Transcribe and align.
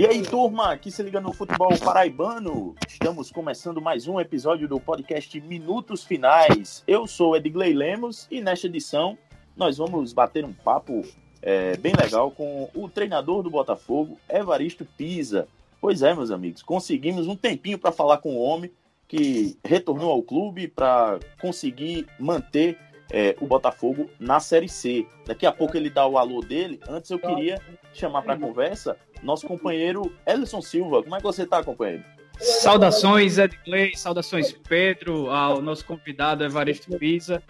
E 0.00 0.06
aí, 0.06 0.22
turma, 0.22 0.78
que 0.78 0.90
se 0.90 1.02
liga 1.02 1.20
no 1.20 1.30
futebol 1.30 1.76
paraibano. 1.78 2.74
Estamos 2.88 3.30
começando 3.30 3.82
mais 3.82 4.08
um 4.08 4.18
episódio 4.18 4.66
do 4.66 4.80
podcast 4.80 5.38
Minutos 5.42 6.04
Finais. 6.04 6.82
Eu 6.86 7.06
sou 7.06 7.36
Edgley 7.36 7.74
Lemos 7.74 8.26
e 8.30 8.40
nesta 8.40 8.66
edição 8.66 9.18
nós 9.54 9.76
vamos 9.76 10.14
bater 10.14 10.42
um 10.42 10.54
papo 10.54 11.02
é, 11.42 11.76
bem 11.76 11.92
legal 11.92 12.30
com 12.30 12.70
o 12.74 12.88
treinador 12.88 13.42
do 13.42 13.50
Botafogo, 13.50 14.18
Evaristo 14.26 14.86
Pisa. 14.86 15.46
Pois 15.82 16.00
é, 16.00 16.14
meus 16.14 16.30
amigos, 16.30 16.62
conseguimos 16.62 17.26
um 17.26 17.36
tempinho 17.36 17.78
para 17.78 17.92
falar 17.92 18.16
com 18.22 18.36
o 18.36 18.40
homem 18.40 18.72
que 19.06 19.58
retornou 19.62 20.12
ao 20.12 20.22
clube 20.22 20.66
para 20.66 21.20
conseguir 21.42 22.06
manter 22.18 22.78
é, 23.10 23.36
o 23.40 23.46
Botafogo 23.46 24.10
na 24.18 24.40
Série 24.40 24.68
C. 24.68 25.06
Daqui 25.26 25.46
a 25.46 25.52
pouco 25.52 25.76
ele 25.76 25.90
dá 25.90 26.06
o 26.06 26.18
alô 26.18 26.40
dele. 26.40 26.80
Antes 26.88 27.10
eu 27.10 27.18
queria 27.18 27.60
chamar 27.92 28.22
para 28.22 28.38
conversa 28.38 28.96
nosso 29.22 29.46
companheiro 29.46 30.14
Ellison 30.26 30.62
Silva. 30.62 31.02
Como 31.02 31.14
é 31.14 31.18
que 31.18 31.24
você 31.24 31.42
está, 31.42 31.62
companheiro? 31.62 32.04
Saudações, 32.38 33.36
Edgley, 33.36 33.94
saudações, 33.94 34.52
Pedro, 34.66 35.30
ao 35.30 35.60
nosso 35.60 35.84
convidado 35.84 36.42
Evaristo 36.42 36.98
Pisa, 36.98 37.42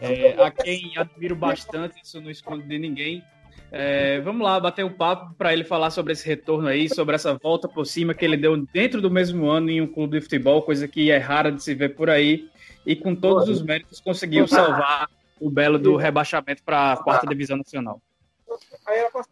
é, 0.00 0.42
a 0.42 0.50
quem 0.50 0.96
admiro 0.96 1.36
bastante, 1.36 2.00
isso 2.02 2.18
não 2.18 2.30
escondo 2.30 2.62
de 2.62 2.78
ninguém. 2.78 3.22
É, 3.70 4.20
vamos 4.20 4.42
lá, 4.42 4.58
bater 4.58 4.82
um 4.82 4.92
papo 4.92 5.34
para 5.34 5.52
ele 5.52 5.64
falar 5.64 5.90
sobre 5.90 6.14
esse 6.14 6.26
retorno 6.26 6.66
aí, 6.66 6.88
sobre 6.88 7.14
essa 7.14 7.34
volta 7.34 7.68
por 7.68 7.84
cima 7.84 8.14
que 8.14 8.24
ele 8.24 8.38
deu 8.38 8.56
dentro 8.72 9.02
do 9.02 9.10
mesmo 9.10 9.46
ano 9.50 9.68
em 9.68 9.82
um 9.82 9.86
clube 9.86 10.16
de 10.16 10.22
futebol, 10.22 10.62
coisa 10.62 10.88
que 10.88 11.10
é 11.10 11.18
rara 11.18 11.52
de 11.52 11.62
se 11.62 11.74
ver 11.74 11.94
por 11.94 12.08
aí, 12.08 12.48
e 12.86 12.96
com 12.96 13.14
todos 13.14 13.50
os 13.50 13.60
méritos 13.60 14.00
conseguiu 14.00 14.48
salvar 14.48 15.10
o 15.40 15.50
Belo 15.50 15.78
do 15.78 15.96
rebaixamento 15.96 16.62
para 16.62 16.92
a 16.92 16.96
quarta 16.96 17.26
divisão 17.26 17.56
nacional. 17.56 18.00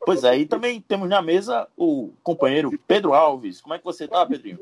Pois 0.05 0.25
é, 0.25 0.37
e 0.37 0.47
também 0.47 0.81
temos 0.81 1.09
na 1.09 1.23
mesa 1.23 1.67
o 1.77 2.13
companheiro 2.23 2.71
Pedro 2.87 3.15
Alves. 3.15 3.61
Como 3.61 3.75
é 3.75 3.79
que 3.79 3.85
você 3.85 4.05
está, 4.05 4.25
Pedrinho? 4.27 4.59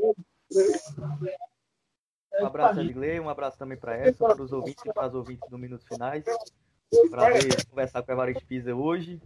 Um 2.41 2.47
abraço, 2.47 2.81
Edgley, 2.81 3.21
um 3.21 3.29
abraço 3.29 3.59
também 3.59 3.77
para 3.77 3.97
essa, 3.97 4.25
para 4.25 4.43
os 4.43 4.53
ouvintes 4.53 4.85
e 4.85 4.93
para 4.93 5.07
as 5.07 5.15
ouvintes 5.15 5.49
do 5.49 5.59
Minutos 5.59 5.87
Finais. 5.87 6.25
Prazer 7.11 7.67
conversar 7.67 8.03
com 8.03 8.11
o 8.11 8.15
Evaristo 8.15 8.45
Pisa 8.47 8.75
hoje. 8.75 9.21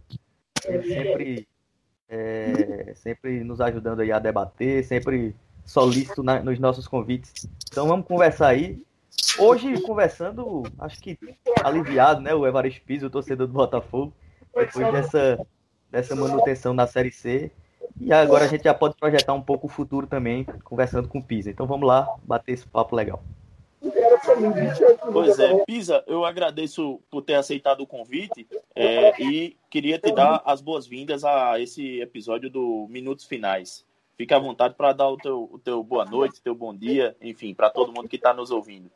Ele 0.65 0.87
sempre, 0.87 1.47
é, 2.07 2.93
sempre 2.95 3.43
nos 3.43 3.61
ajudando 3.61 4.01
aí 4.01 4.11
a 4.11 4.19
debater, 4.19 4.83
sempre 4.83 5.35
solícito 5.65 6.23
na, 6.23 6.41
nos 6.41 6.59
nossos 6.59 6.87
convites. 6.87 7.47
Então 7.69 7.87
vamos 7.87 8.05
conversar 8.07 8.47
aí. 8.47 8.83
Hoje, 9.37 9.81
conversando, 9.81 10.63
acho 10.79 10.99
que 10.99 11.17
aliviado, 11.63 12.21
né? 12.21 12.33
O 12.33 12.47
Evaristo 12.47 12.81
Pisa, 12.81 13.07
o 13.07 13.09
torcedor 13.09 13.47
do 13.47 13.53
Botafogo, 13.53 14.13
depois 14.55 14.91
dessa, 14.91 15.47
dessa 15.91 16.15
manutenção 16.15 16.73
na 16.73 16.87
Série 16.87 17.11
C. 17.11 17.51
E 17.99 18.13
agora 18.13 18.45
a 18.45 18.47
gente 18.47 18.63
já 18.63 18.73
pode 18.73 18.95
projetar 18.95 19.33
um 19.33 19.41
pouco 19.41 19.67
o 19.67 19.69
futuro 19.69 20.07
também, 20.07 20.45
conversando 20.63 21.07
com 21.07 21.19
o 21.19 21.23
Pisa. 21.23 21.49
Então 21.49 21.67
vamos 21.67 21.87
lá, 21.87 22.07
bater 22.23 22.53
esse 22.53 22.67
papo 22.67 22.95
legal. 22.95 23.21
Pois 25.11 25.39
é, 25.39 25.63
Pisa, 25.65 26.03
eu 26.07 26.25
agradeço 26.25 27.01
por 27.09 27.21
ter 27.21 27.35
aceitado 27.35 27.81
o 27.81 27.87
convite 27.87 28.47
é, 28.75 29.21
e 29.21 29.57
queria 29.69 29.97
te 29.97 30.11
dar 30.11 30.41
as 30.45 30.61
boas-vindas 30.61 31.23
a 31.23 31.59
esse 31.59 32.01
episódio 32.01 32.49
do 32.49 32.87
Minutos 32.89 33.25
Finais. 33.25 33.85
Fique 34.17 34.33
à 34.33 34.39
vontade 34.39 34.75
para 34.75 34.91
dar 34.91 35.07
o 35.07 35.17
teu, 35.17 35.49
o 35.51 35.57
teu 35.57 35.81
boa 35.81 36.03
noite, 36.03 36.41
teu 36.41 36.53
bom 36.53 36.75
dia, 36.75 37.15
enfim, 37.21 37.53
para 37.53 37.69
todo 37.69 37.93
mundo 37.93 38.09
que 38.09 38.17
está 38.17 38.33
nos 38.33 38.51
ouvindo. 38.51 38.91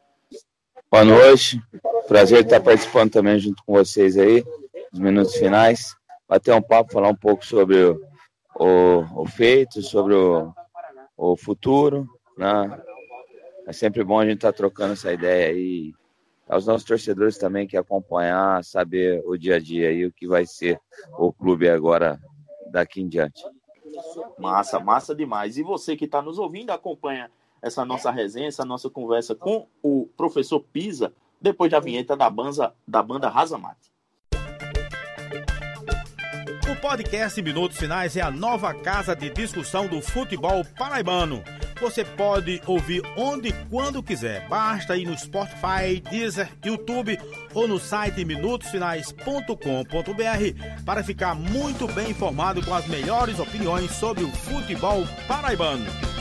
Boa 0.94 1.05
noite, 1.05 1.59
prazer 2.08 2.44
estar 2.44 2.61
participando 2.61 3.11
também 3.11 3.39
junto 3.39 3.63
com 3.63 3.73
vocês 3.73 4.16
aí, 4.16 4.45
nos 4.91 5.00
Minutos 5.00 5.33
Finais. 5.33 5.95
Bater 6.30 6.53
um 6.53 6.61
papo, 6.61 6.94
falar 6.94 7.09
um 7.09 7.16
pouco 7.16 7.44
sobre 7.44 7.83
o, 7.83 8.00
o, 9.16 9.25
feito, 9.25 9.81
sobre 9.81 10.13
o, 10.13 10.53
o 11.17 11.35
futuro, 11.35 12.07
né? 12.38 12.79
É 13.66 13.73
sempre 13.73 14.03
bom 14.03 14.19
a 14.19 14.23
gente 14.23 14.35
estar 14.35 14.51
tá 14.51 14.57
trocando 14.57 14.94
essa 14.94 15.12
ideia 15.12 15.47
aí. 15.47 15.95
Aos 16.47 16.67
nossos 16.67 16.85
torcedores 16.85 17.40
também 17.40 17.66
que 17.66 17.75
acompanhar, 17.75 18.63
saber 18.63 19.23
o 19.25 19.35
dia 19.35 19.56
a 19.56 19.59
dia 19.59 19.91
e 19.91 20.06
o 20.06 20.12
que 20.12 20.28
vai 20.28 20.46
ser 20.46 20.79
o 21.17 21.34
clube 21.34 21.67
agora 21.67 22.22
daqui 22.72 23.01
em 23.01 23.07
diante. 23.07 23.44
Massa, 24.38 24.79
massa 24.79 25.16
demais. 25.16 25.57
E 25.57 25.63
você 25.63 25.96
que 25.96 26.06
está 26.06 26.22
nos 26.22 26.38
ouvindo, 26.38 26.69
acompanha 26.69 27.31
essa 27.63 27.84
nossa 27.84 28.12
resenha, 28.12 28.47
essa 28.47 28.63
nossa 28.63 28.90
conversa 28.90 29.34
com 29.34 29.68
o 29.81 30.07
professor 30.16 30.59
Pisa, 30.59 31.12
depois 31.41 31.72
da 31.72 31.79
vinheta 31.79 32.16
da 32.16 32.29
banda, 32.29 32.74
da 32.88 33.01
banda 33.01 33.29
Razamate. 33.29 33.91
O 36.69 36.81
podcast 36.81 37.41
Minutos 37.41 37.78
Finais 37.78 38.16
é 38.16 38.22
a 38.22 38.29
nova 38.29 38.73
casa 38.73 39.16
de 39.16 39.29
discussão 39.29 39.88
do 39.88 40.02
futebol 40.02 40.63
paraibano 40.78 41.41
você 41.84 42.06
pode 42.06 42.62
ouvir 42.66 43.03
onde 43.18 43.50
e 43.50 43.53
quando 43.69 44.02
quiser. 44.02 44.47
Basta 44.47 44.96
ir 44.96 45.06
no 45.06 45.18
Spotify, 45.18 46.00
Deezer, 46.09 46.50
YouTube 46.63 47.19
ou 47.53 47.68
no 47.68 47.78
site 47.78 48.23
minutosfinais.com.br 48.23 50.84
para 50.85 51.03
ficar 51.03 51.35
muito 51.35 51.85
bem 51.88 52.12
informado 52.12 52.66
com 52.66 52.73
as 52.73 52.88
melhores 52.88 53.38
opiniões 53.38 53.91
sobre 53.91 54.23
o 54.23 54.31
futebol 54.31 55.03
paraibano. 55.28 56.12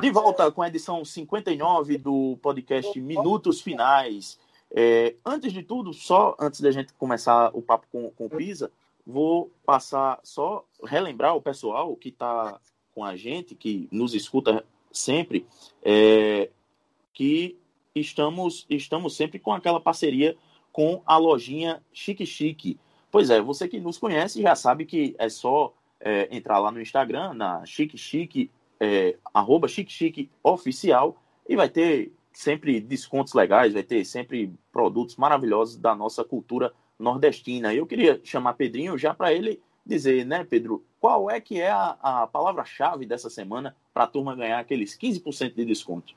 De 0.00 0.10
volta 0.10 0.50
com 0.50 0.62
a 0.62 0.68
edição 0.68 1.04
59 1.04 1.98
do 1.98 2.38
podcast 2.42 3.00
Minutos 3.00 3.60
Finais. 3.60 4.38
É, 4.70 5.14
antes 5.24 5.52
de 5.52 5.62
tudo, 5.62 5.92
só 5.92 6.36
antes 6.38 6.60
da 6.60 6.70
gente 6.70 6.92
começar 6.94 7.50
o 7.54 7.62
papo 7.62 7.86
com, 7.90 8.10
com 8.10 8.26
o 8.26 8.30
Pisa, 8.30 8.70
Vou 9.08 9.50
passar 9.64 10.20
só 10.22 10.66
relembrar 10.84 11.34
o 11.34 11.40
pessoal 11.40 11.96
que 11.96 12.10
está 12.10 12.60
com 12.94 13.02
a 13.02 13.16
gente, 13.16 13.54
que 13.54 13.88
nos 13.90 14.12
escuta 14.12 14.62
sempre, 14.92 15.46
é, 15.82 16.50
que 17.14 17.56
estamos, 17.94 18.66
estamos 18.68 19.16
sempre 19.16 19.38
com 19.38 19.54
aquela 19.54 19.80
parceria 19.80 20.36
com 20.70 21.00
a 21.06 21.16
lojinha 21.16 21.82
Chique 21.90 22.26
Chique. 22.26 22.78
Pois 23.10 23.30
é, 23.30 23.40
você 23.40 23.66
que 23.66 23.80
nos 23.80 23.96
conhece 23.96 24.42
já 24.42 24.54
sabe 24.54 24.84
que 24.84 25.16
é 25.18 25.30
só 25.30 25.72
é, 25.98 26.28
entrar 26.30 26.58
lá 26.58 26.70
no 26.70 26.78
Instagram, 26.78 27.32
na 27.32 27.64
Chique 27.64 27.96
Chique, 27.96 28.50
é, 28.80 29.16
arroba 29.32 29.68
Chique 29.68 29.92
Chique 29.92 30.30
Oficial, 30.42 31.16
e 31.48 31.56
vai 31.56 31.68
ter 31.68 32.12
sempre 32.32 32.80
descontos 32.80 33.34
legais, 33.34 33.72
vai 33.72 33.82
ter 33.82 34.04
sempre 34.04 34.52
produtos 34.70 35.16
maravilhosos 35.16 35.76
da 35.76 35.94
nossa 35.94 36.22
cultura 36.22 36.72
nordestina. 36.98 37.74
Eu 37.74 37.86
queria 37.86 38.20
chamar 38.22 38.54
Pedrinho 38.54 38.98
já 38.98 39.14
para 39.14 39.32
ele 39.32 39.60
dizer, 39.84 40.24
né, 40.24 40.44
Pedro, 40.44 40.84
qual 41.00 41.30
é 41.30 41.40
que 41.40 41.60
é 41.60 41.70
a, 41.70 41.96
a 42.02 42.26
palavra-chave 42.26 43.06
dessa 43.06 43.30
semana 43.30 43.74
para 43.94 44.04
a 44.04 44.06
turma 44.06 44.36
ganhar 44.36 44.58
aqueles 44.58 44.96
15% 44.96 45.54
de 45.54 45.64
desconto? 45.64 46.14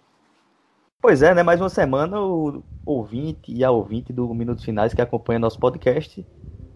Pois 1.02 1.24
é, 1.24 1.34
né? 1.34 1.42
Mais 1.42 1.60
uma 1.60 1.70
semana 1.70 2.22
o 2.22 2.62
ouvinte 2.86 3.52
e 3.52 3.64
a 3.64 3.72
ouvinte 3.72 4.14
do 4.14 4.32
Minutos 4.36 4.64
Finais 4.64 4.94
que 4.94 5.02
acompanha 5.02 5.40
nosso 5.40 5.60
podcast 5.60 6.24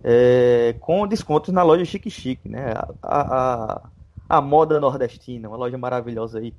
é, 0.03 0.75
com 0.79 1.05
descontos 1.07 1.53
na 1.53 1.61
loja 1.61 1.85
Chique 1.85 2.09
Chique, 2.09 2.47
né? 2.47 2.73
A, 3.03 3.21
a, 3.21 3.89
a, 4.27 4.41
moda 4.41 4.79
nordestina, 4.79 5.47
uma 5.47 5.57
loja 5.57 5.77
maravilhosa 5.77 6.39
aí. 6.39 6.53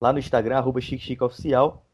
Lá 0.00 0.12
no 0.12 0.18
Instagram, 0.18 0.58
arroba 0.58 0.80
Oficial. 1.20 1.86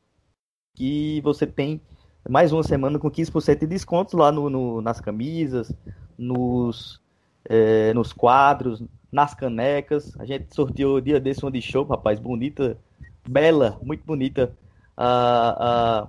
Que 0.75 1.21
você 1.23 1.47
tem 1.47 1.81
mais 2.29 2.53
uma 2.53 2.63
semana 2.63 2.99
com 2.99 3.11
15% 3.11 3.61
de 3.61 3.67
descontos 3.67 4.15
lá 4.15 4.31
no, 4.31 4.51
no, 4.51 4.81
nas 4.81 5.01
camisas, 5.01 5.73
nos, 6.17 7.01
é, 7.45 7.93
nos 7.95 8.13
quadros, 8.13 8.83
nas 9.11 9.35
canecas. 9.35 10.19
A 10.19 10.25
gente 10.25 10.55
sorteou 10.55 11.01
dia 11.01 11.19
desse 11.19 11.45
uma 11.45 11.51
de 11.51 11.61
show, 11.61 11.85
rapaz, 11.85 12.19
bonita, 12.19 12.79
bela, 13.29 13.79
muito 13.83 14.05
bonita 14.05 14.57
a, 14.97 16.05
a, 16.05 16.09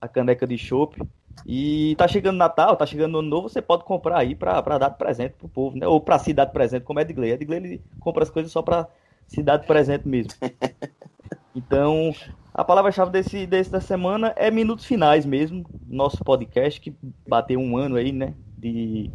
a 0.00 0.08
caneca 0.08 0.46
de 0.46 0.58
chopp. 0.58 1.00
E 1.46 1.94
tá 1.96 2.06
chegando 2.06 2.36
Natal, 2.36 2.76
tá 2.76 2.86
chegando 2.86 3.18
Ano 3.18 3.28
Novo, 3.28 3.48
você 3.48 3.60
pode 3.60 3.84
comprar 3.84 4.18
aí 4.18 4.34
para 4.34 4.78
dar 4.78 4.90
presente 4.90 5.34
pro 5.38 5.48
povo, 5.48 5.76
né? 5.76 5.86
Ou 5.86 6.00
para 6.00 6.18
se 6.18 6.32
dar 6.32 6.46
presente, 6.46 6.84
como 6.84 7.00
é 7.00 7.02
Edgley. 7.02 7.32
Edgley 7.32 7.58
ele 7.58 7.82
compra 8.00 8.22
as 8.22 8.30
coisas 8.30 8.52
só 8.52 8.62
para 8.62 8.88
se 9.26 9.42
dar 9.42 9.56
de 9.56 9.66
presente 9.66 10.06
mesmo. 10.06 10.32
Então, 11.54 12.14
a 12.54 12.64
palavra-chave 12.64 13.10
desse, 13.10 13.46
desse 13.46 13.70
da 13.70 13.80
semana 13.80 14.32
é 14.36 14.50
minutos 14.50 14.86
finais 14.86 15.26
mesmo. 15.26 15.64
Nosso 15.86 16.24
podcast 16.24 16.80
que 16.80 16.94
bateu 17.28 17.60
um 17.60 17.76
ano 17.76 17.96
aí, 17.96 18.10
né? 18.10 18.34
De, 18.56 19.10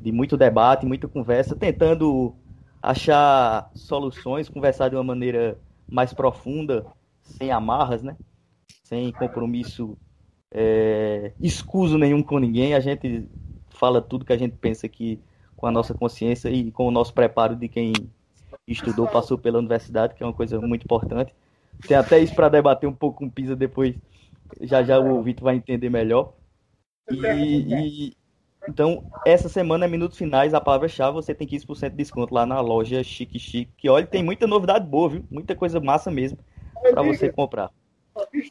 de 0.00 0.12
muito 0.12 0.36
debate, 0.36 0.84
muita 0.84 1.08
conversa, 1.08 1.56
tentando 1.56 2.34
achar 2.82 3.70
soluções, 3.74 4.48
conversar 4.48 4.88
de 4.90 4.96
uma 4.96 5.04
maneira 5.04 5.58
mais 5.88 6.12
profunda, 6.12 6.86
sem 7.22 7.50
amarras, 7.50 8.02
né? 8.02 8.16
Sem 8.84 9.12
compromisso 9.12 9.96
é, 10.52 11.32
escuso 11.40 11.98
nenhum 11.98 12.22
com 12.22 12.38
ninguém. 12.38 12.74
A 12.74 12.80
gente 12.80 13.28
fala 13.70 14.00
tudo 14.00 14.24
que 14.24 14.32
a 14.32 14.38
gente 14.38 14.56
pensa 14.56 14.86
aqui 14.86 15.20
com 15.56 15.66
a 15.66 15.70
nossa 15.70 15.94
consciência 15.94 16.48
e 16.48 16.70
com 16.70 16.86
o 16.86 16.90
nosso 16.90 17.12
preparo 17.12 17.56
de 17.56 17.68
quem 17.68 17.92
estudou, 18.66 19.06
passou 19.06 19.36
pela 19.36 19.58
universidade, 19.58 20.14
que 20.14 20.22
é 20.22 20.26
uma 20.26 20.32
coisa 20.32 20.60
muito 20.60 20.84
importante. 20.84 21.34
Tem 21.86 21.96
até 21.96 22.18
isso 22.18 22.34
para 22.34 22.48
debater 22.48 22.88
um 22.88 22.94
pouco 22.94 23.18
com 23.18 23.26
o 23.26 23.30
Pisa 23.30 23.54
depois. 23.54 23.94
Já 24.60 24.82
já 24.82 24.98
o 24.98 25.22
Vitor 25.22 25.44
vai 25.44 25.56
entender 25.56 25.90
melhor. 25.90 26.32
E, 27.10 27.16
e, 27.16 28.12
Então, 28.68 29.04
essa 29.24 29.48
semana 29.48 29.84
é 29.84 29.88
minutos 29.88 30.18
finais, 30.18 30.54
a 30.54 30.60
palavra-chave, 30.60 31.14
você 31.14 31.34
tem 31.34 31.46
15% 31.46 31.90
de 31.90 31.96
desconto 31.96 32.34
lá 32.34 32.44
na 32.44 32.60
loja 32.60 33.02
Chique 33.02 33.38
Chique, 33.38 33.72
que 33.76 33.88
olha, 33.88 34.06
tem 34.06 34.22
muita 34.22 34.46
novidade 34.46 34.86
boa, 34.86 35.08
viu? 35.08 35.24
Muita 35.30 35.54
coisa 35.54 35.80
massa 35.80 36.10
mesmo 36.10 36.38
para 36.92 37.02
você 37.02 37.30
comprar. 37.30 37.70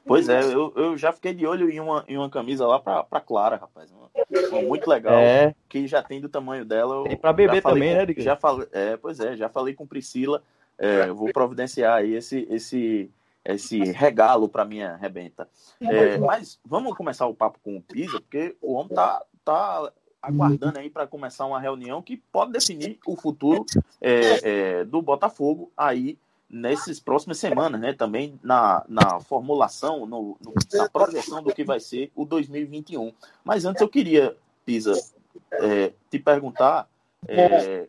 Pois 0.06 0.30
é, 0.30 0.42
eu, 0.44 0.72
eu 0.76 0.98
já 0.98 1.12
fiquei 1.12 1.34
de 1.34 1.46
olho 1.46 1.70
em 1.70 1.80
uma, 1.80 2.04
em 2.08 2.18
uma 2.18 2.30
camisa 2.30 2.66
lá 2.68 2.80
pra, 2.80 3.04
pra 3.04 3.20
Clara, 3.22 3.56
rapaz. 3.58 3.92
Uma, 3.92 4.10
uma 4.52 4.62
muito 4.62 4.88
legal, 4.90 5.14
É. 5.14 5.54
que 5.70 5.88
já 5.88 6.02
tem 6.02 6.20
do 6.22 6.30
tamanho 6.30 6.66
dela. 6.66 7.04
Tem 7.04 7.18
pra 7.18 7.34
falei 7.34 7.62
também, 7.62 7.90
com- 8.06 8.06
né? 8.14 8.14
Já 8.18 8.36
falei, 8.36 8.68
é, 8.72 8.98
pois 8.98 9.20
é, 9.20 9.36
já 9.36 9.50
falei 9.50 9.74
com 9.74 9.86
Priscila. 9.88 10.42
é, 10.78 11.08
eu 11.10 11.16
vou 11.16 11.32
providenciar 11.34 11.98
aí 11.98 12.14
esse, 12.14 12.48
esse, 12.50 13.10
esse 13.44 13.80
regalo 13.92 14.48
pra 14.48 14.64
minha 14.66 14.96
rebenta. 14.96 15.48
É, 15.82 16.18
mas 16.18 16.60
vamos 16.66 16.96
começar 16.96 17.26
o 17.28 17.34
papo 17.34 17.60
com 17.64 17.78
o 17.78 17.82
Pisa, 17.82 18.20
porque 18.22 18.56
o 18.62 18.74
homem 18.74 18.94
tá, 18.96 19.24
tá 19.44 19.92
aguardando 20.22 20.80
aí 20.80 20.90
para 20.90 21.08
começar 21.08 21.46
uma 21.46 21.60
reunião 21.60 22.02
que 22.02 22.18
pode 22.18 22.52
definir 22.52 23.00
o 23.06 23.16
futuro 23.16 23.66
é, 24.02 24.80
é, 24.80 24.84
do 24.86 25.02
Botafogo 25.02 25.72
aí 25.78 26.18
nessas 26.50 27.00
próximas 27.00 27.38
semanas, 27.38 27.80
né? 27.80 27.94
Também 27.94 28.40
na, 28.42 28.84
na 28.88 29.20
formulação, 29.20 30.06
no, 30.06 30.38
no- 30.44 30.54
na 30.74 30.90
projeção 30.90 31.44
do 31.44 31.54
que 31.54 31.64
vai 31.64 31.80
ser 31.80 32.12
o 32.16 32.26
2021. 32.26 33.12
Mas 33.44 33.66
antes 33.66 33.82
eu 33.82 33.90
queria, 33.90 34.36
Pisa, 34.66 34.94
é, 35.52 35.92
te 36.10 36.20
perguntar 36.20 36.90
é, 37.28 37.88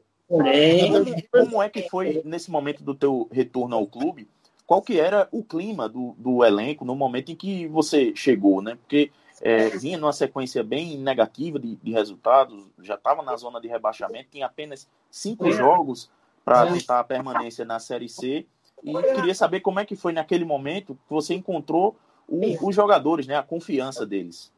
como, 1.31 1.63
é 1.63 1.69
que 1.69 1.89
foi 1.89 2.23
nesse 2.25 2.51
momento 2.51 2.83
do 2.83 2.95
teu 2.95 3.29
retorno 3.31 3.77
ao 3.77 3.87
clube? 3.87 4.29
Qual 4.67 4.83
que 4.83 5.01
era 5.01 5.29
o 5.33 5.43
clima 5.43 5.89
do, 5.89 6.15
do 6.19 6.45
elenco 6.45 6.85
no 6.85 6.95
momento 6.95 7.33
em 7.33 7.37
que 7.37 7.67
você 7.69 8.13
chegou, 8.15 8.61
né? 8.61 8.75
Porque 8.75 9.11
é, 9.41 9.69
vinha 9.71 9.97
numa 9.97 10.13
sequência 10.13 10.63
bem 10.63 10.99
negativa 10.99 11.59
de, 11.59 11.77
de 11.77 11.93
resultados, 11.93 12.67
já 12.83 12.97
estava 12.97 13.23
na 13.23 13.35
zona 13.37 13.61
de 13.61 13.69
rebaixamento, 13.69 14.29
tinha 14.33 14.45
apenas 14.47 14.87
cinco 15.11 15.45
jogos 15.53 16.11
para 16.49 16.73
tentar 16.73 17.01
a 17.01 17.05
permanência 17.05 17.65
na 17.65 17.79
Série 17.79 18.09
C. 18.09 18.47
E 18.83 18.93
queria 19.15 19.35
saber 19.35 19.61
como 19.61 19.81
é 19.81 19.85
que 19.85 19.97
foi 19.97 20.13
naquele 20.13 20.45
momento 20.45 20.95
que 20.95 21.13
você 21.13 21.35
encontrou 21.35 21.97
o- 22.29 22.69
os 22.69 22.75
jogadores, 22.75 23.27
né? 23.27 23.37
A 23.37 23.43
confiança 23.43 24.07
deles. 24.07 24.53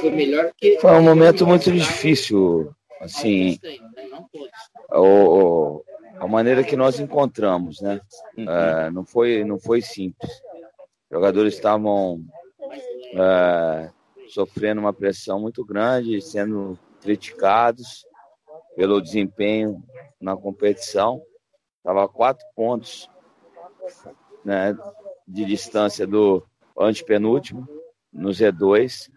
Foi 0.00 0.10
melhor 0.10 0.52
que. 0.56 0.78
Foi 0.80 0.92
um 0.92 1.02
momento 1.02 1.46
muito 1.46 1.70
difícil, 1.70 2.74
assim, 3.00 3.58
o, 4.90 4.98
o- 5.00 5.84
a 6.18 6.26
maneira 6.26 6.64
que 6.64 6.76
nós 6.76 6.98
encontramos, 6.98 7.80
né? 7.80 8.00
Uhum. 8.36 8.50
É, 8.50 8.90
não 8.90 9.04
foi 9.04 9.44
não 9.44 9.58
foi 9.58 9.82
simples. 9.82 10.32
Os 10.32 11.16
jogadores 11.16 11.54
estavam 11.54 12.24
é, 13.14 13.90
sofrendo 14.28 14.80
uma 14.80 14.92
pressão 14.94 15.38
muito 15.38 15.64
grande, 15.64 16.20
sendo 16.22 16.78
criticados 17.02 18.06
pelo 18.74 19.00
desempenho 19.00 19.82
na 20.20 20.36
competição. 20.36 21.22
Estava 21.78 22.04
a 22.04 22.08
quatro 22.08 22.44
pontos 22.54 23.08
né, 24.44 24.76
de 25.26 25.44
distância 25.44 26.06
do 26.06 26.44
antepenúltimo, 26.78 27.66
no 28.12 28.30
Z2. 28.30 29.10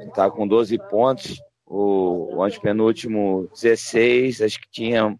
Está 0.00 0.30
com 0.30 0.46
12 0.46 0.78
pontos. 0.88 1.42
O, 1.66 2.36
o 2.36 2.42
antepenúltimo, 2.42 3.48
16, 3.52 4.42
acho 4.42 4.60
que 4.60 4.70
tinha 4.70 5.18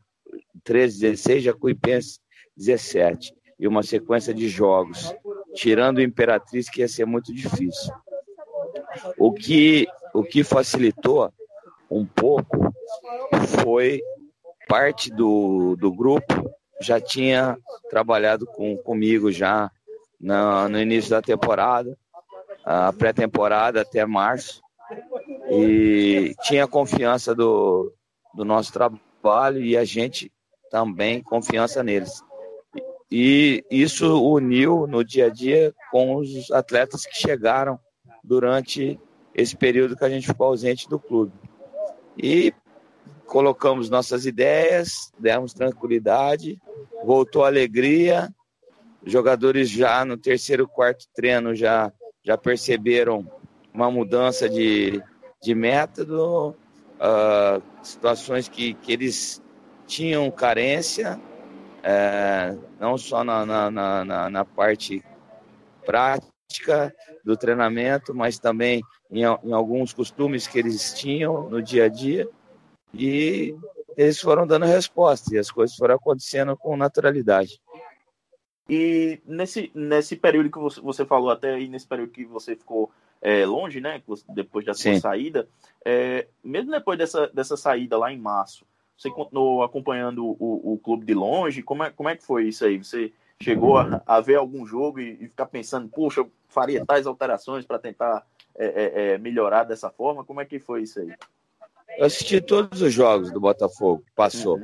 13, 0.62 1.00
16, 1.00 1.42
Jacuipense 1.44 2.18
17. 2.56 3.34
E 3.58 3.68
uma 3.68 3.82
sequência 3.82 4.34
de 4.34 4.48
jogos, 4.48 5.14
tirando 5.54 5.98
o 5.98 6.02
Imperatriz, 6.02 6.68
que 6.68 6.80
ia 6.80 6.88
ser 6.88 7.06
muito 7.06 7.32
difícil. 7.32 7.92
O 9.18 9.32
que, 9.32 9.86
o 10.12 10.22
que 10.22 10.44
facilitou 10.44 11.32
um 11.90 12.04
pouco 12.04 12.72
foi 13.62 14.02
parte 14.68 15.10
do, 15.10 15.76
do 15.76 15.92
grupo 15.92 16.50
já 16.80 17.00
tinha 17.00 17.56
trabalhado 17.88 18.46
com, 18.46 18.76
comigo 18.76 19.30
já 19.30 19.70
na, 20.20 20.68
no 20.68 20.80
início 20.80 21.10
da 21.10 21.22
temporada, 21.22 21.96
a 22.64 22.92
pré-temporada 22.92 23.82
até 23.82 24.04
março, 24.06 24.62
e 25.50 26.34
tinha 26.42 26.66
confiança 26.66 27.34
do, 27.34 27.92
do 28.34 28.44
nosso 28.44 28.72
trabalho 28.72 29.60
e 29.60 29.76
a 29.76 29.84
gente 29.84 30.32
também 30.70 31.22
confiança 31.22 31.82
neles. 31.82 32.22
E 33.10 33.64
isso 33.70 34.20
uniu 34.22 34.86
no 34.86 35.04
dia 35.04 35.26
a 35.26 35.30
dia 35.30 35.74
com 35.90 36.16
os 36.16 36.50
atletas 36.50 37.06
que 37.06 37.16
chegaram 37.16 37.78
durante 38.22 38.98
esse 39.34 39.56
período 39.56 39.96
que 39.96 40.04
a 40.04 40.08
gente 40.08 40.26
ficou 40.26 40.48
ausente 40.48 40.88
do 40.88 40.98
clube. 40.98 41.32
E 42.16 42.52
colocamos 43.26 43.90
nossas 43.90 44.26
ideias, 44.26 45.12
demos 45.18 45.52
tranquilidade, 45.52 46.60
voltou 47.04 47.44
a 47.44 47.48
alegria. 47.48 48.32
Os 49.04 49.12
jogadores 49.12 49.68
já 49.68 50.04
no 50.04 50.16
terceiro, 50.16 50.66
quarto 50.66 51.06
treino 51.14 51.54
já, 51.54 51.92
já 52.22 52.38
perceberam 52.38 53.30
uma 53.72 53.90
mudança 53.90 54.48
de, 54.48 55.02
de 55.42 55.54
método, 55.54 56.54
ah, 57.00 57.60
situações 57.82 58.48
que, 58.48 58.74
que 58.74 58.92
eles 58.92 59.42
tinham 59.86 60.30
carência, 60.30 61.20
eh, 61.82 62.56
não 62.80 62.96
só 62.96 63.22
na, 63.22 63.44
na, 63.44 63.70
na, 63.70 64.30
na- 64.30 64.44
parte 64.44 65.04
prática 65.84 66.94
do 67.24 67.36
treinamento, 67.36 68.14
mas 68.14 68.38
também 68.38 68.82
em, 69.10 69.22
em 69.22 69.52
alguns 69.52 69.92
costumes 69.92 70.46
que 70.46 70.58
eles 70.58 70.94
tinham 70.94 71.50
no 71.50 71.60
dia 71.62 71.84
a 71.84 71.88
dia. 71.88 72.26
E 72.94 73.56
eles 73.96 74.20
foram 74.20 74.46
dando 74.46 74.66
resposta 74.66 75.34
e 75.34 75.38
as 75.38 75.50
coisas 75.50 75.76
foram 75.76 75.94
acontecendo 75.96 76.56
com 76.56 76.76
naturalidade. 76.76 77.60
E 78.68 79.20
nesse, 79.26 79.70
nesse 79.74 80.16
período 80.16 80.50
que 80.50 80.58
você, 80.58 80.80
você 80.80 81.04
falou, 81.04 81.30
até 81.30 81.54
aí 81.54 81.68
nesse 81.68 81.86
período 81.86 82.12
que 82.12 82.24
você 82.24 82.56
ficou 82.56 82.90
é, 83.20 83.44
longe, 83.44 83.80
né? 83.80 84.02
Depois 84.30 84.64
da 84.64 84.74
sua 84.74 84.94
Sim. 84.94 85.00
saída, 85.00 85.48
é, 85.84 86.26
mesmo 86.42 86.70
depois 86.70 86.98
dessa, 86.98 87.28
dessa 87.28 87.56
saída 87.56 87.98
lá 87.98 88.12
em 88.12 88.18
março, 88.18 88.64
você 88.96 89.10
continuou 89.10 89.62
acompanhando 89.62 90.24
o, 90.24 90.74
o 90.74 90.78
clube 90.78 91.04
de 91.04 91.14
longe? 91.14 91.62
Como 91.62 91.82
é, 91.82 91.90
como 91.90 92.08
é 92.08 92.16
que 92.16 92.24
foi 92.24 92.48
isso 92.48 92.64
aí? 92.64 92.78
Você 92.78 93.12
chegou 93.42 93.76
a, 93.76 94.02
a 94.06 94.20
ver 94.20 94.36
algum 94.36 94.64
jogo 94.64 95.00
e, 95.00 95.18
e 95.20 95.28
ficar 95.28 95.46
pensando, 95.46 95.88
puxa, 95.88 96.20
eu 96.20 96.30
faria 96.48 96.84
tais 96.86 97.06
alterações 97.06 97.66
para 97.66 97.78
tentar 97.78 98.26
é, 98.54 98.66
é, 98.66 99.14
é, 99.14 99.18
melhorar 99.18 99.64
dessa 99.64 99.90
forma? 99.90 100.24
Como 100.24 100.40
é 100.40 100.44
que 100.44 100.58
foi 100.58 100.82
isso 100.82 101.00
aí? 101.00 101.12
Eu 101.98 102.06
assisti 102.06 102.40
todos 102.40 102.82
os 102.82 102.92
jogos 102.92 103.30
do 103.30 103.40
Botafogo, 103.40 104.02
que 104.04 104.12
passou. 104.14 104.60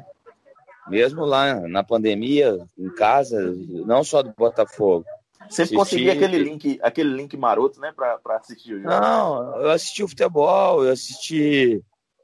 Mesmo 0.88 1.24
lá 1.24 1.54
na 1.68 1.84
pandemia, 1.84 2.58
em 2.76 2.92
casa, 2.94 3.54
não 3.86 4.02
só 4.02 4.22
do 4.22 4.32
Botafogo. 4.36 5.04
Sempre 5.48 5.50
Assisti- 5.62 5.76
consegui 5.76 6.10
aquele 6.10 6.38
link, 6.38 6.78
aquele 6.82 7.14
link 7.14 7.36
maroto, 7.36 7.80
né, 7.80 7.92
para 7.94 8.18
assistir 8.36 8.74
o 8.74 8.82
jogo. 8.82 8.88
Não, 8.88 9.60
eu 9.62 9.70
assisti 9.70 10.02
o 10.02 10.08
futebol, 10.08 10.84
eu 10.84 10.92
assisti 10.92 11.82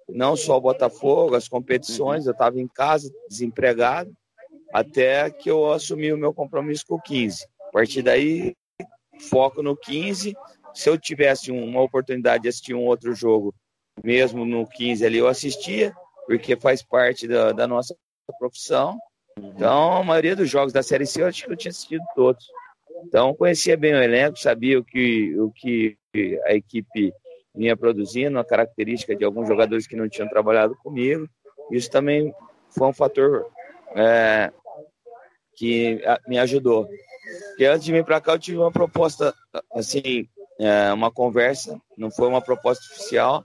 não 0.09 0.37
só 0.37 0.57
o 0.57 0.61
Botafogo, 0.61 1.35
as 1.35 1.49
competições, 1.49 2.27
eu 2.27 2.33
estava 2.33 2.61
em 2.61 2.69
casa, 2.69 3.13
desempregado, 3.29 4.13
até 4.73 5.31
que 5.31 5.51
eu 5.51 5.73
assumi 5.73 6.13
o 6.13 6.19
meu 6.19 6.33
compromisso 6.33 6.85
com 6.87 6.97
o 6.97 7.01
15. 7.03 7.47
A 7.69 7.73
partir 7.73 8.03
daí, 8.03 8.55
foco 9.29 9.63
no 9.63 9.77
15. 9.77 10.37
Se 10.75 10.89
eu 10.89 10.99
tivesse 10.99 11.51
uma 11.51 11.81
oportunidade 11.81 12.43
de 12.45 12.49
assistir 12.49 12.75
um 12.75 12.85
outro 12.85 13.15
jogo, 13.15 13.55
mesmo 14.05 14.45
no 14.45 14.67
15 14.67 15.05
ali, 15.05 15.19
eu 15.19 15.29
assistia, 15.29 15.95
porque 16.27 16.57
faz 16.57 16.83
parte 16.83 17.27
da, 17.27 17.53
da 17.53 17.67
nossa 17.67 17.97
profissão. 18.39 18.99
Então, 19.39 19.99
a 19.99 20.05
maioria 20.05 20.35
dos 20.35 20.49
jogos 20.49 20.73
da 20.73 20.83
Série 20.83 21.07
C 21.07 21.23
eu 21.23 21.27
acho 21.27 21.45
que 21.45 21.53
eu 21.53 21.57
tinha 21.57 21.71
assistido 21.71 22.03
todos. 22.15 22.47
Então, 23.05 23.35
conhecia 23.35 23.77
bem 23.77 23.95
o 23.95 24.03
elenco, 24.03 24.39
sabia 24.39 24.79
o 24.79 24.85
que, 24.85 25.39
o 25.39 25.51
que 25.51 25.97
a 26.45 26.55
equipe 26.55 27.13
vinha 27.55 27.77
produzindo, 27.77 28.39
a 28.39 28.45
característica 28.45 29.15
de 29.15 29.25
alguns 29.25 29.47
jogadores 29.47 29.87
que 29.87 29.97
não 29.97 30.09
tinham 30.09 30.29
trabalhado 30.29 30.77
comigo. 30.77 31.29
Isso 31.71 31.91
também 31.91 32.35
foi 32.71 32.89
um 32.89 32.93
fator 32.93 33.47
é, 33.95 34.53
que 35.55 36.01
me 36.27 36.39
ajudou. 36.39 36.89
Porque 37.49 37.65
antes 37.65 37.85
de 37.85 37.93
vir 37.93 38.05
para 38.05 38.21
cá, 38.21 38.33
eu 38.33 38.39
tive 38.39 38.59
uma 38.59 38.73
proposta, 38.73 39.35
assim, 39.73 40.29
é, 40.59 40.93
uma 40.93 41.11
conversa, 41.11 41.81
não 41.97 42.11
foi 42.11 42.29
uma 42.29 42.41
proposta 42.41 42.85
oficial, 42.93 43.45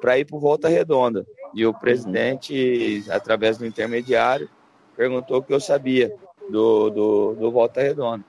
para 0.00 0.18
ir 0.18 0.24
para 0.24 0.38
Volta 0.38 0.68
Redonda. 0.68 1.26
E 1.54 1.66
o 1.66 1.74
presidente, 1.74 3.04
através 3.10 3.58
do 3.58 3.66
intermediário, 3.66 4.48
perguntou 4.96 5.38
o 5.38 5.42
que 5.42 5.52
eu 5.52 5.60
sabia 5.60 6.14
do, 6.48 6.90
do, 6.90 7.34
do 7.34 7.50
Volta 7.50 7.80
Redonda. 7.80 8.24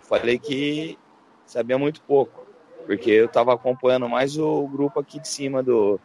Falei 0.00 0.38
que 0.38 0.98
sabia 1.46 1.78
muito 1.78 2.02
pouco, 2.02 2.46
porque 2.86 3.10
eu 3.10 3.26
estava 3.26 3.54
acompanhando 3.54 4.08
mais 4.08 4.36
o 4.38 4.66
grupo 4.68 5.00
aqui 5.00 5.18
de 5.18 5.28
cima 5.28 5.62
do, 5.62 5.98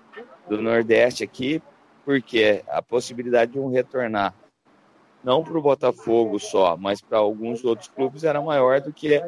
do 0.48 0.62
Nordeste 0.62 1.24
aqui, 1.24 1.62
porque 2.06 2.64
a 2.68 2.82
possibilidade 2.82 3.54
de 3.54 3.60
um 3.60 3.70
retornar, 3.70 4.34
não 5.24 5.44
para 5.44 5.58
o 5.58 5.62
Botafogo 5.62 6.40
só, 6.40 6.78
mas 6.78 7.02
para 7.02 7.18
alguns 7.18 7.64
outros 7.64 7.90
clubes 7.90 8.24
era 8.24 8.42
maior 8.42 8.80
do 8.82 8.94
que 8.94 9.22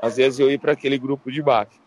às 0.00 0.16
vezes 0.16 0.40
eu 0.40 0.50
ir 0.50 0.58
para 0.58 0.72
aquele 0.72 0.98
grupo 0.98 1.30
de 1.30 1.40
baixo. 1.40 1.81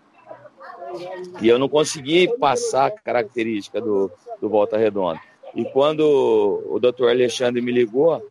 E 1.41 1.47
eu 1.47 1.59
não 1.59 1.69
consegui 1.69 2.27
passar 2.37 2.87
a 2.87 2.91
característica 2.91 3.79
do, 3.81 4.11
do 4.39 4.49
Volta 4.49 4.77
Redonda. 4.77 5.19
E 5.53 5.63
quando 5.65 6.63
o 6.67 6.79
doutor 6.79 7.09
Alexandre 7.09 7.61
me 7.61 7.71
ligou 7.71 8.21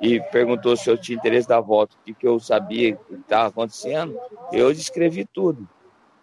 e 0.00 0.20
perguntou 0.20 0.76
se 0.76 0.90
eu 0.90 0.98
tinha 0.98 1.16
interesse 1.16 1.48
da 1.48 1.60
volta, 1.60 1.94
o 1.94 2.04
que, 2.04 2.12
que 2.12 2.26
eu 2.26 2.40
sabia 2.40 2.96
que 2.96 3.14
estava 3.14 3.48
acontecendo, 3.48 4.18
eu 4.52 4.72
descrevi 4.72 5.24
tudo. 5.24 5.68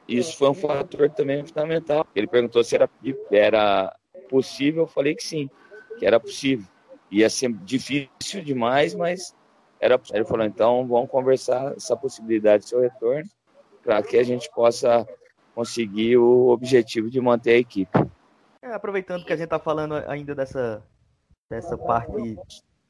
Isso 0.08 0.36
foi 0.38 0.50
um 0.50 0.54
fator 0.54 1.10
também 1.10 1.46
fundamental. 1.46 2.06
Ele 2.14 2.28
perguntou 2.28 2.64
se 2.64 2.76
era, 2.76 2.90
era 3.32 3.96
possível, 4.30 4.84
eu 4.84 4.88
falei 4.88 5.16
que 5.16 5.24
sim, 5.24 5.50
que 5.98 6.06
era 6.06 6.20
possível. 6.20 6.66
Ia 7.10 7.30
ser 7.30 7.54
difícil 7.54 8.44
demais, 8.44 8.94
mas 8.94 9.34
era 9.80 10.00
Ele 10.14 10.26
falou, 10.26 10.46
então 10.46 10.86
vamos 10.86 11.10
conversar 11.10 11.74
essa 11.76 11.96
possibilidade 11.96 12.64
de 12.64 12.70
seu 12.70 12.82
retorno 12.82 13.30
para 13.84 14.04
que 14.04 14.18
a 14.18 14.24
gente 14.24 14.50
possa 14.54 15.08
conseguir 15.54 16.18
o 16.18 16.50
objetivo 16.50 17.10
de 17.10 17.20
manter 17.20 17.52
a 17.52 17.58
equipe. 17.58 18.00
É, 18.62 18.74
aproveitando 18.74 19.26
que 19.26 19.34
a 19.34 19.36
gente 19.36 19.46
está 19.46 19.60
falando 19.60 19.96
ainda 20.08 20.36
dessa, 20.36 20.84
dessa 21.50 21.78
parte 21.78 22.38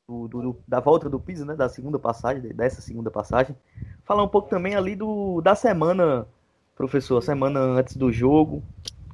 do, 0.07 0.27
do, 0.27 0.57
da 0.67 0.79
volta 0.79 1.09
do 1.09 1.19
piso, 1.19 1.45
né, 1.45 1.55
da 1.55 1.69
segunda 1.69 1.97
passagem, 1.97 2.41
dessa 2.53 2.81
segunda 2.81 3.09
passagem, 3.09 3.55
falar 4.03 4.23
um 4.23 4.27
pouco 4.27 4.49
também 4.49 4.75
ali 4.75 4.95
do, 4.95 5.41
da 5.41 5.55
semana, 5.55 6.27
professor, 6.75 7.21
semana 7.21 7.59
antes 7.59 7.95
do 7.95 8.11
jogo, 8.11 8.61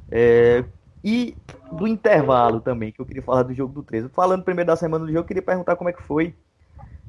é, 0.10 0.63
e 1.04 1.36
do 1.72 1.88
intervalo 1.88 2.60
também, 2.60 2.92
que 2.92 3.00
eu 3.00 3.06
queria 3.06 3.22
falar 3.22 3.44
do 3.44 3.54
jogo 3.54 3.74
do 3.74 3.84
13. 3.84 4.10
Falando 4.10 4.44
primeiro 4.44 4.68
da 4.68 4.75
semana 4.75 5.06
do 5.06 5.12
jogo, 5.12 5.20
eu 5.20 5.27
queria 5.27 5.44
perguntar 5.44 5.75
como 5.75 5.89
é 5.89 5.94
que 5.94 6.01
foi 6.01 6.34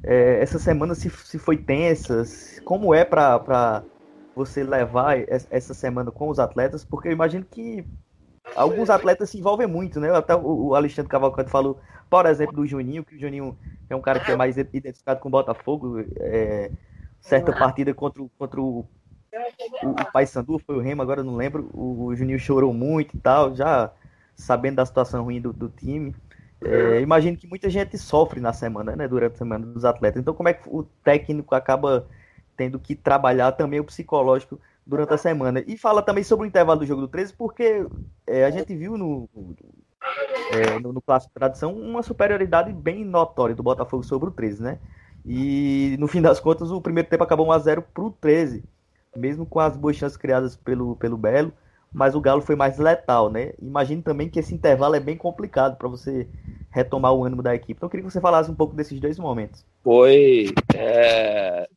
é, 0.03 0.41
essa 0.41 0.59
semana, 0.59 0.95
se, 0.95 1.09
se 1.09 1.37
foi 1.37 1.57
tensa, 1.57 2.23
como 2.63 2.93
é 2.93 3.03
para 3.03 3.83
você 4.39 4.63
levar 4.63 5.17
essa 5.27 5.73
semana 5.73 6.11
com 6.11 6.29
os 6.29 6.39
atletas, 6.39 6.85
porque 6.85 7.09
eu 7.09 7.11
imagino 7.11 7.43
que 7.43 7.85
alguns 8.55 8.89
atletas 8.89 9.29
se 9.29 9.37
envolvem 9.37 9.67
muito, 9.67 9.99
né? 9.99 10.15
Até 10.15 10.33
o 10.33 10.73
Alexandre 10.73 11.11
Cavalcante 11.11 11.51
falou, 11.51 11.77
por 12.09 12.25
exemplo, 12.25 12.55
do 12.55 12.65
Juninho, 12.65 13.03
que 13.03 13.15
o 13.15 13.19
Juninho 13.19 13.57
é 13.89 13.95
um 13.95 14.01
cara 14.01 14.21
que 14.21 14.31
é 14.31 14.37
mais 14.37 14.57
identificado 14.57 15.19
com 15.19 15.27
o 15.27 15.31
Botafogo. 15.31 15.99
É, 16.17 16.71
certa 17.19 17.51
partida 17.51 17.93
contra, 17.93 18.23
contra 18.37 18.61
o, 18.61 18.85
o, 19.83 20.11
Paysandu, 20.13 20.57
foi 20.59 20.77
o 20.77 20.79
Remo, 20.79 21.01
agora 21.01 21.21
não 21.21 21.35
lembro. 21.35 21.69
O, 21.73 22.05
o, 22.05 22.15
Juninho 22.15 22.39
chorou 22.39 22.73
muito 22.73 23.17
e 23.17 23.19
tal, 23.19 23.53
já 23.53 23.91
sabendo 24.37 24.77
da 24.77 24.85
situação 24.85 25.25
ruim 25.25 25.41
do, 25.41 25.51
do 25.51 25.67
time. 25.67 26.15
É, 26.63 27.01
imagino 27.01 27.35
que 27.35 27.45
muita 27.45 27.69
gente 27.69 27.97
sofre 27.97 28.39
na 28.39 28.53
semana, 28.53 28.95
né? 28.95 29.05
Durante 29.05 29.33
a 29.33 29.37
semana 29.37 29.65
dos 29.65 29.83
atletas. 29.83 30.21
Então, 30.21 30.33
como 30.33 30.47
é 30.47 30.53
que 30.53 30.69
o 30.69 30.83
técnico 31.03 31.53
acaba 31.53 32.07
tendo 32.59 32.77
que 32.77 32.93
trabalhar 32.93 33.53
também 33.53 33.79
o 33.79 33.85
psicológico 33.85 34.59
durante 34.85 35.13
a 35.13 35.17
semana. 35.17 35.63
E 35.65 35.77
fala 35.77 36.01
também 36.01 36.25
sobre 36.25 36.45
o 36.45 36.47
intervalo 36.49 36.81
do 36.81 36.85
jogo 36.85 36.99
do 36.99 37.07
13, 37.07 37.33
porque 37.33 37.85
é, 38.27 38.43
a 38.43 38.51
gente 38.51 38.75
viu 38.75 38.97
no, 38.97 39.29
é, 40.51 40.77
no, 40.77 40.91
no 40.91 41.01
Clássico 41.01 41.33
Tradição 41.33 41.73
uma 41.73 42.03
superioridade 42.03 42.73
bem 42.73 43.05
notória 43.05 43.55
do 43.55 43.63
Botafogo 43.63 44.03
sobre 44.03 44.27
o 44.27 44.31
13, 44.33 44.61
né? 44.61 44.79
E 45.25 45.95
no 45.99 46.07
fim 46.07 46.21
das 46.21 46.37
contas, 46.37 46.69
o 46.69 46.81
primeiro 46.81 47.07
tempo 47.07 47.23
acabou 47.23 47.47
1x0 47.47 47.81
para 47.93 48.03
o 48.03 48.11
13, 48.11 48.61
mesmo 49.15 49.45
com 49.45 49.61
as 49.61 49.77
boas 49.77 49.95
chances 49.95 50.17
criadas 50.17 50.57
pelo, 50.57 50.97
pelo 50.97 51.15
Belo, 51.15 51.53
mas 51.93 52.13
o 52.13 52.19
Galo 52.19 52.41
foi 52.41 52.57
mais 52.57 52.77
letal, 52.77 53.31
né? 53.31 53.53
Imagino 53.61 54.01
também 54.01 54.27
que 54.27 54.39
esse 54.39 54.53
intervalo 54.53 54.95
é 54.95 54.99
bem 54.99 55.15
complicado 55.15 55.77
para 55.77 55.87
você 55.87 56.27
retomar 56.69 57.13
o 57.13 57.23
ânimo 57.23 57.41
da 57.41 57.55
equipe. 57.55 57.77
Então 57.77 57.87
eu 57.87 57.89
queria 57.89 58.05
que 58.05 58.11
você 58.11 58.19
falasse 58.19 58.51
um 58.51 58.55
pouco 58.55 58.75
desses 58.75 58.99
dois 58.99 59.17
momentos. 59.17 59.65
Foi. 59.81 60.53
É 60.75 61.69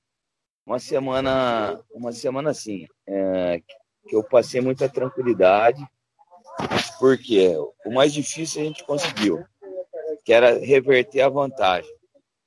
uma 0.67 0.79
semana, 0.79 1.81
uma 1.93 2.13
semana 2.13 2.51
assim, 2.51 2.87
é, 3.07 3.61
que 4.09 4.17
eu 4.17 4.23
passei 4.23 4.61
muita 4.61 4.89
tranquilidade, 4.89 5.85
porque 6.99 7.55
o 7.85 7.93
mais 7.93 8.13
difícil 8.13 8.63
a 8.63 8.65
gente 8.65 8.85
conseguiu, 8.85 9.45
que 10.25 10.33
era 10.33 10.59
reverter 10.59 11.23
a 11.23 11.29
vantagem. 11.29 11.93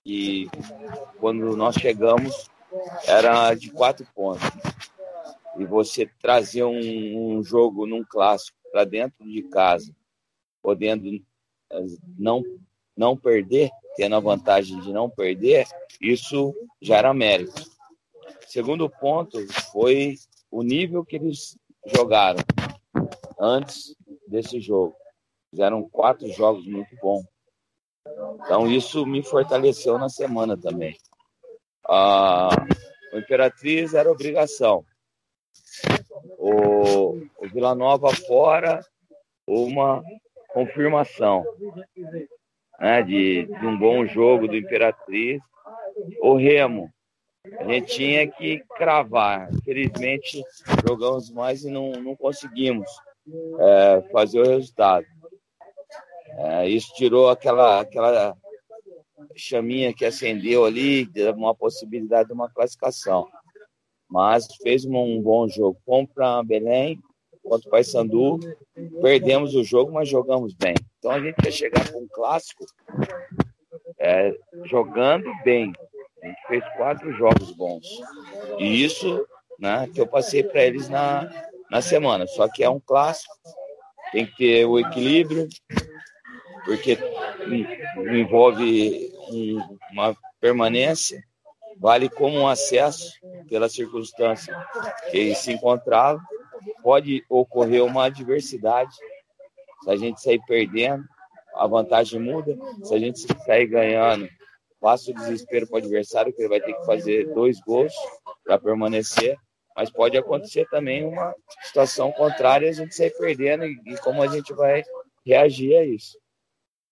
E 0.05 0.47
quando 1.19 1.57
nós 1.57 1.75
chegamos, 1.75 2.49
era 3.07 3.53
de 3.53 3.69
quatro 3.71 4.05
pontos. 4.13 4.47
E 5.57 5.65
você 5.65 6.09
trazer 6.21 6.63
um, 6.63 7.37
um 7.37 7.43
jogo 7.43 7.85
num 7.85 8.03
clássico 8.03 8.57
para 8.71 8.83
dentro 8.83 9.25
de 9.25 9.41
casa, 9.43 9.95
podendo 10.61 11.07
eh, 11.07 11.85
não, 12.17 12.43
não 12.95 13.15
perder, 13.15 13.69
tendo 13.95 14.15
a 14.15 14.19
vantagem 14.19 14.79
de 14.81 14.91
não 14.91 15.09
perder, 15.09 15.65
isso 16.01 16.53
já 16.81 16.97
era 16.97 17.13
mérito. 17.13 17.74
Segundo 18.45 18.89
ponto 18.89 19.37
foi 19.71 20.15
o 20.51 20.61
nível 20.61 21.03
que 21.03 21.15
eles 21.15 21.57
jogaram 21.85 22.39
antes 23.39 23.95
desse 24.27 24.59
jogo. 24.59 24.95
Fizeram 25.49 25.87
quatro 25.89 26.27
jogos 26.31 26.65
muito 26.65 26.95
bons. 27.01 27.25
Então 28.43 28.67
isso 28.67 29.05
me 29.05 29.23
fortaleceu 29.23 29.97
na 29.97 30.09
semana 30.09 30.55
também. 30.57 30.95
Ah, 31.87 32.49
o 33.13 33.17
Imperatriz 33.17 33.93
era 33.93 34.11
obrigação. 34.11 34.85
O, 36.37 37.17
o 37.37 37.49
Vila 37.51 37.73
Nova 37.73 38.13
fora, 38.13 38.79
uma 39.47 40.03
confirmação 40.49 41.43
né, 42.79 43.01
de, 43.03 43.45
de 43.45 43.65
um 43.65 43.77
bom 43.77 44.05
jogo 44.05 44.47
do 44.47 44.55
Imperatriz. 44.55 45.41
O 46.21 46.35
Remo 46.35 46.91
a 47.59 47.63
gente 47.65 47.95
tinha 47.95 48.27
que 48.27 48.63
cravar. 48.75 49.49
Infelizmente, 49.53 50.43
jogamos 50.87 51.29
mais 51.31 51.63
e 51.63 51.69
não, 51.69 51.91
não 51.93 52.15
conseguimos 52.15 52.89
é, 53.59 54.03
fazer 54.11 54.39
o 54.39 54.47
resultado. 54.47 55.05
É, 56.37 56.69
isso 56.69 56.93
tirou 56.95 57.29
aquela, 57.29 57.79
aquela 57.79 58.35
chaminha 59.35 59.93
que 59.93 60.05
acendeu 60.05 60.65
ali, 60.65 61.09
uma 61.35 61.55
possibilidade 61.55 62.27
de 62.27 62.33
uma 62.33 62.49
classificação. 62.49 63.27
Mas 64.09 64.47
fez 64.61 64.85
um, 64.85 65.21
bom 65.21 65.47
jogo. 65.47 65.79
Fomos 65.85 66.11
para 66.13 66.43
Belém, 66.43 66.99
contra 67.43 67.67
o 67.67 67.71
Paysandu, 67.71 68.39
perdemos 69.01 69.55
o 69.55 69.63
jogo, 69.63 69.91
mas 69.91 70.09
jogamos 70.09 70.53
bem. 70.53 70.75
Então 70.99 71.11
a 71.11 71.19
gente 71.19 71.35
quer 71.35 71.51
chegar 71.51 71.91
com 71.91 71.99
um 71.99 72.07
clássico 72.07 72.65
é, 73.99 74.35
jogando 74.65 75.31
bem, 75.43 75.73
fez 76.47 76.63
quatro 76.75 77.11
jogos 77.13 77.51
bons. 77.51 77.85
E 78.57 78.83
isso 78.83 79.25
né, 79.59 79.89
que 79.93 79.99
eu 79.99 80.07
passei 80.07 80.43
para 80.43 80.63
eles 80.63 80.89
na, 80.89 81.29
na 81.69 81.81
semana. 81.81 82.27
Só 82.27 82.47
que 82.47 82.63
é 82.63 82.69
um 82.69 82.79
clássico, 82.79 83.33
tem 84.11 84.25
que 84.25 84.35
ter 84.35 84.65
o 84.65 84.79
equilíbrio, 84.79 85.47
porque 86.65 86.97
envolve 88.11 89.11
um, 89.29 89.77
uma 89.91 90.15
permanência, 90.39 91.23
vale 91.77 92.09
como 92.09 92.37
um 92.37 92.47
acesso 92.47 93.11
pela 93.49 93.69
circunstância 93.69 94.55
que 95.11 95.33
se 95.35 95.53
encontrava. 95.53 96.21
Pode 96.81 97.23
ocorrer 97.29 97.83
uma 97.83 98.05
adversidade. 98.05 98.95
Se 99.83 99.91
a 99.91 99.95
gente 99.95 100.21
sair 100.21 100.41
perdendo, 100.47 101.03
a 101.55 101.67
vantagem 101.67 102.19
muda. 102.19 102.57
Se 102.83 102.93
a 102.93 102.99
gente 102.99 103.19
sair 103.43 103.67
ganhando, 103.67 104.27
passa 104.79 105.11
o 105.11 105.13
desespero 105.13 105.67
para 105.67 105.75
o 105.75 105.77
adversário, 105.77 106.33
que 106.33 106.41
ele 106.41 106.49
vai 106.49 106.61
ter 106.61 106.73
que 106.73 106.85
fazer 106.85 107.33
dois 107.33 107.59
gols 107.61 107.93
para 108.43 108.57
permanecer. 108.57 109.37
Mas 109.75 109.91
pode 109.91 110.17
acontecer 110.17 110.65
também 110.69 111.05
uma 111.05 111.35
situação 111.63 112.11
contrária, 112.11 112.69
a 112.69 112.73
gente 112.73 112.95
sair 112.95 113.13
perdendo 113.17 113.65
e, 113.65 113.77
e 113.85 113.97
como 113.97 114.21
a 114.21 114.27
gente 114.27 114.53
vai 114.53 114.83
reagir 115.25 115.75
a 115.75 115.83
isso. 115.83 116.17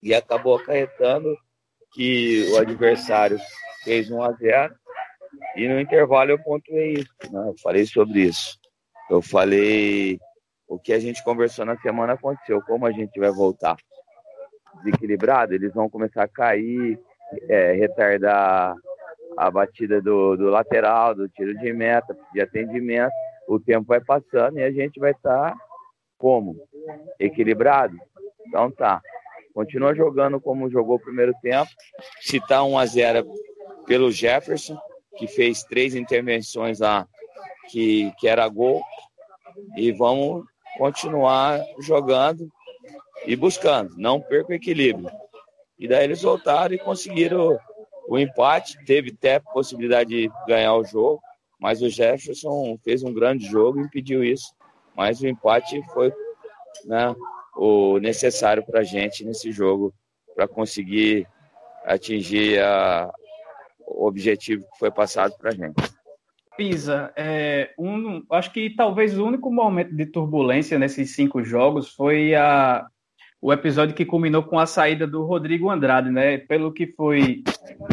E 0.01 0.13
acabou 0.13 0.55
acarretando 0.55 1.37
que 1.93 2.49
o 2.51 2.57
adversário 2.57 3.39
fez 3.83 4.11
1 4.11 4.21
a 4.21 4.31
0 4.33 4.75
e 5.55 5.67
no 5.67 5.79
intervalo 5.79 6.31
eu 6.31 6.43
pontuei 6.43 6.93
isso. 6.93 7.31
Né? 7.31 7.49
Eu 7.49 7.55
falei 7.61 7.85
sobre 7.85 8.21
isso. 8.21 8.57
Eu 9.09 9.21
falei 9.21 10.19
o 10.67 10.79
que 10.79 10.91
a 10.91 10.99
gente 10.99 11.23
conversou 11.23 11.65
na 11.65 11.77
semana 11.77 12.13
aconteceu, 12.13 12.61
como 12.63 12.85
a 12.85 12.91
gente 12.91 13.19
vai 13.19 13.31
voltar 13.31 13.77
desequilibrado, 14.83 15.53
eles 15.53 15.73
vão 15.73 15.89
começar 15.89 16.23
a 16.23 16.27
cair, 16.27 16.99
é, 17.49 17.73
retardar 17.73 18.75
a 19.37 19.51
batida 19.51 20.01
do, 20.01 20.35
do, 20.35 20.49
lateral, 20.49 21.15
do 21.15 21.27
tiro 21.29 21.57
de 21.57 21.73
meta, 21.73 22.15
de 22.33 22.41
atendimento. 22.41 23.13
O 23.47 23.59
tempo 23.59 23.87
vai 23.87 23.99
passando 23.99 24.59
e 24.59 24.63
a 24.63 24.71
gente 24.71 24.99
vai 24.99 25.11
estar 25.11 25.51
tá 25.51 25.57
como? 26.17 26.55
Equilibrado? 27.19 27.97
Então 28.47 28.71
tá. 28.71 29.01
Continua 29.53 29.93
jogando 29.93 30.39
como 30.39 30.69
jogou 30.69 30.95
o 30.95 31.01
primeiro 31.01 31.33
tempo. 31.41 31.69
Se 32.21 32.39
tá 32.39 32.63
1 32.63 32.77
a 32.77 32.85
0 32.85 33.27
pelo 33.85 34.11
Jefferson, 34.11 34.77
que 35.17 35.27
fez 35.27 35.63
três 35.63 35.93
intervenções 35.93 36.79
lá 36.79 37.07
que, 37.69 38.11
que 38.17 38.27
era 38.27 38.47
gol. 38.47 38.81
E 39.77 39.91
vamos 39.91 40.45
continuar 40.77 41.61
jogando 41.79 42.49
e 43.25 43.35
buscando. 43.35 43.95
Não 43.97 44.19
perca 44.19 44.51
o 44.51 44.55
equilíbrio. 44.55 45.09
E 45.77 45.87
daí 45.87 46.03
eles 46.03 46.21
voltaram 46.21 46.73
e 46.73 46.79
conseguiram 46.79 47.57
o 48.07 48.17
empate. 48.17 48.77
Teve 48.85 49.11
até 49.11 49.39
possibilidade 49.39 50.09
de 50.09 50.31
ganhar 50.47 50.75
o 50.75 50.83
jogo, 50.83 51.21
mas 51.59 51.81
o 51.81 51.89
Jefferson 51.89 52.77
fez 52.83 53.03
um 53.03 53.13
grande 53.13 53.45
jogo 53.45 53.79
e 53.79 53.83
impediu 53.83 54.23
isso. 54.23 54.53
mas 54.95 55.21
o 55.21 55.27
empate 55.27 55.81
foi 55.93 56.13
né, 56.85 57.15
o 57.55 57.97
necessário 57.99 58.63
para 58.63 58.81
a 58.81 58.83
gente 58.83 59.25
nesse 59.25 59.51
jogo 59.51 59.93
para 60.35 60.47
conseguir 60.47 61.27
atingir 61.85 62.59
a, 62.59 63.11
o 63.79 64.05
objetivo 64.07 64.63
que 64.71 64.79
foi 64.79 64.91
passado 64.91 65.35
para 65.37 65.51
a 65.51 65.53
gente. 65.53 65.75
Pisa, 66.55 67.11
é, 67.15 67.73
um, 67.79 68.23
acho 68.31 68.51
que 68.51 68.69
talvez 68.75 69.17
o 69.17 69.25
único 69.25 69.51
momento 69.51 69.95
de 69.95 70.05
turbulência 70.05 70.77
nesses 70.77 71.15
cinco 71.15 71.43
jogos 71.43 71.93
foi 71.93 72.35
a, 72.35 72.85
o 73.43 73.51
episódio 73.51 73.93
que 73.93 74.05
culminou 74.05 74.41
com 74.41 74.57
a 74.57 74.65
saída 74.65 75.05
do 75.05 75.25
Rodrigo 75.25 75.69
Andrade, 75.69 76.09
né? 76.09 76.37
Pelo 76.37 76.71
que 76.71 76.87
foi 76.87 77.43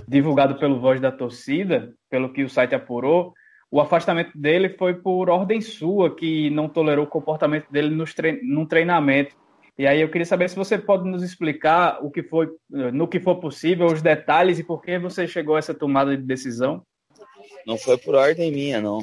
divulgado 0.07 0.55
pelo 0.61 0.79
Voz 0.79 1.01
da 1.01 1.11
Torcida, 1.11 1.93
pelo 2.09 2.33
que 2.33 2.45
o 2.45 2.49
site 2.49 2.73
apurou, 2.73 3.35
o 3.69 3.81
afastamento 3.81 4.31
dele 4.39 4.69
foi 4.79 4.95
por 4.95 5.29
ordem 5.29 5.61
sua, 5.61 6.15
que 6.15 6.51
não 6.51 6.69
tolerou 6.69 7.05
o 7.05 7.09
comportamento 7.09 7.69
dele 7.69 7.91
nos 7.91 8.15
trein 8.15 8.39
num 8.45 8.65
treinamento. 8.65 9.35
E 9.77 9.89
aí 9.89 10.01
eu 10.01 10.09
queria 10.09 10.25
saber 10.25 10.49
se 10.49 10.55
você 10.55 10.79
pode 10.79 11.09
nos 11.09 11.21
explicar 11.21 11.99
o 12.01 12.13
que 12.13 12.23
foi, 12.23 12.49
no 12.71 13.09
que 13.09 13.19
for 13.19 13.41
possível, 13.41 13.87
os 13.87 14.01
detalhes 14.01 14.61
e 14.61 14.65
por 14.65 14.81
que 14.81 15.01
você 15.01 15.27
chegou 15.27 15.57
a 15.57 15.59
essa 15.59 15.75
tomada 15.75 16.17
de 16.17 16.23
decisão. 16.23 16.81
Não 17.67 17.77
foi 17.77 17.99
por 17.99 18.15
ordem 18.15 18.53
minha, 18.53 18.81
não. 18.81 18.99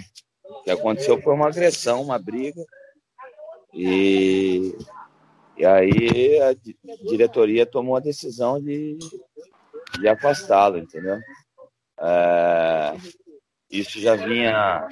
O 0.46 0.64
que 0.64 0.72
aconteceu 0.72 1.22
foi 1.22 1.34
uma 1.34 1.48
agressão, 1.48 2.04
uma 2.04 2.18
briga. 2.18 2.64
E, 3.74 4.74
e 5.58 5.66
aí 5.66 6.40
a 6.42 6.56
diretoria 7.10 7.66
tomou 7.66 7.96
a 7.96 8.02
decisão 8.02 8.62
de, 8.62 8.98
de 10.00 10.08
afastá-lo, 10.08 10.78
entendeu? 10.78 11.20
É, 12.00 12.96
isso 13.70 14.00
já 14.00 14.16
vinha 14.16 14.88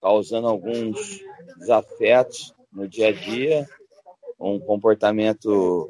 causando 0.00 0.48
alguns 0.48 1.20
desafetos 1.58 2.54
no 2.72 2.88
dia 2.88 3.08
a 3.08 3.12
dia, 3.12 3.66
um 4.38 4.58
comportamento 4.58 5.88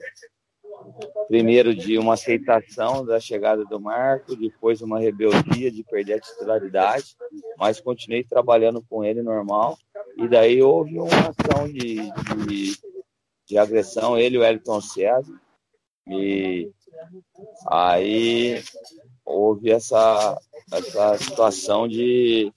primeiro 1.29 1.75
de 1.75 1.99
uma 1.99 2.15
aceitação 2.15 3.05
da 3.05 3.19
chegada 3.19 3.65
do 3.65 3.81
Marco, 3.81 4.37
depois 4.37 4.83
uma 4.83 5.01
rebeldia 5.01 5.71
de 5.71 5.83
perder 5.83 6.15
a 6.15 6.21
titularidade, 6.21 7.17
mas 7.59 7.81
continuei 7.81 8.23
trabalhando 8.23 8.83
com 8.83 9.05
ele 9.05 9.23
normal. 9.23 9.79
E 10.17 10.29
daí 10.29 10.63
houve 10.63 10.99
uma 10.99 11.09
ação 11.09 11.67
de, 11.69 11.97
de, 12.47 12.79
de 13.47 13.59
agressão, 13.59 14.17
ele 14.17 14.37
e 14.37 14.39
o 14.39 14.45
Elton 14.45 14.81
César. 14.81 15.41
E 16.09 16.71
aí 17.67 18.63
houve 19.25 19.71
essa, 19.71 20.39
essa 20.73 21.19
situação 21.19 21.89
de 21.89 22.53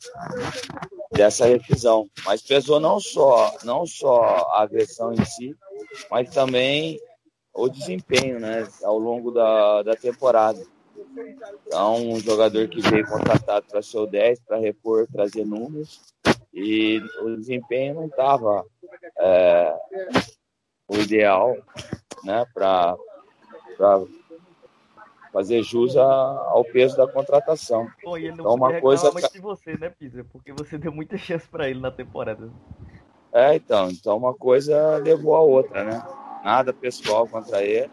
dessa 1.11 1.45
revisão. 1.45 2.07
Mas 2.25 2.41
pesou 2.41 2.79
não 2.79 2.99
só, 2.99 3.55
não 3.63 3.85
só 3.85 4.21
a 4.51 4.61
agressão 4.61 5.13
em 5.13 5.25
si, 5.25 5.55
mas 6.11 6.29
também 6.29 6.99
o 7.53 7.67
desempenho 7.67 8.39
né, 8.39 8.67
ao 8.83 8.99
longo 8.99 9.31
da, 9.31 9.81
da 9.81 9.95
temporada. 9.95 10.63
Então, 11.65 11.95
um 12.09 12.19
jogador 12.19 12.67
que 12.67 12.81
veio 12.81 13.07
contratado 13.07 13.65
para 13.67 13.81
ser 13.81 13.97
o 13.97 14.05
10, 14.05 14.41
para 14.41 14.57
repor, 14.57 15.07
trazer 15.11 15.45
números, 15.45 15.99
e 16.57 16.99
o 17.21 17.35
desempenho 17.37 17.93
não 17.93 18.05
estava 18.07 18.65
é, 19.19 19.77
o 20.87 20.95
ideal 20.95 21.55
né, 22.23 22.45
para 22.51 22.97
fazer 25.31 25.61
jus 25.61 25.95
ao 25.95 26.65
peso 26.65 26.97
da 26.97 27.07
contratação. 27.07 27.87
Bom, 28.03 28.17
e 28.17 28.25
ele 28.25 28.29
não 28.29 28.45
então, 28.45 28.53
uma 28.55 28.81
coisa 28.81 29.11
muito 29.11 29.31
de 29.31 29.39
você, 29.39 29.77
né, 29.77 29.91
Pisa? 29.91 30.23
Porque 30.23 30.51
você 30.51 30.79
deu 30.79 30.91
muita 30.91 31.15
chance 31.15 31.47
para 31.47 31.69
ele 31.69 31.79
na 31.79 31.91
temporada. 31.91 32.49
É, 33.31 33.53
então, 33.53 33.91
então 33.91 34.17
uma 34.17 34.33
coisa 34.33 34.97
levou 34.97 35.35
a 35.35 35.41
outra, 35.41 35.83
né? 35.83 36.03
Nada 36.43 36.73
pessoal 36.73 37.27
contra 37.27 37.63
ele. 37.63 37.91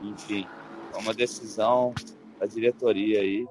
Enfim, 0.00 0.48
é 0.94 0.96
uma 0.96 1.12
decisão 1.12 1.92
da 2.40 2.46
diretoria 2.46 3.20
aí 3.20 3.46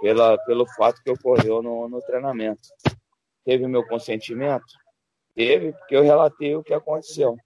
pela, 0.00 0.38
pelo 0.44 0.66
fato 0.66 1.02
que 1.02 1.10
ocorreu 1.10 1.62
no, 1.62 1.88
no 1.88 2.00
treinamento. 2.02 2.68
Teve 3.46 3.68
meu 3.68 3.86
consentimento? 3.86 4.66
Teve, 5.32 5.72
porque 5.72 5.94
eu 5.94 6.02
relatei 6.02 6.56
o 6.56 6.64
que 6.64 6.74
aconteceu. 6.74 7.36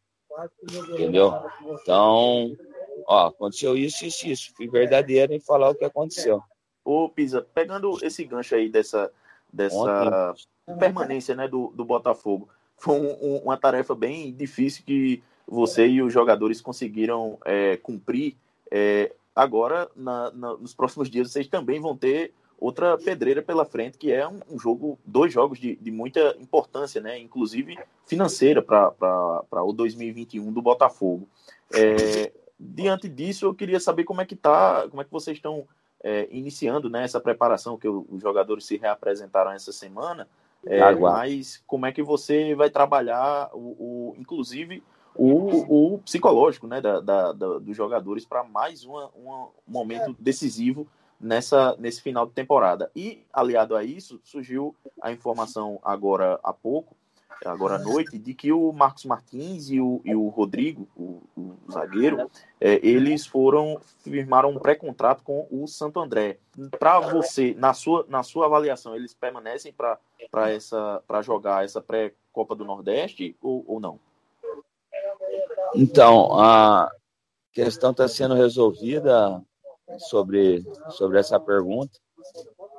Entendeu? 0.89 1.35
Então, 1.61 2.57
ó, 3.07 3.27
aconteceu 3.27 3.77
isso, 3.77 4.07
isso, 4.07 4.27
isso. 4.27 4.53
Fui 4.57 4.67
verdadeiro 4.67 5.35
em 5.35 5.41
falar 5.41 5.69
o 5.69 5.75
que 5.75 5.85
aconteceu. 5.85 6.43
Ô, 6.83 7.07
Pisa, 7.11 7.47
pegando 7.55 7.99
esse 8.03 8.25
gancho 8.25 8.55
aí 8.55 8.71
dessa, 8.71 9.13
dessa 9.53 10.35
permanência 10.79 11.35
né, 11.35 11.47
do, 11.47 11.71
do 11.75 11.85
Botafogo, 11.85 12.49
foi 12.79 12.99
um, 12.99 13.13
um, 13.23 13.37
uma 13.45 13.59
tarefa 13.59 13.95
bem 13.95 14.33
difícil 14.33 14.83
que 14.87 15.23
você 15.47 15.87
e 15.87 16.01
os 16.01 16.11
jogadores 16.11 16.63
conseguiram 16.63 17.37
é, 17.45 17.77
cumprir. 17.77 18.39
É, 18.71 19.13
agora, 19.37 19.91
na, 19.95 20.31
na, 20.31 20.57
nos 20.57 20.73
próximos 20.73 21.11
dias, 21.11 21.31
vocês 21.31 21.47
também 21.47 21.79
vão 21.79 21.95
ter 21.95 22.33
outra 22.61 22.99
pedreira 22.99 23.41
pela 23.41 23.65
frente, 23.65 23.97
que 23.97 24.13
é 24.13 24.29
um, 24.29 24.41
um 24.51 24.59
jogo, 24.59 24.99
dois 25.05 25.33
jogos 25.33 25.59
de, 25.59 25.77
de, 25.77 25.91
muita 25.91 26.37
importância, 26.39 27.01
né? 27.01 27.19
inclusive 27.19 27.79
financeira 28.07 28.61
para 28.63 29.65
o 29.65 29.73
2021 29.73 30.53
do 30.53 30.61
Botafogo. 30.61 31.27
É, 31.73 32.31
diante 32.59 33.09
disso, 33.09 33.47
eu 33.47 33.55
queria 33.55 33.81
saber 33.81 34.05
como 34.05 34.21
é 34.21 34.27
que 34.27 34.37
tá, 34.37 34.87
como 34.91 35.01
é 35.01 35.05
que 35.05 35.11
vocês 35.11 35.39
estão 35.39 35.67
é, 36.05 36.29
iniciando 36.31 36.91
né, 36.91 37.05
essa 37.05 37.21
preparação 37.21 37.79
que 37.79 37.89
os 37.89 38.21
jogadores 38.21 38.67
se 38.67 38.77
reapresentaram 38.77 39.53
essa 39.53 39.73
semana. 39.73 40.29
É, 40.67 40.95
mas 40.95 41.63
como 41.67 41.87
é 41.87 41.93
que 41.93 42.03
você 42.03 42.55
vai 42.55 42.69
trabalhar 42.69 43.49
o, 43.55 44.13
o 44.13 44.15
inclusive 44.19 44.83
o, 45.15 45.95
o, 45.95 45.99
psicológico 46.01 46.67
né, 46.67 46.83
da, 46.83 47.01
da, 47.01 47.33
da 47.33 47.59
dos 47.59 47.75
jogadores 47.75 48.27
para 48.27 48.45
mais 48.45 48.85
uma, 48.85 49.07
um 49.17 49.49
momento 49.67 50.15
decisivo 50.19 50.87
nessa, 51.21 51.77
nesse 51.79 52.01
final 52.01 52.27
de 52.27 52.33
temporada. 52.33 52.91
E, 52.97 53.25
aliado 53.33 53.77
a 53.77 53.85
isso, 53.85 54.21
surgiu 54.25 54.75
a 55.01 55.13
informação 55.13 55.79
agora 55.83 56.41
há 56.43 56.53
pouco 56.53 56.97
agora 57.49 57.77
à 57.77 57.79
noite, 57.79 58.19
de 58.19 58.35
que 58.35 58.53
o 58.53 58.73
Marcos 58.73 59.05
Martins 59.05 59.71
e 59.71 59.81
o, 59.81 60.01
e 60.05 60.15
o 60.15 60.29
Rodrigo, 60.29 60.87
o, 60.97 61.23
o 61.37 61.73
zagueiro, 61.73 62.31
é, 62.61 62.75
eles 62.87 63.27
foram, 63.27 63.81
firmaram 64.01 64.51
um 64.51 64.59
pré-contrato 64.59 65.23
com 65.23 65.47
o 65.51 65.67
Santo 65.67 66.01
André. 66.01 66.39
Para 66.79 67.01
você, 67.01 67.55
na 67.57 67.73
sua, 67.73 68.05
na 68.09 68.23
sua 68.23 68.47
avaliação, 68.47 68.95
eles 68.95 69.15
permanecem 69.15 69.73
para 69.73 71.23
jogar 71.23 71.65
essa 71.65 71.81
pré-Copa 71.81 72.55
do 72.55 72.65
Nordeste 72.65 73.37
ou, 73.41 73.65
ou 73.67 73.81
não? 73.81 73.99
Então, 75.75 76.39
a 76.39 76.91
questão 77.53 77.93
está 77.93 78.07
sendo 78.09 78.35
resolvida 78.35 79.43
sobre, 79.99 80.65
sobre 80.91 81.19
essa 81.19 81.39
pergunta. 81.39 81.99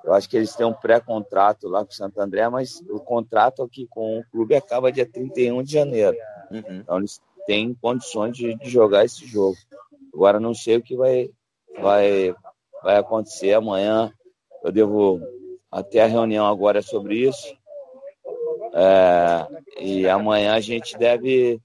Eu 0.04 0.13
acho 0.13 0.28
que 0.30 0.38
eles 0.38 0.56
têm 0.56 0.65
um 0.65 0.74
pré-contrato 0.74 1.67
lá 1.67 1.86
com 1.86 1.91
o 1.91 1.95
Santo 1.95 2.19
André, 2.19 2.47
mas 2.50 2.82
o 2.89 3.00
contrato 3.00 3.62
aqui 3.62 3.88
com 3.88 4.19
o 4.19 4.26
clube 4.32 4.56
acaba 4.56 4.91
dia 4.91 5.06
31 5.06 5.62
de 5.63 5.71
janeiro. 5.74 6.17
Uhum. 6.50 6.80
Então 6.80 6.97
eles 6.97 7.21
têm 7.45 7.74
condições 7.74 8.36
de, 8.36 8.56
de, 8.56 8.69
jogar 8.69 9.06
esse 9.06 9.26
jogo. 9.26 9.58
Agora 10.13 10.39
não 10.39 10.54
sei 10.54 10.78
o 10.78 10.82
que 10.82 10.95
vai, 10.95 11.30
vai, 11.80 12.36
vai 12.84 12.97
acontecer 12.97 13.54
amanhã. 13.54 14.12
Eu 14.63 14.71
devo 14.71 15.21
até 15.71 16.02
a 16.02 16.08
reunião 16.08 16.45
agora 16.45 16.80
é 16.80 16.82
sobre 16.82 17.28
isso. 17.28 17.56
É, 18.74 19.47
e 19.80 20.08
amanhã 20.08 20.54
a 20.54 20.60
gente 20.60 20.97
deve, 20.97 21.62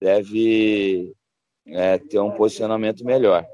deve 0.00 1.12
é, 1.66 1.98
ter 1.98 2.20
um 2.20 2.30
posicionamento 2.30 3.04
melhor. 3.04 3.46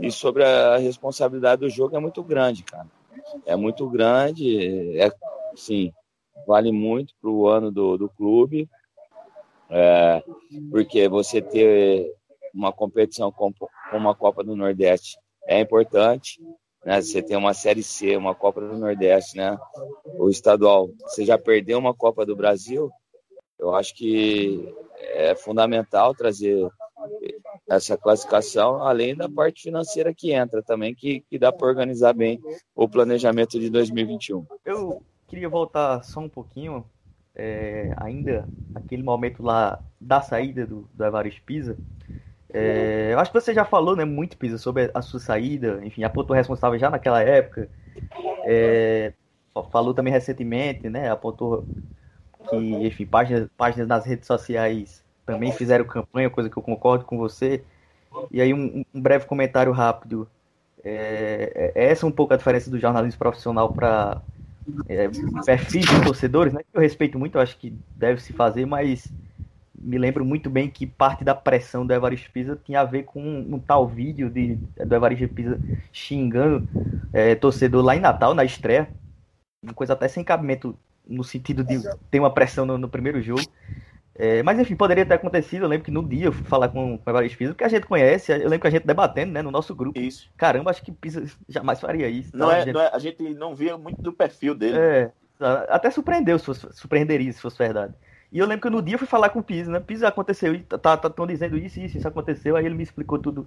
E 0.00 0.10
sobre 0.10 0.44
a 0.44 0.76
responsabilidade 0.76 1.60
do 1.60 1.68
jogo 1.68 1.96
é 1.96 2.00
muito 2.00 2.22
grande, 2.22 2.62
cara 2.62 2.88
é 3.46 3.56
muito 3.56 3.88
grande, 3.88 4.98
é, 4.98 5.10
sim, 5.54 5.92
vale 6.46 6.72
muito 6.72 7.14
para 7.20 7.30
o 7.30 7.48
ano 7.48 7.70
do, 7.70 7.96
do 7.96 8.08
clube, 8.08 8.68
é, 9.70 10.22
porque 10.70 11.08
você 11.08 11.40
ter 11.40 12.12
uma 12.54 12.72
competição 12.72 13.32
como, 13.32 13.54
uma 13.92 14.14
Copa 14.14 14.44
do 14.44 14.54
Nordeste 14.54 15.16
é 15.46 15.60
importante, 15.60 16.40
né? 16.84 17.00
Você 17.00 17.22
tem 17.22 17.36
uma 17.36 17.54
Série 17.54 17.82
C, 17.82 18.16
uma 18.16 18.34
Copa 18.34 18.60
do 18.60 18.76
Nordeste, 18.76 19.36
né? 19.36 19.58
O 20.18 20.28
estadual, 20.28 20.90
você 21.04 21.24
já 21.24 21.38
perdeu 21.38 21.78
uma 21.78 21.94
Copa 21.94 22.26
do 22.26 22.36
Brasil, 22.36 22.90
eu 23.58 23.74
acho 23.74 23.94
que 23.94 24.74
é 24.98 25.34
fundamental 25.34 26.14
trazer 26.14 26.68
essa 27.76 27.96
classificação, 27.96 28.82
além 28.82 29.14
da 29.16 29.28
parte 29.28 29.62
financeira 29.62 30.12
que 30.14 30.32
entra 30.32 30.62
também, 30.62 30.94
que, 30.94 31.20
que 31.20 31.38
dá 31.38 31.50
para 31.50 31.66
organizar 31.66 32.12
bem 32.12 32.40
o 32.74 32.88
planejamento 32.88 33.58
de 33.58 33.70
2021. 33.70 34.44
Eu 34.64 35.02
queria 35.26 35.48
voltar 35.48 36.02
só 36.02 36.20
um 36.20 36.28
pouquinho, 36.28 36.84
é, 37.34 37.94
ainda 37.96 38.46
aquele 38.74 39.02
momento 39.02 39.42
lá 39.42 39.82
da 40.00 40.20
saída 40.20 40.66
do, 40.66 40.88
do 40.92 41.04
Evaristo 41.04 41.42
Pisa. 41.42 41.76
É, 42.52 43.10
eu 43.12 43.18
acho 43.18 43.32
que 43.32 43.40
você 43.40 43.54
já 43.54 43.64
falou 43.64 43.96
né, 43.96 44.04
muito, 44.04 44.36
Pisa, 44.36 44.58
sobre 44.58 44.90
a 44.92 45.00
sua 45.00 45.18
saída, 45.18 45.80
enfim, 45.82 46.04
apontou 46.04 46.36
responsável 46.36 46.78
já 46.78 46.90
naquela 46.90 47.22
época. 47.22 47.70
É, 48.44 49.14
falou 49.70 49.94
também 49.94 50.12
recentemente, 50.12 50.90
né, 50.90 51.10
apontou 51.10 51.66
que, 52.50 52.56
enfim, 52.56 53.06
páginas, 53.06 53.48
páginas 53.56 53.88
nas 53.88 54.04
redes 54.04 54.26
sociais 54.26 55.02
também 55.32 55.52
fizeram 55.52 55.84
campanha, 55.84 56.30
coisa 56.30 56.50
que 56.50 56.56
eu 56.56 56.62
concordo 56.62 57.04
com 57.04 57.16
você. 57.16 57.62
E 58.30 58.40
aí, 58.40 58.52
um, 58.52 58.84
um 58.94 59.00
breve 59.00 59.24
comentário 59.24 59.72
rápido. 59.72 60.28
É, 60.84 61.72
é, 61.74 61.90
essa 61.90 62.04
é 62.04 62.08
um 62.08 62.12
pouco 62.12 62.34
a 62.34 62.36
diferença 62.36 62.70
do 62.70 62.78
jornalismo 62.78 63.18
profissional 63.18 63.72
para 63.72 64.20
é, 64.88 65.08
perfis 65.44 65.86
de 65.86 66.04
torcedores, 66.04 66.52
né? 66.52 66.60
Eu 66.72 66.80
respeito 66.80 67.18
muito, 67.18 67.36
eu 67.36 67.40
acho 67.40 67.56
que 67.56 67.74
deve 67.96 68.20
se 68.20 68.32
fazer, 68.32 68.66
mas 68.66 69.10
me 69.78 69.98
lembro 69.98 70.24
muito 70.24 70.48
bem 70.48 70.68
que 70.68 70.86
parte 70.86 71.24
da 71.24 71.34
pressão 71.34 71.84
do 71.84 71.92
Evaristo 71.92 72.30
Pisa 72.30 72.58
tinha 72.64 72.80
a 72.80 72.84
ver 72.84 73.04
com 73.04 73.20
um, 73.20 73.54
um 73.54 73.58
tal 73.58 73.86
vídeo 73.86 74.30
de, 74.30 74.54
do 74.54 74.94
Evaristo 74.94 75.28
Pisa 75.28 75.58
xingando 75.92 76.68
é, 77.12 77.34
torcedor 77.34 77.84
lá 77.84 77.96
em 77.96 78.00
Natal, 78.00 78.34
na 78.34 78.44
estreia. 78.44 78.88
Uma 79.62 79.74
coisa 79.74 79.92
até 79.94 80.08
sem 80.08 80.22
cabimento 80.22 80.76
no 81.06 81.24
sentido 81.24 81.64
de 81.64 81.80
ter 82.10 82.20
uma 82.20 82.32
pressão 82.32 82.64
no, 82.64 82.78
no 82.78 82.88
primeiro 82.88 83.20
jogo. 83.20 83.42
É, 84.24 84.40
mas 84.40 84.56
enfim, 84.56 84.76
poderia 84.76 85.04
ter 85.04 85.14
acontecido. 85.14 85.64
Eu 85.64 85.68
lembro 85.68 85.84
que 85.84 85.90
no 85.90 86.00
dia 86.00 86.26
eu 86.26 86.32
fui 86.32 86.44
falar 86.44 86.68
com, 86.68 86.96
com 86.96 87.10
o 87.10 87.10
Evaristo 87.10 87.36
Pisa, 87.36 87.50
porque 87.50 87.64
a 87.64 87.68
gente 87.68 87.86
conhece, 87.86 88.30
eu 88.30 88.48
lembro 88.48 88.60
que 88.60 88.66
a 88.68 88.70
gente 88.70 88.86
debatendo 88.86 89.32
né, 89.32 89.42
no 89.42 89.50
nosso 89.50 89.74
grupo. 89.74 89.98
Isso. 89.98 90.30
Caramba, 90.36 90.70
acho 90.70 90.80
que 90.80 90.92
Pisa 90.92 91.24
jamais 91.48 91.80
faria 91.80 92.08
isso. 92.08 92.30
Não, 92.32 92.48
é, 92.48 92.54
a, 92.54 92.60
gente... 92.60 92.72
não 92.72 92.80
é, 92.80 92.90
a 92.92 92.98
gente 93.00 93.34
não 93.34 93.52
via 93.52 93.76
muito 93.76 94.00
do 94.00 94.12
perfil 94.12 94.54
dele. 94.54 94.78
É, 94.78 95.10
até 95.68 95.90
surpreendeu 95.90 96.38
se 96.38 96.44
fosse, 96.44 96.72
surpreenderia 96.72 97.32
se 97.32 97.40
fosse 97.40 97.58
verdade. 97.58 97.94
E 98.30 98.38
eu 98.38 98.46
lembro 98.46 98.62
que 98.62 98.70
no 98.70 98.80
dia 98.80 98.94
eu 98.94 98.98
fui 99.00 99.08
falar 99.08 99.28
com 99.30 99.40
o 99.40 99.42
Pisa, 99.42 99.72
né? 99.72 99.80
Pisa 99.80 100.06
aconteceu, 100.06 100.56
tá, 100.66 100.96
tá, 100.96 101.10
tão 101.10 101.26
dizendo 101.26 101.58
isso, 101.58 101.80
isso, 101.80 101.98
isso 101.98 102.06
aconteceu, 102.06 102.54
aí 102.54 102.64
ele 102.64 102.76
me 102.76 102.84
explicou 102.84 103.18
tudo, 103.18 103.44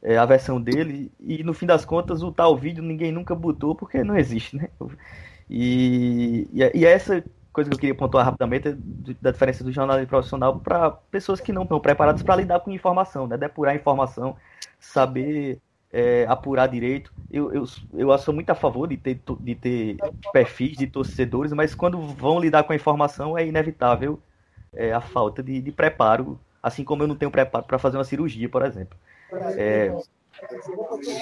é, 0.00 0.16
a 0.16 0.24
versão 0.24 0.58
dele, 0.58 1.12
e 1.20 1.44
no 1.44 1.52
fim 1.52 1.66
das 1.66 1.84
contas 1.84 2.22
o 2.22 2.32
tal 2.32 2.56
vídeo 2.56 2.82
ninguém 2.82 3.12
nunca 3.12 3.34
botou, 3.34 3.74
porque 3.74 4.02
não 4.02 4.16
existe, 4.16 4.56
né? 4.56 4.70
E, 5.50 6.48
e, 6.50 6.78
e 6.78 6.84
essa 6.86 7.22
coisa 7.58 7.70
que 7.70 7.74
eu 7.74 7.80
queria 7.80 7.94
pontuar 7.94 8.24
rapidamente 8.24 8.68
é 8.68 8.76
da 9.20 9.32
diferença 9.32 9.64
do 9.64 9.72
jornalismo 9.72 10.08
profissional 10.08 10.60
para 10.60 10.92
pessoas 10.92 11.40
que 11.40 11.52
não 11.52 11.64
estão 11.64 11.80
preparadas 11.80 12.22
para 12.22 12.36
lidar 12.36 12.60
com 12.60 12.70
informação, 12.70 13.26
né? 13.26 13.36
Depurar 13.36 13.74
informação, 13.74 14.36
saber 14.78 15.60
é, 15.92 16.24
apurar 16.28 16.68
direito. 16.68 17.12
Eu, 17.28 17.52
eu, 17.52 17.64
eu 17.94 18.18
sou 18.18 18.32
muito 18.32 18.48
a 18.50 18.54
favor 18.54 18.86
de 18.86 18.96
ter, 18.96 19.20
de 19.40 19.54
ter 19.56 19.96
perfis 20.32 20.76
de 20.76 20.86
torcedores, 20.86 21.52
mas 21.52 21.74
quando 21.74 22.00
vão 22.00 22.38
lidar 22.38 22.62
com 22.62 22.72
a 22.72 22.76
informação 22.76 23.36
é 23.36 23.44
inevitável 23.44 24.20
é, 24.72 24.92
a 24.92 25.00
falta 25.00 25.42
de, 25.42 25.60
de, 25.60 25.72
preparo, 25.72 26.38
assim 26.62 26.84
como 26.84 27.02
eu 27.02 27.08
não 27.08 27.16
tenho 27.16 27.30
preparo 27.30 27.64
para 27.64 27.78
fazer 27.78 27.96
uma 27.96 28.04
cirurgia, 28.04 28.48
por 28.48 28.64
exemplo. 28.64 28.96
É, 29.56 29.92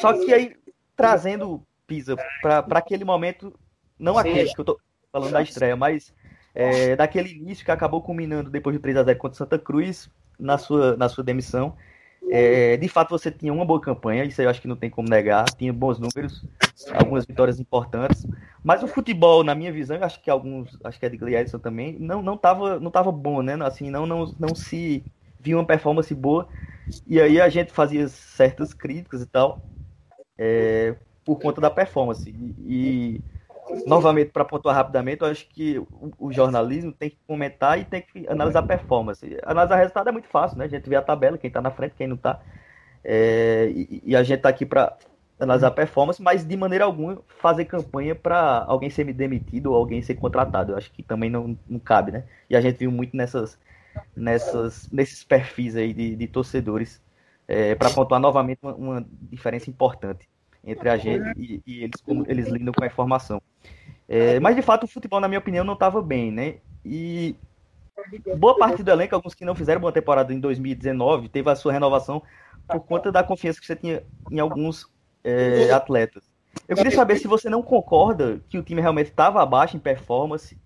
só 0.01 0.12
que 0.12 0.35
aí, 0.35 0.55
trazendo 0.94 1.62
Pisa 1.87 2.14
para 2.42 2.79
aquele 2.79 3.05
momento, 3.05 3.55
não 3.99 4.18
aquele 4.18 4.53
que 4.53 4.61
eu 4.61 4.62
estou 4.64 4.79
falando 5.11 5.33
da 5.33 5.40
estreia, 5.40 5.77
mas 5.77 6.12
é, 6.57 6.97
daquele 6.97 7.31
início 7.31 7.62
que 7.62 7.71
acabou 7.71 8.01
culminando 8.01 8.49
depois 8.49 8.75
do 8.75 8.81
3 8.81 8.97
a 8.97 9.03
0 9.03 9.19
contra 9.19 9.37
Santa 9.37 9.59
Cruz, 9.59 10.09
na 10.38 10.57
sua, 10.57 10.97
na 10.97 11.07
sua 11.07 11.23
demissão. 11.23 11.77
É, 12.31 12.79
de 12.79 12.88
fato, 12.88 13.11
você 13.11 13.31
tinha 13.31 13.53
uma 13.53 13.64
boa 13.64 13.79
campanha, 13.79 14.25
isso 14.25 14.40
eu 14.40 14.49
acho 14.49 14.61
que 14.61 14.66
não 14.66 14.75
tem 14.75 14.88
como 14.88 15.07
negar, 15.07 15.45
tinha 15.55 15.73
bons 15.73 15.99
números, 15.99 16.45
algumas 16.95 17.27
vitórias 17.27 17.61
importantes, 17.61 18.27
mas 18.64 18.83
o 18.83 18.88
futebol, 18.88 19.45
na 19.45 19.55
minha 19.55 19.71
visão, 19.71 19.97
eu 19.99 20.03
acho 20.03 20.21
que 20.21 20.31
alguns, 20.31 20.77
acho 20.83 20.99
que 20.99 21.05
é 21.05 21.09
de 21.11 21.16
Gleison 21.19 21.59
também, 21.59 21.97
não 22.01 22.23
não 22.23 22.37
tava, 22.37 22.81
não 22.81 22.90
tava 22.90 23.12
bom, 23.12 23.42
né? 23.42 23.55
Assim, 23.62 23.90
não, 23.90 24.07
não, 24.07 24.35
não 24.40 24.55
se 24.55 25.05
via 25.38 25.57
uma 25.57 25.64
performance 25.64 26.12
boa, 26.14 26.49
e 27.07 27.21
aí 27.21 27.38
a 27.38 27.49
gente 27.51 27.71
fazia 27.71 28.09
certas 28.09 28.73
críticas 28.73 29.23
e 29.23 29.27
tal, 29.27 29.61
é, 30.38 30.97
por 31.25 31.38
conta 31.38 31.61
da 31.61 31.71
performance. 31.71 32.29
E, 32.29 32.55
e 32.66 33.21
novamente, 33.87 34.31
para 34.31 34.44
pontuar 34.44 34.74
rapidamente, 34.74 35.22
eu 35.22 35.29
acho 35.29 35.48
que 35.48 35.79
o, 35.79 36.12
o, 36.18 36.33
jornalismo 36.33 36.92
tem 36.92 37.11
que 37.11 37.18
comentar 37.26 37.79
e 37.79 37.85
tem 37.85 38.02
que 38.02 38.26
analisar 38.29 38.62
performance. 38.62 39.38
Analisar 39.44 39.76
resultado 39.76 40.09
é 40.09 40.12
muito 40.12 40.29
fácil, 40.29 40.59
né? 40.59 40.64
A 40.64 40.68
gente 40.68 40.88
vê 40.88 40.96
a 40.96 41.02
tabela, 41.02 41.38
quem 41.38 41.48
está 41.48 41.61
na 41.61 41.70
frente, 41.70 41.94
quem 41.96 42.07
não 42.07 42.16
está. 42.16 42.40
É, 43.05 43.70
e, 43.74 44.02
e, 44.05 44.16
a 44.16 44.22
gente 44.22 44.38
está 44.38 44.48
aqui 44.48 44.66
para 44.66 44.96
analisar 45.38 45.70
performance, 45.70 46.22
mas 46.22 46.44
de 46.44 46.57
maneira 46.57 46.85
alguma 46.85 47.18
fazer 47.40 47.64
campanha 47.66 48.14
para 48.14 48.64
alguém 48.66 48.90
ser 48.90 49.05
demitido 49.12 49.72
ou 49.72 49.76
alguém 49.76 50.02
ser 50.02 50.14
contratado. 50.14 50.72
Eu 50.72 50.76
acho 50.76 50.90
que 50.92 51.02
também 51.02 51.31
não, 51.31 51.57
não 51.68 51.79
cabe, 51.79 52.12
né? 52.12 52.24
E 52.48 52.57
a 52.57 52.61
gente 52.61 52.79
viu 52.79 52.90
muito 52.90 53.16
nessas, 53.16 53.59
nessas, 54.14 54.90
nesses 54.90 55.24
perfis 55.24 55.76
aí 55.76 55.92
de, 55.92 56.16
de 56.16 56.26
torcedores 56.26 57.02
é, 57.48 57.74
para 57.74 57.90
pontuar 57.90 58.20
novamente 58.20 58.59
uma, 58.62 58.74
uma 58.74 59.07
diferença 59.31 59.70
importante 59.70 60.29
entre 60.64 60.88
a 60.88 60.96
gente 60.96 61.33
e, 61.38 61.62
e 61.64 61.85
eles, 61.85 62.00
como 62.00 62.24
eles 62.29 62.48
lidam 62.48 62.74
com 62.74 62.83
a 62.83 62.87
informação. 62.87 63.40
É, 64.09 64.38
mas 64.40 64.55
de 64.55 64.62
fato 64.62 64.85
o 64.85 64.88
futebol, 64.88 65.21
na 65.21 65.29
minha 65.29 65.38
opinião, 65.38 65.64
não 65.64 65.75
estava 65.75 66.01
bem, 66.01 66.31
né? 66.31 66.57
E 66.85 67.35
boa 68.37 68.57
parte 68.57 68.83
do 68.83 68.90
elenco, 68.90 69.14
alguns 69.14 69.35
que 69.35 69.45
não 69.45 69.55
fizeram 69.55 69.81
boa 69.81 69.92
temporada 69.92 70.33
em 70.33 70.38
2019, 70.38 71.29
teve 71.29 71.51
a 71.51 71.57
sua 71.57 71.73
renovação 71.73 72.23
por 72.69 72.81
conta 72.81 73.11
da 73.11 73.23
confiança 73.23 73.61
que 73.61 73.66
você 73.66 73.77
tinha 73.77 74.03
em 74.31 74.38
alguns 74.38 74.87
é, 75.25 75.71
atletas. 75.73 76.25
Eu 76.69 76.77
queria 76.77 76.92
saber 76.92 77.16
se 77.16 77.27
você 77.27 77.51
não 77.51 77.62
concorda 77.62 78.40
que 78.49 78.59
o 78.59 78.62
time 78.62 78.81
realmente 78.81 79.11
estava 79.11 79.42
abaixo 79.42 79.77
em 79.77 79.81
performance 79.81 80.59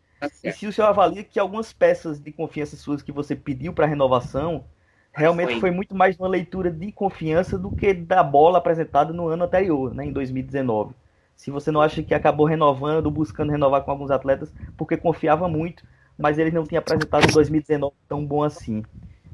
e 0.44 0.52
se 0.52 0.66
o 0.66 0.72
senhor 0.72 0.88
avalia 0.88 1.24
que 1.24 1.38
algumas 1.38 1.72
peças 1.72 2.20
de 2.20 2.30
confiança 2.30 2.76
suas 2.76 3.02
que 3.02 3.10
você 3.10 3.34
pediu 3.34 3.72
para 3.72 3.86
renovação 3.86 4.64
realmente 5.12 5.52
foi. 5.52 5.60
foi. 5.60 5.70
muito 5.70 5.94
mais 5.94 6.18
uma 6.18 6.28
leitura 6.28 6.70
de 6.70 6.92
confiança 6.92 7.58
do 7.58 7.70
que 7.74 7.92
da 7.92 8.22
bola 8.22 8.58
apresentada 8.58 9.12
no 9.12 9.28
ano 9.28 9.44
anterior, 9.44 9.94
né, 9.94 10.04
em 10.04 10.12
2019. 10.12 10.94
Se 11.40 11.50
você 11.50 11.70
não 11.70 11.80
acha 11.80 12.02
que 12.02 12.12
acabou 12.12 12.44
renovando, 12.44 13.10
buscando 13.10 13.50
renovar 13.50 13.82
com 13.82 13.90
alguns 13.90 14.10
atletas, 14.10 14.52
porque 14.76 14.94
confiava 14.94 15.48
muito, 15.48 15.82
mas 16.18 16.38
ele 16.38 16.50
não 16.50 16.66
tinha 16.66 16.80
apresentado 16.80 17.24
em 17.24 17.32
2019 17.32 17.94
tão 18.06 18.26
bom 18.26 18.42
assim. 18.42 18.82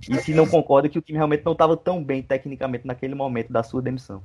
E 0.08 0.14
se 0.18 0.32
não 0.32 0.46
concorda 0.46 0.88
que 0.88 1.00
o 1.00 1.02
time 1.02 1.18
realmente 1.18 1.44
não 1.44 1.50
estava 1.50 1.76
tão 1.76 2.04
bem 2.04 2.22
tecnicamente 2.22 2.86
naquele 2.86 3.16
momento 3.16 3.52
da 3.52 3.64
sua 3.64 3.82
demissão. 3.82 4.22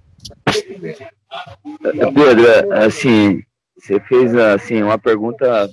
Pedro, 1.81 2.71
assim, 2.71 3.41
você 3.75 3.99
fez 4.01 4.35
assim 4.35 4.83
uma 4.83 4.99
pergunta 4.99 5.67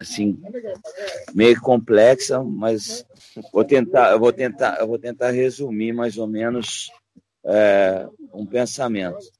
assim 0.00 0.36
meio 1.32 1.60
complexa, 1.60 2.42
mas 2.42 3.06
vou 3.52 3.64
tentar, 3.64 4.10
eu 4.10 4.18
vou 4.18 4.32
tentar, 4.32 4.80
eu 4.80 4.88
vou 4.88 4.98
tentar 4.98 5.30
resumir 5.30 5.92
mais 5.92 6.18
ou 6.18 6.26
menos 6.26 6.90
é, 7.44 8.04
um 8.34 8.44
pensamento 8.44 9.30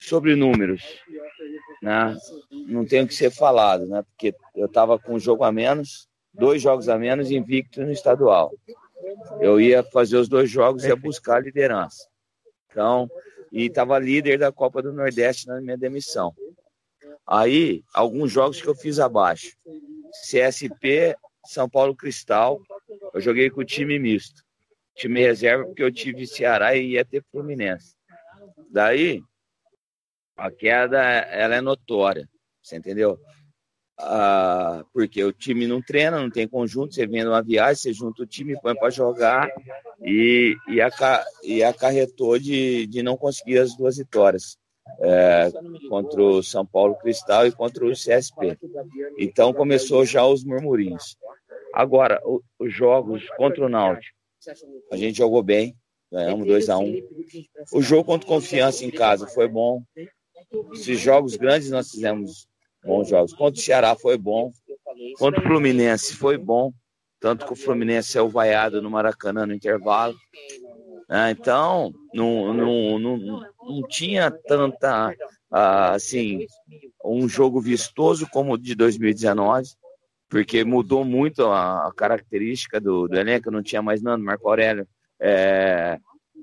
sobre 0.00 0.34
números, 0.34 0.82
né? 1.82 2.16
Não 2.66 2.84
tem 2.84 3.02
o 3.02 3.06
que 3.06 3.14
ser 3.14 3.30
falado, 3.30 3.86
né? 3.86 4.02
Porque 4.02 4.34
eu 4.54 4.66
estava 4.66 4.98
com 4.98 5.14
um 5.14 5.20
jogo 5.20 5.44
a 5.44 5.52
menos, 5.52 6.08
dois 6.32 6.62
jogos 6.62 6.88
a 6.88 6.98
menos, 6.98 7.30
invicto 7.30 7.82
no 7.82 7.92
estadual. 7.92 8.52
Eu 9.40 9.60
ia 9.60 9.82
fazer 9.82 10.16
os 10.16 10.28
dois 10.28 10.50
jogos 10.50 10.84
e 10.84 10.88
ia 10.88 10.96
buscar 10.96 11.36
a 11.36 11.40
liderança. 11.40 12.08
Então, 12.70 13.08
e 13.52 13.66
estava 13.66 13.98
líder 13.98 14.38
da 14.38 14.50
Copa 14.50 14.80
do 14.80 14.92
Nordeste 14.92 15.46
na 15.46 15.60
minha 15.60 15.76
demissão. 15.76 16.34
Aí, 17.26 17.82
alguns 17.92 18.32
jogos 18.32 18.60
que 18.60 18.68
eu 18.68 18.74
fiz 18.74 18.98
abaixo. 18.98 19.56
CSP, 20.28 21.16
São 21.46 21.68
Paulo 21.68 21.94
Cristal, 21.94 22.60
eu 23.14 23.20
joguei 23.20 23.50
com 23.50 23.60
o 23.60 23.64
time 23.64 23.98
misto. 23.98 24.42
Time 24.96 25.20
reserva, 25.20 25.64
porque 25.64 25.82
eu 25.82 25.92
tive 25.92 26.26
Ceará 26.26 26.74
e 26.74 26.92
ia 26.92 27.04
ter 27.04 27.24
Fluminense. 27.30 27.94
Daí, 28.70 29.22
a 30.40 30.50
queda 30.50 30.98
ela 30.98 31.54
é 31.54 31.60
notória, 31.60 32.26
você 32.62 32.76
entendeu? 32.76 33.18
Ah, 33.98 34.82
porque 34.94 35.22
o 35.22 35.32
time 35.32 35.66
não 35.66 35.82
treina, 35.82 36.18
não 36.18 36.30
tem 36.30 36.48
conjunto, 36.48 36.94
você 36.94 37.06
vem 37.06 37.22
numa 37.22 37.42
viagem, 37.42 37.76
você 37.76 37.92
junta 37.92 38.22
o 38.22 38.26
time, 38.26 38.58
põe 38.58 38.74
para 38.74 38.88
jogar 38.88 39.50
e, 40.02 40.56
e, 40.68 40.80
aca, 40.80 41.22
e 41.44 41.62
acarretou 41.62 42.38
de, 42.38 42.86
de 42.86 43.02
não 43.02 43.18
conseguir 43.18 43.58
as 43.58 43.76
duas 43.76 43.98
vitórias 43.98 44.56
é, 45.00 45.50
contra 45.90 46.22
o 46.22 46.42
São 46.42 46.64
Paulo 46.64 46.96
Cristal 46.96 47.46
e 47.46 47.52
contra 47.52 47.84
o 47.84 47.92
CSP. 47.92 48.58
Então 49.18 49.52
começou 49.52 50.06
já 50.06 50.24
os 50.24 50.42
murmurinhos. 50.42 51.18
Agora, 51.74 52.18
o, 52.24 52.42
os 52.58 52.72
jogos 52.72 53.28
contra 53.36 53.66
o 53.66 53.68
Náutico, 53.68 54.16
a 54.90 54.96
gente 54.96 55.18
jogou 55.18 55.42
bem, 55.42 55.76
ganhamos 56.10 56.46
2 56.46 56.70
a 56.70 56.78
1 56.78 56.82
um. 56.82 57.02
O 57.74 57.82
jogo 57.82 58.04
contra 58.04 58.26
Confiança 58.26 58.86
em 58.86 58.90
casa 58.90 59.26
foi 59.26 59.46
bom. 59.46 59.82
Esses 60.72 61.00
jogos 61.00 61.36
grandes 61.36 61.70
nós 61.70 61.90
fizemos 61.90 62.48
bons 62.84 63.08
jogos. 63.08 63.32
Contra 63.32 63.60
o 63.60 63.62
Ceará 63.62 63.94
foi 63.94 64.16
bom. 64.16 64.52
Contra 65.18 65.40
o 65.40 65.42
Fluminense 65.42 66.14
foi 66.14 66.36
bom. 66.36 66.72
Tanto 67.20 67.44
que 67.44 67.52
o 67.52 67.56
Fluminense 67.56 68.16
é 68.16 68.22
o 68.22 68.28
vaiado 68.28 68.80
no 68.80 68.90
Maracanã 68.90 69.46
no 69.46 69.52
intervalo. 69.52 70.16
Ah, 71.08 71.30
então, 71.30 71.92
não, 72.14 72.54
não, 72.54 72.98
não, 72.98 73.16
não 73.18 73.88
tinha 73.88 74.30
tanta, 74.30 75.12
ah, 75.50 75.92
assim, 75.92 76.46
um 77.04 77.28
jogo 77.28 77.60
vistoso 77.60 78.28
como 78.30 78.52
o 78.52 78.58
de 78.58 78.76
2019, 78.76 79.70
porque 80.28 80.64
mudou 80.64 81.04
muito 81.04 81.46
a, 81.46 81.88
a 81.88 81.92
característica 81.92 82.80
do, 82.80 83.08
do, 83.08 83.18
elenco, 83.18 83.50
não 83.50 83.60
tinha 83.60 83.82
mais 83.82 84.00
Nando, 84.00 84.24
Marco 84.24 84.48
Aurélio, 84.48 84.86
é, 85.18 85.98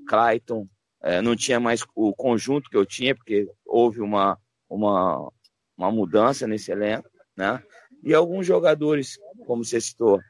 Clayton, 0.06 0.68
é, 1.02 1.20
não 1.22 1.36
tinha 1.36 1.60
mais 1.60 1.84
o 1.94 2.14
conjunto 2.14 2.68
que 2.68 2.76
eu 2.76 2.84
tinha, 2.84 3.14
porque 3.14 3.48
houve 3.64 4.00
uma, 4.00 4.38
uma, 4.68 5.30
uma 5.76 5.90
mudança 5.90 6.46
nesse 6.46 6.72
elenco, 6.72 7.08
né? 7.36 7.62
E 8.02 8.14
alguns 8.14 8.46
jogadores 8.46 9.18
como 9.46 9.64
você 9.64 9.80
citou, 9.80 10.20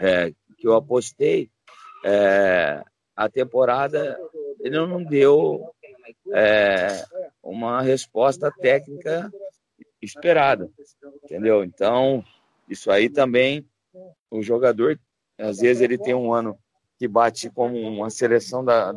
é, 0.00 0.30
que 0.58 0.66
eu 0.66 0.74
apostei, 0.74 1.50
é, 2.04 2.82
a 3.14 3.28
temporada 3.28 4.18
ele 4.60 4.76
não 4.76 5.02
deu 5.02 5.72
é, 6.32 7.04
uma 7.42 7.82
resposta 7.82 8.50
técnica 8.50 9.32
esperada, 10.02 10.70
entendeu? 11.24 11.64
Então, 11.64 12.24
isso 12.68 12.90
aí 12.90 13.08
também, 13.08 13.66
o 14.30 14.42
jogador, 14.42 14.98
às 15.38 15.58
vezes 15.58 15.82
ele 15.82 15.98
tem 15.98 16.14
um 16.14 16.32
ano 16.32 16.58
que 16.98 17.06
bate 17.06 17.50
como 17.50 17.78
uma 17.78 18.10
seleção 18.10 18.64
da, 18.64 18.92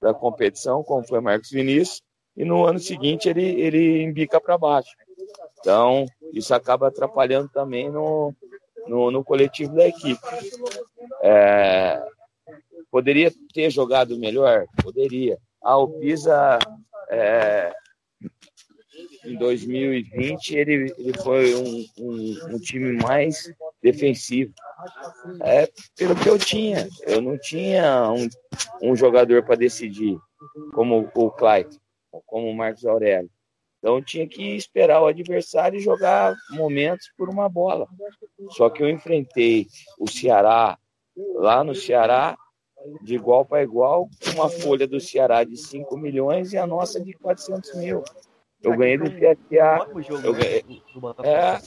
da 0.00 0.14
competição, 0.14 0.82
como 0.82 1.06
foi 1.06 1.20
Marcos 1.20 1.50
Vinícius, 1.50 2.02
e 2.36 2.44
no 2.44 2.64
ano 2.64 2.78
seguinte 2.78 3.28
ele, 3.28 3.44
ele 3.60 4.02
embica 4.02 4.40
para 4.40 4.56
baixo. 4.56 4.90
Então, 5.58 6.06
isso 6.32 6.54
acaba 6.54 6.88
atrapalhando 6.88 7.48
também 7.50 7.90
no, 7.90 8.34
no, 8.86 9.10
no 9.10 9.24
coletivo 9.24 9.74
da 9.74 9.86
equipe. 9.86 10.20
É, 11.22 12.02
poderia 12.90 13.30
ter 13.52 13.70
jogado 13.70 14.18
melhor? 14.18 14.64
Poderia. 14.82 15.38
Ah, 15.62 15.76
o 15.76 15.88
Pisa, 15.88 16.58
é, 17.10 17.72
em 19.24 19.36
2020, 19.36 20.56
ele, 20.56 20.94
ele 20.98 21.18
foi 21.22 21.54
um, 21.54 21.84
um, 21.98 22.54
um 22.54 22.58
time 22.58 22.92
mais 23.02 23.52
defensivo. 23.82 24.52
É 25.42 25.68
pelo 25.96 26.16
que 26.16 26.28
eu 26.28 26.38
tinha. 26.38 26.88
Eu 27.06 27.20
não 27.20 27.38
tinha 27.38 28.10
um, 28.10 28.28
um 28.82 28.96
jogador 28.96 29.44
para 29.44 29.56
decidir, 29.56 30.18
como 30.72 31.10
o 31.14 31.30
Clyde, 31.30 31.78
como 32.26 32.48
o 32.48 32.54
Marcos 32.54 32.84
Aurélio. 32.86 33.30
Então 33.78 34.02
tinha 34.02 34.26
que 34.26 34.56
esperar 34.56 35.00
o 35.00 35.06
adversário 35.06 35.80
jogar 35.80 36.34
momentos 36.50 37.10
por 37.16 37.28
uma 37.30 37.48
bola. 37.48 37.88
Só 38.50 38.68
que 38.68 38.82
eu 38.82 38.90
enfrentei 38.90 39.66
o 39.98 40.06
Ceará 40.06 40.78
lá 41.34 41.64
no 41.64 41.74
Ceará 41.74 42.36
de 43.02 43.14
igual 43.14 43.44
para 43.44 43.62
igual, 43.62 44.08
uma 44.34 44.48
folha 44.48 44.86
do 44.86 45.00
Ceará 45.00 45.44
de 45.44 45.56
5 45.56 45.96
milhões 45.96 46.52
e 46.52 46.58
a 46.58 46.66
nossa 46.66 47.00
de 47.00 47.12
400 47.12 47.74
mil. 47.74 48.02
Eu 48.62 48.76
ganhei 48.76 48.98
do 48.98 49.10
CSA. 49.10 49.88
Eu 50.22 50.34
ganhei, 50.34 50.64
é, 51.22 51.60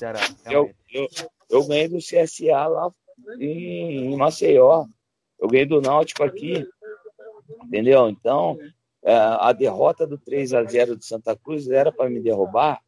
eu, 1.50 1.68
ganhei 1.68 1.88
do 1.88 1.98
CSA 1.98 2.68
lá 2.68 2.92
em, 3.40 4.16
Maceió. 4.16 4.86
Eu 5.40 5.48
ganhei 5.48 5.66
do 5.66 5.82
Náutico 5.82 6.24
aqui. 6.24 6.68
Entendeu? 7.66 8.10
Então, 8.10 8.58
é, 9.04 9.14
a 9.14 9.52
derrota 9.52 10.06
do 10.06 10.18
3 10.18 10.54
a 10.54 10.64
0 10.64 10.96
de 10.96 11.06
Santa 11.06 11.36
Cruz 11.36 11.70
era 11.70 11.92
para 11.92 12.10
me 12.10 12.20
derrubar. 12.20 12.82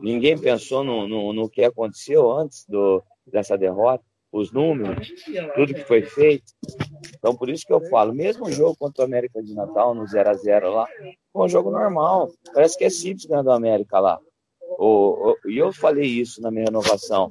Ninguém 0.00 0.38
pensou 0.38 0.84
no, 0.84 1.08
no, 1.08 1.32
no 1.32 1.48
que 1.48 1.64
aconteceu 1.64 2.30
antes 2.30 2.66
do, 2.66 3.02
dessa 3.26 3.56
derrota 3.56 4.04
os 4.34 4.50
números, 4.50 5.12
tudo 5.54 5.72
que 5.72 5.84
foi 5.84 6.02
feito. 6.02 6.52
Então, 7.16 7.36
por 7.36 7.48
isso 7.48 7.64
que 7.64 7.72
eu 7.72 7.80
falo, 7.88 8.12
mesmo 8.12 8.46
o 8.46 8.52
jogo 8.52 8.76
contra 8.76 9.02
o 9.02 9.06
América 9.06 9.40
de 9.40 9.54
Natal, 9.54 9.94
no 9.94 10.04
0 10.06 10.28
a 10.28 10.34
0 10.34 10.70
lá, 10.72 10.88
foi 11.32 11.46
um 11.46 11.48
jogo 11.48 11.70
normal. 11.70 12.32
Parece 12.52 12.76
que 12.76 12.84
é 12.84 12.90
simples 12.90 13.26
ganhar 13.26 13.42
do 13.42 13.52
América 13.52 14.00
lá. 14.00 14.18
E 15.46 15.56
eu 15.56 15.72
falei 15.72 16.06
isso 16.06 16.42
na 16.42 16.50
minha 16.50 16.64
renovação. 16.64 17.30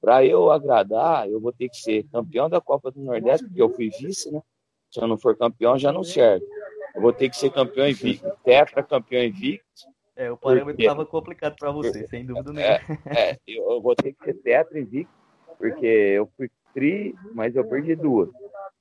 Para 0.00 0.24
eu 0.26 0.50
agradar, 0.50 1.30
eu 1.30 1.40
vou 1.40 1.52
ter 1.52 1.68
que 1.68 1.76
ser 1.76 2.04
campeão 2.10 2.48
da 2.48 2.60
Copa 2.60 2.90
do 2.90 3.00
Nordeste, 3.00 3.46
porque 3.46 3.62
eu 3.62 3.70
fui 3.70 3.88
vice, 3.90 4.30
né? 4.32 4.42
Se 4.90 5.00
eu 5.00 5.06
não 5.06 5.16
for 5.16 5.36
campeão, 5.36 5.78
já 5.78 5.92
não 5.92 6.02
serve. 6.02 6.44
Eu 6.94 7.02
vou 7.02 7.12
ter 7.12 7.28
que 7.28 7.36
ser 7.36 7.50
campeão 7.50 7.88
invicto, 7.88 8.28
tetra 8.42 8.82
campeão 8.82 9.22
invicto. 9.22 9.64
É, 10.16 10.30
o 10.30 10.36
parâmetro 10.36 10.80
estava 10.80 11.04
complicado 11.04 11.54
para 11.58 11.70
você, 11.70 12.06
sem 12.08 12.24
dúvida 12.24 12.52
nenhuma. 12.52 12.78
É, 13.06 13.30
é, 13.30 13.38
eu 13.46 13.80
vou 13.80 13.94
ter 13.94 14.12
que 14.12 14.24
ser 14.24 14.34
tetra 14.34 14.78
invicto 14.80 15.12
porque 15.58 15.86
eu 15.86 16.28
fui 16.36 16.50
tri, 16.74 17.14
mas 17.34 17.56
eu 17.56 17.66
perdi 17.66 17.94
duas 17.94 18.28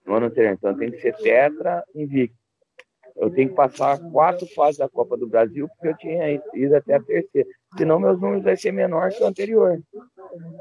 no 0.05 0.15
ano 0.15 0.27
anterior. 0.27 0.53
Então 0.53 0.77
tem 0.77 0.91
que 0.91 0.99
ser 0.99 1.15
tetra 1.17 1.83
invicto. 1.95 2.38
Eu 3.15 3.29
tenho 3.29 3.49
que 3.49 3.55
passar 3.55 3.97
quatro 4.11 4.45
fases 4.47 4.77
da 4.77 4.89
Copa 4.89 5.15
do 5.15 5.27
Brasil, 5.27 5.69
porque 5.69 5.88
eu 5.88 5.97
tinha 5.97 6.41
ido 6.53 6.75
até 6.75 6.95
a 6.95 7.01
terceira. 7.01 7.47
Senão 7.77 7.97
meus 7.97 8.19
números 8.19 8.43
vão 8.43 8.57
ser 8.57 8.73
menor 8.73 9.09
que 9.09 9.23
o 9.23 9.25
anterior. 9.25 9.81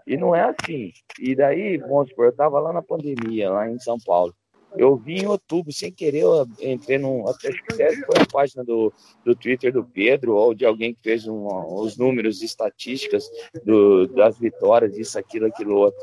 E 0.07 0.17
não 0.17 0.35
é 0.35 0.43
assim. 0.43 0.93
E 1.19 1.35
daí, 1.35 1.79
vamos 1.79 2.11
supor, 2.11 2.27
eu 2.27 2.31
estava 2.31 2.61
lá 2.61 2.73
na 2.73 2.81
pandemia, 2.81 3.51
lá 3.51 3.69
em 3.69 3.79
São 3.81 3.97
Paulo. 4.07 4.33
Eu 4.77 4.97
vi 4.97 5.19
em 5.19 5.27
outubro, 5.27 5.73
sem 5.73 5.93
querer, 5.93 6.23
eu 6.23 6.47
entrei 6.61 6.99
num. 6.99 7.29
Acho 7.29 7.39
que 7.39 7.75
foi 7.75 8.17
a 8.21 8.27
página 8.31 8.65
do, 8.65 8.93
do 9.25 9.35
Twitter 9.35 9.73
do 9.73 9.85
Pedro, 9.85 10.35
ou 10.35 10.53
de 10.53 10.67
alguém 10.67 10.95
que 10.95 11.01
fez 11.03 11.27
um, 11.29 11.47
os 11.77 11.97
números 11.97 12.43
estatísticas 12.43 13.31
do, 13.65 14.09
das 14.09 14.39
vitórias, 14.39 14.97
isso, 14.97 15.19
aquilo, 15.19 15.47
aquilo 15.47 15.77
outro. 15.77 16.01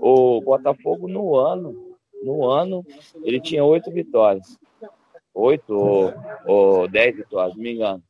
O 0.00 0.40
Botafogo, 0.42 1.08
no 1.08 1.34
ano, 1.36 1.96
no 2.22 2.46
ano, 2.46 2.84
ele 3.22 3.40
tinha 3.40 3.64
oito 3.64 3.90
vitórias. 3.90 4.58
Oito 5.32 5.74
ou, 5.74 6.12
ou 6.46 6.88
dez 6.88 7.16
vitórias, 7.16 7.56
não 7.56 7.62
me 7.62 7.72
engano. 7.72 8.02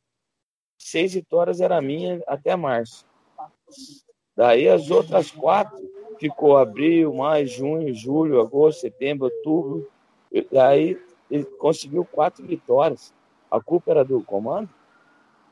Seis 0.77 1.13
vitórias 1.13 1.61
era 1.61 1.81
minha 1.81 2.21
até 2.27 2.55
março. 2.55 3.05
Daí 4.35 4.67
as 4.67 4.89
outras 4.89 5.31
quatro 5.31 5.79
ficou 6.19 6.57
abril, 6.57 7.13
maio, 7.13 7.47
junho, 7.47 7.93
julho, 7.93 8.41
agosto, 8.41 8.81
setembro, 8.81 9.25
outubro, 9.25 9.89
Aí 10.59 10.97
ele 11.29 11.45
conseguiu 11.45 12.05
quatro 12.05 12.45
vitórias. 12.45 13.13
A 13.49 13.59
culpa 13.59 13.91
era 13.91 14.03
do 14.03 14.23
comando, 14.23 14.69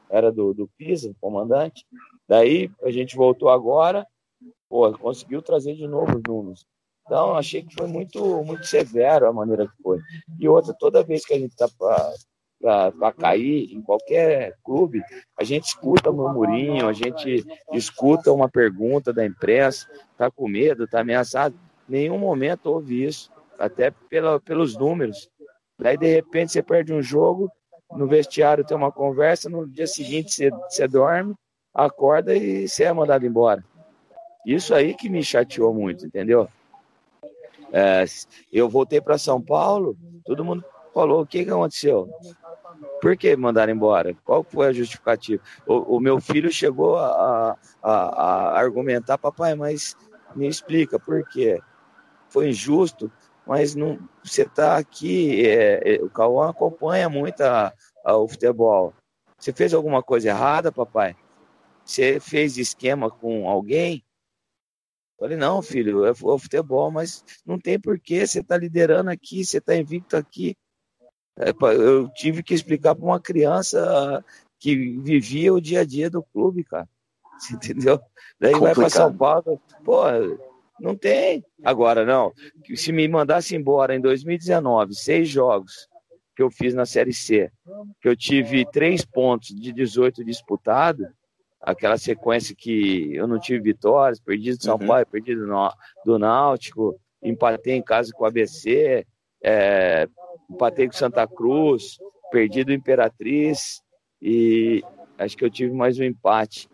era 0.10 0.32
do, 0.32 0.54
do 0.54 0.68
Pisa, 0.78 1.14
comandante. 1.20 1.86
Daí 2.28 2.72
a 2.84 2.92
gente 2.92 3.16
voltou 3.16 3.50
agora, 3.50 4.06
pô, 4.70 4.92
conseguiu 4.98 5.42
trazer 5.42 5.76
de 5.76 5.88
novo 5.88 6.18
os 6.18 6.24
números. 6.28 6.66
Então, 7.06 7.36
achei 7.36 7.64
que 7.64 7.74
foi 7.74 7.88
muito, 7.88 8.44
muito 8.44 8.68
severo 8.68 9.28
a 9.28 9.34
maneira 9.34 9.68
que 9.68 9.82
foi. 9.82 10.00
E 10.40 10.48
outra, 10.48 10.76
toda 10.78 11.04
vez 11.04 11.26
que 11.26 11.34
a 11.34 11.40
gente 11.40 11.52
está 11.52 11.68
para 12.62 13.12
cair 13.14 13.74
em 13.74 13.82
qualquer 13.82 14.56
clube, 14.64 15.02
a 15.36 15.44
gente 15.44 15.66
escuta 15.66 16.12
um 16.12 16.16
murmurinho, 16.16 16.88
a 16.88 16.94
gente 16.94 17.44
escuta 17.74 18.32
uma 18.32 18.48
pergunta 18.48 19.12
da 19.12 19.26
imprensa, 19.26 19.90
está 20.12 20.30
com 20.30 20.48
medo, 20.48 20.84
está 20.84 21.00
ameaçado. 21.00 21.56
Nenhum 21.88 22.20
momento 22.20 22.68
houve 22.68 23.04
isso 23.04 23.32
até 23.60 23.92
pela, 23.92 24.40
pelos 24.40 24.78
números. 24.78 25.30
Daí, 25.78 25.98
de 25.98 26.08
repente, 26.08 26.52
você 26.52 26.64
perde 26.64 26.94
um 26.94 27.02
jogo, 27.02 27.52
no 27.92 28.08
vestiário 28.08 28.64
tem 28.64 28.76
uma 28.76 28.92
conversa, 28.92 29.50
no 29.50 29.68
dia 29.68 29.88
seguinte 29.88 30.32
você, 30.32 30.50
você 30.50 30.88
dorme, 30.88 31.36
acorda 31.74 32.36
e 32.36 32.68
você 32.68 32.86
é 32.86 32.94
mandado 32.94 33.26
embora. 33.26 33.64
Isso 34.46 34.74
aí 34.74 34.94
que 34.94 35.10
me 35.10 35.24
chateou 35.24 35.74
muito, 35.74 36.06
entendeu? 36.06 36.48
É, 37.72 38.04
eu 38.52 38.68
voltei 38.68 39.00
para 39.00 39.18
São 39.18 39.42
Paulo, 39.42 39.96
todo 40.26 40.46
mundo 40.46 40.64
falou: 40.94 41.22
o 41.22 41.26
que, 41.26 41.44
que 41.44 41.52
aconteceu? 41.52 42.10
Por 43.02 43.16
que 43.16 43.36
mandaram 43.36 43.74
embora? 43.74 44.16
Qual 44.24 44.44
foi 44.44 44.68
a 44.68 44.74
justificativa? 44.74 45.42
O, 45.68 45.98
o 45.98 46.00
meu 46.00 46.20
filho 46.20 46.52
chegou 46.52 46.98
a, 46.98 47.58
a, 47.82 47.92
a, 47.92 48.60
argumentar: 48.60 49.18
papai, 49.18 49.56
mas 49.56 49.96
me 50.36 50.48
explica 50.48 51.00
por 51.00 51.24
quê? 51.30 51.62
Foi 52.30 52.50
injusto? 52.50 53.12
Mas 53.50 53.74
não, 53.74 53.98
você 54.24 54.44
está 54.44 54.78
aqui, 54.78 55.44
é, 55.44 55.96
é, 55.96 56.04
o 56.04 56.08
Cauã 56.08 56.52
acompanha 56.52 57.10
muito 57.10 57.42
a, 57.42 57.74
a, 58.06 58.16
o 58.16 58.28
futebol. 58.28 58.94
Você 59.40 59.52
fez 59.52 59.74
alguma 59.74 60.04
coisa 60.04 60.30
errada, 60.30 60.72
papai? 60.72 61.16
Você 61.84 62.20
fez 62.20 62.60
esquema 62.60 63.10
com 63.10 63.50
alguém? 63.50 64.06
Falei, 65.20 65.36
não, 65.36 65.64
filho, 65.64 66.06
é 66.06 66.12
o 66.12 66.38
futebol, 66.38 66.92
mas 66.92 67.26
não 67.44 67.58
tem 67.58 67.80
porquê, 67.80 68.28
você 68.28 68.42
está 68.42 68.56
liderando 68.56 69.10
aqui, 69.10 69.44
você 69.44 69.58
está 69.58 69.76
invicto 69.76 70.16
aqui. 70.16 70.56
É, 71.36 71.50
eu 71.74 72.08
tive 72.10 72.44
que 72.44 72.54
explicar 72.54 72.94
para 72.94 73.04
uma 73.04 73.20
criança 73.20 74.24
que 74.60 74.76
vivia 75.00 75.52
o 75.52 75.60
dia 75.60 75.80
a 75.80 75.86
dia 75.86 76.08
do 76.08 76.22
clube, 76.22 76.64
cara. 76.64 76.88
Você 77.40 77.56
entendeu? 77.56 78.00
Daí 78.40 78.52
Complicado. 78.52 78.62
vai 78.62 78.76
para 78.76 78.90
São 78.90 79.18
Paulo, 79.18 79.62
pô, 79.84 80.04
não 80.80 80.96
tem. 80.96 81.44
Agora, 81.64 82.06
não. 82.06 82.32
Se 82.76 82.92
me 82.92 83.08
mandasse 83.08 83.56
embora 83.56 83.96
em 83.96 84.02
2019, 84.02 84.96
seis 84.96 85.28
jogos 85.28 85.88
que 86.36 86.44
eu 86.44 86.50
fiz 86.50 86.74
na 86.74 86.86
Série 86.86 87.14
C, 87.14 87.52
que 88.02 88.08
eu 88.08 88.16
tive 88.16 88.66
três 88.72 89.04
pontos 89.04 89.50
de 89.50 89.74
18 89.74 90.24
disputados, 90.24 91.06
aquela 91.60 91.98
sequência 91.98 92.56
que 92.58 93.14
eu 93.14 93.28
não 93.28 93.40
tive 93.40 93.60
vitórias, 93.60 94.20
perdi 94.20 94.56
do 94.56 94.64
São 94.64 94.78
uhum. 94.78 94.88
Paulo, 94.88 95.06
perdi 95.06 95.36
do, 95.36 95.46
do 96.06 96.18
Náutico, 96.18 97.00
empatei 97.22 97.76
em 97.76 97.82
casa 97.82 98.12
com 98.14 98.24
o 98.24 98.28
ABC, 98.28 99.06
é, 99.44 100.08
empatei 100.50 100.88
com 100.88 100.94
Santa 100.94 101.28
Cruz, 101.28 101.98
perdi 102.32 102.64
do 102.64 102.72
Imperatriz 102.72 103.82
e 104.22 104.84
acho 105.18 105.36
que 105.36 105.44
eu 105.44 105.50
tive 105.50 105.74
mais 105.74 106.00
um 106.00 106.04
empate 106.04 106.70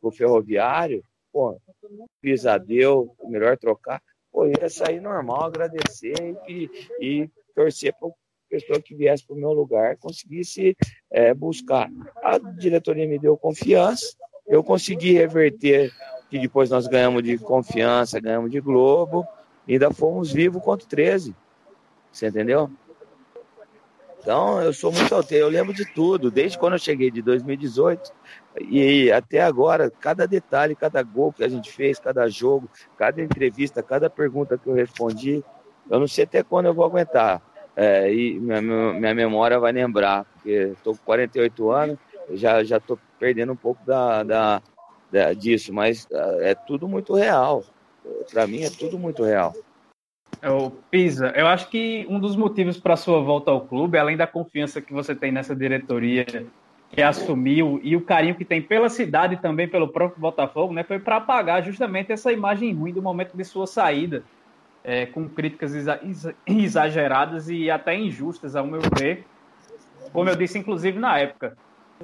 com 0.00 0.08
o 0.08 0.12
Ferroviário. 0.12 1.02
Pô, 1.32 1.60
pisadeu, 2.20 3.14
melhor 3.24 3.56
trocar. 3.56 4.02
Pô, 4.30 4.46
ia 4.46 4.68
sair 4.68 5.00
normal, 5.00 5.44
agradecer 5.44 6.36
e, 6.46 6.70
e 7.00 7.30
torcer 7.54 7.94
para 7.98 8.08
pessoa 8.48 8.80
que 8.80 8.94
viesse 8.94 9.26
para 9.26 9.36
o 9.36 9.38
meu 9.38 9.52
lugar 9.52 9.96
conseguisse 9.98 10.76
é, 11.10 11.34
buscar. 11.34 11.90
A 12.22 12.38
diretoria 12.38 13.06
me 13.06 13.18
deu 13.18 13.36
confiança, 13.36 14.16
eu 14.46 14.64
consegui 14.64 15.12
reverter 15.12 15.92
que 16.30 16.38
depois 16.38 16.70
nós 16.70 16.86
ganhamos 16.86 17.22
de 17.22 17.38
confiança, 17.38 18.20
ganhamos 18.20 18.50
de 18.50 18.60
Globo, 18.60 19.26
ainda 19.68 19.92
fomos 19.92 20.32
vivos 20.32 20.62
contra 20.62 20.86
o 20.86 20.88
13. 20.88 21.34
Você 22.10 22.28
entendeu? 22.28 22.70
Então, 24.28 24.60
eu 24.60 24.74
sou 24.74 24.92
muito 24.92 25.14
alteiro, 25.14 25.46
eu 25.46 25.50
lembro 25.50 25.72
de 25.72 25.86
tudo, 25.86 26.30
desde 26.30 26.58
quando 26.58 26.74
eu 26.74 26.78
cheguei 26.78 27.10
de 27.10 27.22
2018 27.22 28.12
e 28.60 29.10
até 29.10 29.40
agora, 29.40 29.90
cada 29.90 30.26
detalhe, 30.26 30.74
cada 30.74 31.02
gol 31.02 31.32
que 31.32 31.42
a 31.42 31.48
gente 31.48 31.72
fez, 31.72 31.98
cada 31.98 32.28
jogo, 32.28 32.68
cada 32.98 33.22
entrevista, 33.22 33.82
cada 33.82 34.10
pergunta 34.10 34.58
que 34.58 34.66
eu 34.66 34.74
respondi, 34.74 35.42
eu 35.90 35.98
não 35.98 36.06
sei 36.06 36.24
até 36.24 36.42
quando 36.42 36.66
eu 36.66 36.74
vou 36.74 36.84
aguentar. 36.84 37.40
É, 37.74 38.12
e 38.12 38.38
minha, 38.38 38.60
minha 38.60 39.14
memória 39.14 39.58
vai 39.58 39.72
lembrar, 39.72 40.26
porque 40.26 40.74
estou 40.76 40.94
com 40.94 41.04
48 41.06 41.70
anos, 41.70 41.96
já 42.32 42.62
já 42.62 42.76
estou 42.76 42.98
perdendo 43.18 43.52
um 43.52 43.56
pouco 43.56 43.82
da, 43.86 44.22
da, 44.24 44.62
da, 45.10 45.32
disso, 45.32 45.72
mas 45.72 46.06
é 46.40 46.54
tudo 46.54 46.86
muito 46.86 47.14
real. 47.14 47.64
Para 48.30 48.46
mim 48.46 48.62
é 48.62 48.68
tudo 48.68 48.98
muito 48.98 49.24
real. 49.24 49.54
É 50.40 50.50
o 50.50 50.70
Pisa, 50.70 51.32
eu 51.34 51.46
acho 51.48 51.68
que 51.68 52.06
um 52.08 52.20
dos 52.20 52.36
motivos 52.36 52.78
para 52.78 52.96
sua 52.96 53.20
volta 53.20 53.50
ao 53.50 53.62
clube, 53.62 53.98
além 53.98 54.16
da 54.16 54.26
confiança 54.26 54.80
que 54.80 54.92
você 54.92 55.14
tem 55.14 55.32
nessa 55.32 55.54
diretoria 55.54 56.24
que 56.90 57.02
assumiu 57.02 57.80
e 57.82 57.96
o 57.96 58.00
carinho 58.00 58.34
que 58.34 58.44
tem 58.44 58.62
pela 58.62 58.88
cidade 58.88 59.34
e 59.34 59.38
também 59.38 59.68
pelo 59.68 59.88
próprio 59.88 60.20
Botafogo, 60.20 60.72
né, 60.72 60.82
foi 60.84 60.98
para 60.98 61.16
apagar 61.16 61.62
justamente 61.62 62.12
essa 62.12 62.32
imagem 62.32 62.72
ruim 62.72 62.92
do 62.92 63.02
momento 63.02 63.36
de 63.36 63.44
sua 63.44 63.66
saída, 63.66 64.22
é, 64.84 65.06
com 65.06 65.28
críticas 65.28 65.74
exa 65.74 66.00
exageradas 66.46 67.50
e 67.50 67.70
até 67.70 67.96
injustas, 67.96 68.54
ao 68.54 68.66
meu 68.66 68.80
ver, 68.96 69.26
como 70.12 70.30
eu 70.30 70.36
disse 70.36 70.58
inclusive 70.58 70.98
na 70.98 71.18
época. 71.18 71.56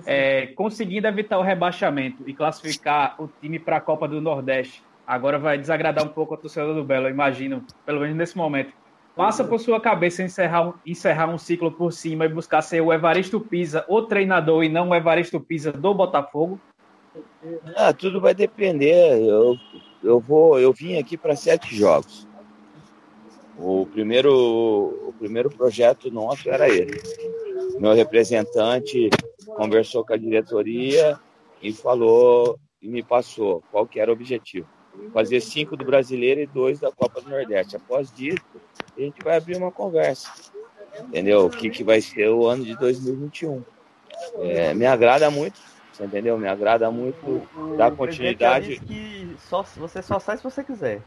É, 0.05 0.49
conseguindo 0.49 1.07
evitar 1.07 1.38
o 1.38 1.42
rebaixamento 1.42 2.25
e 2.27 2.35
classificar 2.35 3.14
o 3.16 3.31
time 3.40 3.61
para 3.61 3.77
a 3.77 3.81
Copa 3.81 4.09
do 4.09 4.20
Nordeste 4.20 4.83
agora 5.06 5.38
vai 5.38 5.58
desagradar 5.58 6.04
um 6.04 6.08
pouco 6.08 6.34
a 6.34 6.36
torcida 6.36 6.72
do 6.72 6.84
Belo, 6.84 7.08
imagino, 7.08 7.64
pelo 7.84 8.00
menos 8.00 8.16
nesse 8.16 8.36
momento. 8.36 8.72
Passa 9.14 9.44
por 9.44 9.60
sua 9.60 9.80
cabeça 9.80 10.24
encerrar 10.24 10.68
um, 10.68 10.74
encerrar 10.84 11.28
um 11.28 11.38
ciclo 11.38 11.70
por 11.70 11.92
cima 11.92 12.24
e 12.24 12.28
buscar 12.28 12.62
ser 12.62 12.80
o 12.80 12.92
Evaristo 12.92 13.38
Pisa, 13.38 13.84
o 13.88 14.02
treinador, 14.02 14.64
e 14.64 14.68
não 14.68 14.88
o 14.88 14.94
Evaristo 14.94 15.38
Pisa 15.38 15.70
do 15.70 15.94
Botafogo? 15.94 16.58
Ah, 17.76 17.92
tudo 17.92 18.20
vai 18.20 18.34
depender. 18.34 19.20
Eu, 19.22 19.56
eu 20.02 20.18
vou, 20.18 20.58
eu 20.58 20.72
vim 20.72 20.98
aqui 20.98 21.16
para 21.16 21.36
sete 21.36 21.76
jogos. 21.76 22.26
O 23.56 23.86
primeiro, 23.86 24.32
o 25.06 25.14
primeiro 25.16 25.48
projeto 25.48 26.10
nosso 26.10 26.50
era 26.50 26.68
ele. 26.68 27.00
Meu 27.78 27.94
representante 27.94 29.10
conversou 29.46 30.04
com 30.04 30.12
a 30.12 30.16
diretoria 30.16 31.20
e 31.62 31.72
falou 31.72 32.58
e 32.82 32.88
me 32.88 33.02
passou 33.02 33.62
qual 33.70 33.86
que 33.86 34.00
era 34.00 34.10
o 34.10 34.14
objetivo 34.14 34.73
fazer 35.12 35.40
cinco 35.40 35.76
do 35.76 35.85
Brasileiro 35.85 36.40
e 36.40 36.46
dois 36.46 36.80
da 36.80 36.90
Copa 36.90 37.20
do 37.20 37.30
Nordeste. 37.30 37.76
Após 37.76 38.12
isso, 38.18 38.44
a 38.96 39.00
gente 39.00 39.22
vai 39.22 39.37
abrir 39.37 39.57
uma 39.57 39.70
conversa, 39.70 40.30
entendeu? 41.00 41.46
O 41.46 41.50
que, 41.50 41.70
que 41.70 41.85
vai 41.85 42.00
ser 42.00 42.28
o 42.28 42.46
ano 42.46 42.64
de 42.64 42.76
2021. 42.76 43.62
É, 44.40 44.74
me 44.74 44.87
agrada 44.87 45.30
muito, 45.30 45.61
você 45.92 46.04
entendeu? 46.04 46.38
Me 46.38 46.48
agrada 46.48 46.90
muito 46.90 47.46
dar 47.76 47.92
continuidade. 47.92 48.80
que 48.80 49.37
só, 49.38 49.62
você 49.62 50.02
só 50.02 50.18
sai 50.18 50.37
se 50.37 50.44
você 50.44 50.64
quiser. 50.64 51.02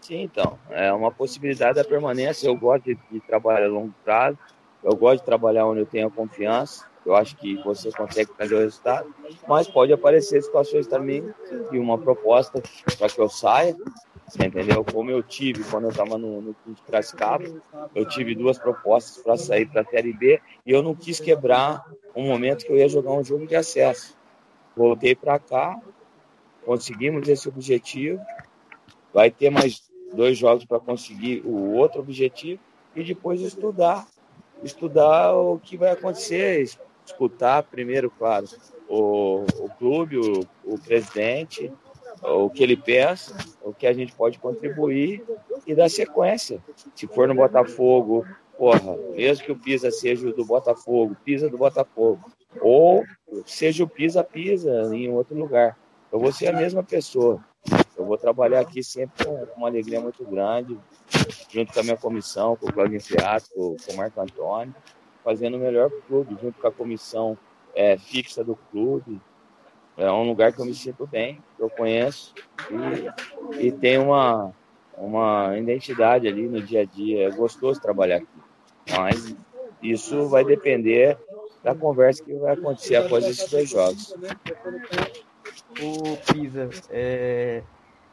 Sim, 0.00 0.22
então. 0.22 0.58
É 0.70 0.92
uma 0.92 1.10
possibilidade 1.10 1.76
da 1.76 1.84
permanência. 1.84 2.46
Eu 2.46 2.56
gosto 2.56 2.84
de, 2.84 2.98
de 3.10 3.20
trabalhar 3.20 3.66
a 3.66 3.68
longo 3.68 3.94
prazo. 4.04 4.38
Eu 4.82 4.94
gosto 4.94 5.20
de 5.20 5.26
trabalhar 5.26 5.66
onde 5.66 5.80
eu 5.80 5.86
tenho 5.86 6.10
confiança. 6.10 6.86
Eu 7.06 7.14
acho 7.14 7.36
que 7.36 7.54
você 7.62 7.92
consegue 7.92 8.32
fazer 8.36 8.56
o 8.56 8.58
resultado, 8.58 9.14
mas 9.46 9.68
pode 9.68 9.92
aparecer 9.92 10.42
situações 10.42 10.88
também 10.88 11.22
de 11.70 11.78
uma 11.78 11.96
proposta 11.96 12.60
para 12.98 13.08
que 13.08 13.20
eu 13.20 13.28
saia, 13.28 13.76
entendeu? 14.34 14.84
Como 14.84 15.08
eu 15.08 15.22
tive 15.22 15.62
quando 15.70 15.84
eu 15.84 15.90
estava 15.90 16.18
no, 16.18 16.40
no 16.40 16.56
de 16.66 16.82
Piracicaba, 16.82 17.44
eu 17.94 18.04
tive 18.08 18.34
duas 18.34 18.58
propostas 18.58 19.22
para 19.22 19.36
sair 19.36 19.66
para 19.66 19.82
a 19.82 19.84
Série 19.84 20.12
B 20.12 20.40
e 20.66 20.72
eu 20.72 20.82
não 20.82 20.96
quis 20.96 21.20
quebrar 21.20 21.86
um 22.12 22.26
momento 22.26 22.66
que 22.66 22.72
eu 22.72 22.76
ia 22.76 22.88
jogar 22.88 23.12
um 23.12 23.22
jogo 23.22 23.46
de 23.46 23.54
acesso. 23.54 24.16
Voltei 24.76 25.14
para 25.14 25.38
cá, 25.38 25.80
conseguimos 26.64 27.28
esse 27.28 27.48
objetivo, 27.48 28.20
vai 29.14 29.30
ter 29.30 29.48
mais 29.48 29.88
dois 30.12 30.36
jogos 30.36 30.64
para 30.64 30.80
conseguir 30.80 31.40
o 31.44 31.72
outro 31.74 32.00
objetivo 32.00 32.60
e 32.96 33.04
depois 33.04 33.40
estudar 33.42 34.08
estudar 34.62 35.34
o 35.34 35.58
que 35.58 35.76
vai 35.76 35.90
acontecer, 35.90 36.68
escutar 37.06 37.62
primeiro, 37.62 38.10
claro, 38.10 38.46
o, 38.88 39.44
o 39.58 39.68
clube, 39.78 40.18
o, 40.18 40.40
o 40.64 40.78
presidente, 40.78 41.72
o 42.22 42.50
que 42.50 42.62
ele 42.62 42.76
pensa, 42.76 43.36
o 43.62 43.72
que 43.72 43.86
a 43.86 43.92
gente 43.92 44.14
pode 44.14 44.38
contribuir 44.38 45.24
e 45.66 45.74
dar 45.74 45.88
sequência. 45.88 46.62
Se 46.94 47.06
for 47.06 47.28
no 47.28 47.34
Botafogo, 47.34 48.26
porra, 48.56 48.96
mesmo 49.14 49.44
que 49.44 49.52
o 49.52 49.58
Pisa 49.58 49.90
seja 49.90 50.32
do 50.32 50.44
Botafogo, 50.44 51.16
Pisa 51.24 51.48
do 51.48 51.58
Botafogo, 51.58 52.20
ou 52.60 53.04
seja 53.44 53.84
o 53.84 53.88
Pisa 53.88 54.24
Pisa 54.24 54.94
em 54.94 55.10
outro 55.10 55.36
lugar, 55.36 55.76
eu 56.10 56.18
vou 56.18 56.32
ser 56.32 56.48
a 56.48 56.52
mesma 56.52 56.82
pessoa. 56.82 57.44
Eu 57.96 58.04
vou 58.04 58.16
trabalhar 58.16 58.60
aqui 58.60 58.82
sempre 58.82 59.24
com 59.24 59.46
uma 59.56 59.68
alegria 59.68 60.00
muito 60.00 60.24
grande, 60.24 60.78
junto 61.50 61.72
com 61.72 61.80
a 61.80 61.82
minha 61.82 61.96
comissão, 61.96 62.56
com 62.56 62.68
o 62.68 62.72
Claudio 62.72 63.00
Fiato, 63.00 63.48
com 63.54 63.92
o 63.92 63.96
Marco 63.96 64.20
Antônio, 64.20 64.74
fazendo 65.26 65.56
o 65.56 65.60
melhor 65.60 65.90
clube, 66.06 66.36
junto 66.40 66.60
com 66.60 66.68
a 66.68 66.70
comissão 66.70 67.36
é, 67.74 67.98
fixa 67.98 68.44
do 68.44 68.54
clube. 68.70 69.20
É 69.96 70.08
um 70.08 70.22
lugar 70.22 70.52
que 70.52 70.60
eu 70.60 70.64
me 70.64 70.72
sinto 70.72 71.04
bem, 71.04 71.42
que 71.56 71.62
eu 71.64 71.68
conheço 71.68 72.32
e, 73.50 73.66
e 73.66 73.72
tem 73.72 73.98
uma, 73.98 74.54
uma 74.96 75.58
identidade 75.58 76.28
ali 76.28 76.46
no 76.46 76.62
dia 76.62 76.82
a 76.82 76.84
dia. 76.84 77.26
É 77.26 77.30
gostoso 77.32 77.80
trabalhar 77.80 78.18
aqui. 78.18 78.28
Mas 78.96 79.34
isso 79.82 80.28
vai 80.28 80.44
depender 80.44 81.18
da 81.64 81.74
conversa 81.74 82.22
que 82.22 82.32
vai 82.34 82.54
acontecer 82.54 82.94
após 82.94 83.24
esses 83.24 83.50
dois 83.50 83.68
jogos. 83.68 84.14
O 85.82 86.16
Pisa, 86.32 86.70
é, 86.88 87.64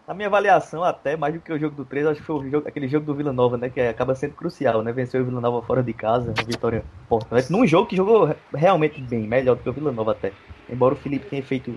na 0.07 0.13
minha 0.13 0.27
avaliação, 0.27 0.83
até 0.83 1.15
mais 1.15 1.33
do 1.33 1.39
que 1.39 1.51
o 1.51 1.57
jogo 1.57 1.75
do 1.75 1.85
3, 1.85 2.07
acho 2.07 2.19
que 2.19 2.25
foi 2.25 2.49
jogo, 2.49 2.67
aquele 2.67 2.87
jogo 2.87 3.05
do 3.05 3.15
Vila 3.15 3.31
Nova, 3.31 3.57
né? 3.57 3.69
Que 3.69 3.79
acaba 3.81 4.13
sendo 4.15 4.33
crucial, 4.33 4.81
né? 4.81 4.91
Venceu 4.91 5.21
o 5.21 5.25
Vila 5.25 5.39
Nova 5.39 5.65
fora 5.65 5.81
de 5.81 5.93
casa, 5.93 6.33
uma 6.37 6.45
vitória 6.45 6.83
importante. 7.05 7.51
Num 7.51 7.65
jogo 7.65 7.87
que 7.87 7.95
jogou 7.95 8.35
realmente 8.53 9.01
bem, 9.01 9.25
melhor 9.25 9.55
do 9.55 9.63
que 9.63 9.69
o 9.69 9.73
Vila 9.73 9.91
Nova 9.91 10.11
até. 10.11 10.33
Embora 10.69 10.93
o 10.93 10.97
Felipe 10.97 11.27
tenha 11.27 11.43
feito 11.43 11.73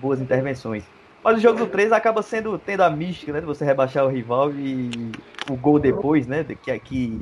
boas 0.00 0.20
intervenções. 0.20 0.84
Mas 1.22 1.36
o 1.36 1.40
jogo 1.40 1.58
do 1.58 1.66
3 1.66 1.92
acaba 1.92 2.22
sendo 2.22 2.58
tendo 2.58 2.80
a 2.80 2.88
mística, 2.88 3.32
né? 3.32 3.40
De 3.40 3.46
você 3.46 3.62
rebaixar 3.62 4.06
o 4.06 4.08
rival 4.08 4.50
e 4.52 5.12
o 5.50 5.54
gol 5.54 5.78
depois, 5.78 6.26
né? 6.26 6.44
Que 6.44 6.70
aqui 6.70 7.20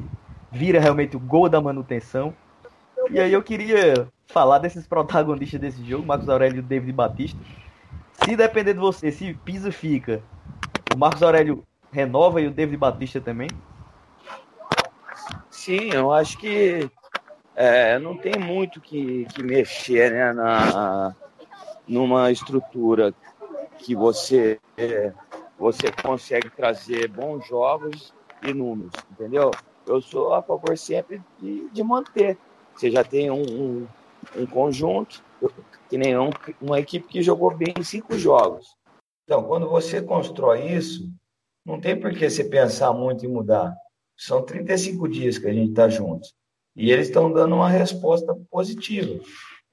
vira 0.53 0.79
realmente 0.79 1.17
o 1.17 1.21
gol 1.21 1.49
da 1.49 1.61
manutenção. 1.61 2.33
E 3.11 3.19
aí 3.19 3.33
eu 3.33 3.43
queria 3.43 4.07
falar 4.29 4.59
desses 4.59 4.87
protagonistas 4.87 5.61
desse 5.61 5.85
jogo, 5.85 6.07
Marcos 6.07 6.29
Aurélio 6.29 6.61
e 6.61 6.63
David 6.63 6.93
Batista 6.93 7.39
se 8.29 8.37
depender 8.37 8.75
de 8.75 8.79
você, 8.79 9.11
se 9.11 9.33
Pisa 9.33 9.73
fica, 9.73 10.23
o 10.95 10.99
Marcos 10.99 11.23
Aurélio 11.23 11.65
renova 11.91 12.43
e 12.43 12.47
o 12.47 12.51
David 12.51 12.77
Batista 12.77 13.23
também? 13.23 13.49
Sim, 15.51 15.89
eu 15.95 16.13
acho 16.13 16.37
que 16.37 16.91
é, 17.57 17.99
não 17.99 18.19
tem 18.19 18.39
muito 18.39 18.83
que, 18.83 19.27
que 19.35 19.43
mexer 19.43 20.13
né, 20.13 20.33
na, 20.35 21.15
numa 21.87 22.31
estrutura 22.31 23.15
que 23.79 23.95
você, 23.95 24.61
você 25.59 25.91
consegue 25.91 26.51
trazer 26.51 27.09
bons 27.09 27.47
jogos 27.47 28.13
e 28.43 28.53
números, 28.53 28.93
entendeu? 29.11 29.51
Eu 29.87 30.03
sou 30.03 30.35
a 30.35 30.43
favor 30.43 30.77
sempre 30.77 31.23
de, 31.41 31.67
de 31.71 31.83
manter. 31.83 32.37
Você 32.75 32.91
já 32.91 33.03
tem 33.03 33.31
um, 33.31 33.41
um, 33.41 33.87
um 34.37 34.45
conjunto, 34.45 35.23
que 35.89 35.99
nem 35.99 36.19
um, 36.19 36.31
uma 36.61 36.79
equipe 36.79 37.07
que 37.07 37.23
jogou 37.23 37.57
bem 37.57 37.75
em 37.79 37.83
cinco 37.83 38.17
jogos. 38.19 38.67
Então, 39.25 39.45
quando 39.45 39.69
você 39.69 40.01
constrói 40.01 40.73
isso, 40.73 41.11
não 41.65 41.81
tem 41.81 41.99
por 41.99 42.13
que 42.13 42.29
você 42.29 42.45
pensar 42.45 42.93
muito 42.93 43.25
em 43.27 43.29
mudar. 43.29 43.77
São 44.17 44.43
35 44.43 45.09
dias 45.09 45.39
que 45.39 45.47
a 45.47 45.53
gente 45.53 45.71
está 45.71 45.89
juntos. 45.89 46.35
E 46.75 46.91
eles 46.91 47.09
estão 47.09 47.33
dando 47.33 47.55
uma 47.55 47.69
resposta 47.69 48.35
positiva. 48.51 49.23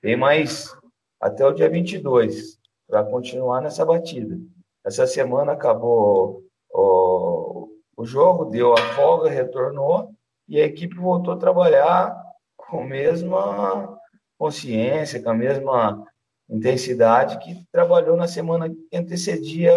Tem 0.01 0.15
mais 0.17 0.75
até 1.21 1.45
o 1.45 1.53
dia 1.53 1.69
22 1.69 2.59
para 2.87 3.03
continuar 3.03 3.61
nessa 3.61 3.85
batida. 3.85 4.37
Essa 4.85 5.07
semana 5.07 5.53
acabou 5.53 6.43
o, 6.71 7.69
o 7.97 8.05
jogo, 8.05 8.45
deu 8.45 8.73
a 8.73 8.93
folga, 8.93 9.29
retornou 9.29 10.11
e 10.47 10.59
a 10.59 10.65
equipe 10.65 10.95
voltou 10.95 11.33
a 11.33 11.37
trabalhar 11.37 12.15
com 12.55 12.81
a 12.81 12.85
mesma 12.85 13.97
consciência, 14.37 15.21
com 15.21 15.29
a 15.29 15.33
mesma 15.33 16.05
intensidade 16.49 17.39
que 17.39 17.65
trabalhou 17.71 18.15
na 18.15 18.27
semana 18.27 18.69
que 18.69 18.95
antecedia 18.95 19.73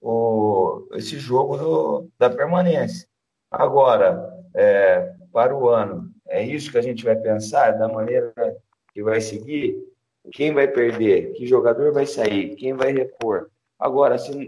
o, 0.00 0.86
esse 0.92 1.18
jogo 1.18 1.56
do, 1.56 2.08
da 2.18 2.30
permanência. 2.30 3.06
Agora, 3.50 4.32
é, 4.54 5.14
para 5.32 5.56
o 5.56 5.68
ano, 5.68 6.10
é 6.28 6.42
isso 6.42 6.70
que 6.70 6.78
a 6.78 6.82
gente 6.82 7.04
vai 7.04 7.16
pensar, 7.16 7.72
da 7.72 7.88
maneira 7.88 8.32
que 8.92 9.02
vai 9.02 9.20
seguir? 9.20 9.76
Quem 10.32 10.54
vai 10.54 10.68
perder? 10.68 11.32
Que 11.32 11.46
jogador 11.46 11.92
vai 11.92 12.06
sair? 12.06 12.54
Quem 12.56 12.72
vai 12.72 12.92
repor? 12.92 13.50
Agora, 13.78 14.16
se 14.16 14.46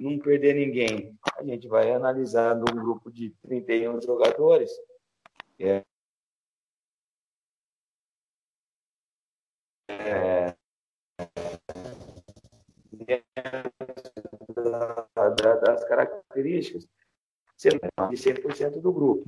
não 0.00 0.18
perder 0.18 0.54
ninguém, 0.54 1.16
a 1.38 1.42
gente 1.42 1.68
vai 1.68 1.92
analisar 1.92 2.54
num 2.54 2.64
grupo 2.64 3.10
de 3.10 3.30
31 3.42 4.00
jogadores. 4.02 4.70
É, 5.58 5.82
é, 9.88 10.54
das 15.64 15.84
características 15.84 16.86
de 17.56 18.16
100% 18.16 18.80
do 18.80 18.92
grupo. 18.92 19.24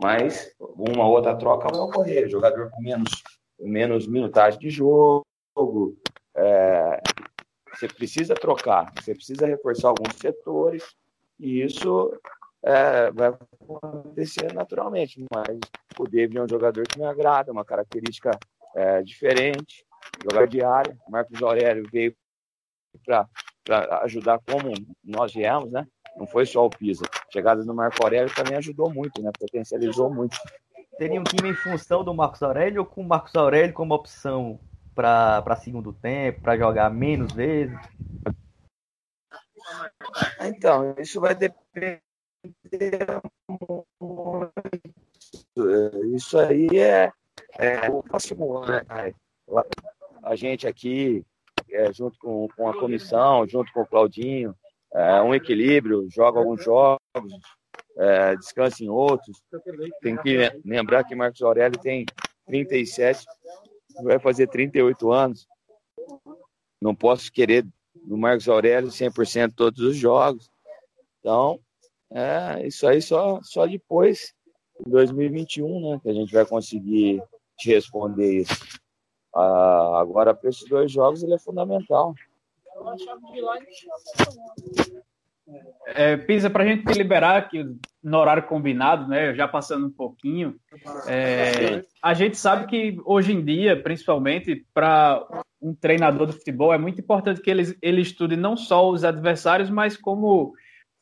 Mas 0.00 0.54
uma 0.58 1.06
outra 1.06 1.36
troca 1.36 1.68
vai 1.68 1.80
ocorrer. 1.80 2.28
Jogador 2.28 2.70
com 2.70 2.82
menos, 2.82 3.22
menos 3.58 4.06
minutagem 4.06 4.58
de 4.58 4.70
jogo. 4.70 5.24
É, 6.34 7.00
você 7.72 7.88
precisa 7.88 8.34
trocar, 8.34 8.92
você 8.98 9.14
precisa 9.14 9.46
reforçar 9.46 9.88
alguns 9.88 10.14
setores. 10.16 10.82
E 11.38 11.62
isso 11.62 12.12
é, 12.62 13.10
vai 13.10 13.28
acontecer 13.28 14.52
naturalmente. 14.52 15.24
Mas 15.32 15.58
o 15.98 16.06
David 16.06 16.38
é 16.38 16.42
um 16.42 16.48
jogador 16.48 16.86
que 16.86 16.98
me 16.98 17.04
agrada, 17.04 17.52
uma 17.52 17.64
característica 17.64 18.30
é, 18.74 19.02
diferente. 19.02 19.84
Jogador 20.22 20.48
de 20.48 20.64
área. 20.64 20.96
Marcos 21.08 21.42
Aurélio 21.42 21.88
veio 21.90 22.14
para 23.04 23.28
ajudar 24.02 24.40
como 24.40 24.72
nós 25.04 25.32
viemos, 25.32 25.70
né? 25.70 25.86
Não 26.16 26.26
foi 26.26 26.44
só 26.44 26.66
o 26.66 26.70
Pisa. 26.70 27.04
A 27.06 27.32
chegada 27.32 27.64
do 27.64 27.74
Marco 27.74 28.02
Aurélio 28.02 28.34
também 28.34 28.56
ajudou 28.56 28.92
muito, 28.92 29.22
né? 29.22 29.30
Potencializou 29.38 30.12
muito. 30.12 30.36
Teria 30.98 31.20
um 31.20 31.24
time 31.24 31.50
em 31.50 31.54
função 31.54 32.04
do 32.04 32.14
Marcos 32.14 32.42
Aurélio 32.42 32.80
ou 32.80 32.86
com 32.86 33.00
o 33.00 33.08
Marcos 33.08 33.34
Aurélio 33.34 33.72
como 33.72 33.94
opção 33.94 34.60
para 34.94 35.56
segundo 35.56 35.92
tempo, 35.92 36.42
para 36.42 36.56
jogar 36.56 36.90
menos 36.90 37.32
vezes? 37.32 37.78
Então, 40.40 40.94
isso 40.98 41.20
vai 41.20 41.34
depender 41.34 42.02
Isso 46.14 46.38
aí 46.38 46.68
é, 46.78 47.12
é 47.58 47.90
o 47.90 48.02
próximo 48.02 48.58
ano, 48.58 48.72
né? 48.72 49.14
A 50.22 50.36
gente 50.36 50.66
aqui, 50.66 51.24
é, 51.70 51.92
junto 51.92 52.18
com, 52.18 52.48
com 52.56 52.68
a 52.68 52.78
comissão, 52.78 53.46
junto 53.46 53.72
com 53.72 53.82
o 53.82 53.86
Claudinho, 53.86 54.54
é, 54.94 55.20
um 55.22 55.34
equilíbrio, 55.34 56.06
joga 56.10 56.38
alguns 56.38 56.62
jogos, 56.62 57.00
é, 57.96 58.36
descansa 58.36 58.84
em 58.84 58.88
outros. 58.88 59.42
Tem 60.00 60.16
que 60.16 60.50
lembrar 60.64 61.04
que 61.04 61.14
Marcos 61.14 61.42
Aurélio 61.42 61.78
tem 61.78 62.04
37, 62.46 63.24
vai 64.02 64.18
fazer 64.18 64.48
38 64.48 65.10
anos. 65.10 65.46
Não 66.80 66.94
posso 66.94 67.32
querer 67.32 67.66
do 67.94 68.16
Marcos 68.16 68.48
Aurélio 68.48 68.90
100% 68.90 69.52
todos 69.54 69.80
os 69.80 69.96
jogos. 69.96 70.50
Então, 71.20 71.60
é, 72.10 72.66
isso 72.66 72.86
aí 72.86 73.00
só, 73.00 73.40
só 73.42 73.66
depois, 73.66 74.34
em 74.84 74.90
2021, 74.90 75.92
né, 75.92 76.00
que 76.02 76.10
a 76.10 76.12
gente 76.12 76.32
vai 76.32 76.44
conseguir 76.44 77.22
te 77.56 77.70
responder 77.70 78.40
isso. 78.40 78.81
Ah, 79.34 79.98
agora, 80.00 80.34
para 80.34 80.50
esses 80.50 80.68
dois 80.68 80.90
jogos, 80.90 81.22
ele 81.22 81.34
é 81.34 81.38
fundamental. 81.38 82.14
É, 85.86 86.16
Pisa, 86.16 86.48
para 86.48 86.64
a 86.64 86.66
gente 86.66 86.86
liberar 86.92 87.36
aqui 87.36 87.64
no 88.02 88.18
horário 88.18 88.44
combinado, 88.44 89.08
né? 89.08 89.34
Já 89.34 89.46
passando 89.46 89.86
um 89.86 89.90
pouquinho, 89.90 90.56
é, 91.06 91.84
a 92.00 92.14
gente 92.14 92.36
sabe 92.36 92.66
que 92.66 92.98
hoje 93.04 93.32
em 93.32 93.44
dia, 93.44 93.80
principalmente 93.80 94.64
para 94.72 95.26
um 95.60 95.74
treinador 95.74 96.26
de 96.26 96.32
futebol, 96.34 96.72
é 96.72 96.78
muito 96.78 97.00
importante 97.00 97.40
que 97.40 97.50
ele, 97.50 97.76
ele 97.82 98.00
estude 98.00 98.36
não 98.36 98.56
só 98.56 98.88
os 98.88 99.04
adversários, 99.04 99.70
mas 99.70 99.96
como 99.96 100.54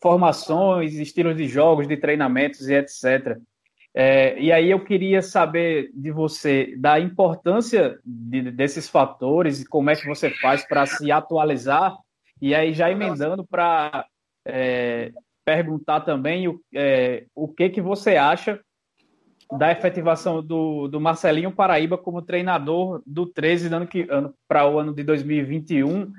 formações, 0.03 0.95
estilos 0.95 1.37
de 1.37 1.47
jogos, 1.47 1.87
de 1.87 1.97
treinamentos 1.97 2.69
e 2.69 2.75
etc. 2.75 3.39
É, 3.95 4.39
e 4.41 4.53
aí 4.53 4.71
eu 4.71 4.85
queria 4.85 5.21
saber 5.21 5.91
de 5.93 6.13
você 6.13 6.77
da 6.77 7.01
importância 7.01 7.99
de, 8.05 8.51
desses 8.51 8.89
fatores 8.89 9.61
e 9.61 9.69
como 9.69 9.91
é 9.91 9.97
que 9.97 10.07
você 10.07 10.31
faz 10.31 10.67
para 10.67 10.87
se 10.87 11.11
atualizar. 11.11 11.97
E 12.41 12.55
aí 12.55 12.73
já 12.73 12.91
emendando 12.91 13.45
para 13.45 14.07
é, 14.47 15.13
perguntar 15.45 16.01
também 16.01 16.47
o, 16.47 16.61
é, 16.75 17.27
o 17.35 17.49
que 17.49 17.69
que 17.69 17.81
você 17.81 18.17
acha 18.17 18.61
da 19.59 19.73
efetivação 19.73 20.41
do, 20.43 20.87
do 20.87 21.01
Marcelinho 21.01 21.51
Paraíba 21.51 21.99
como 21.99 22.23
treinador 22.23 23.03
do 23.05 23.27
13 23.27 23.75
ano 23.75 23.87
que 23.87 24.07
ano 24.09 24.33
para 24.47 24.69
o 24.69 24.79
ano 24.79 24.95
de 24.95 25.03
2021. 25.03 26.13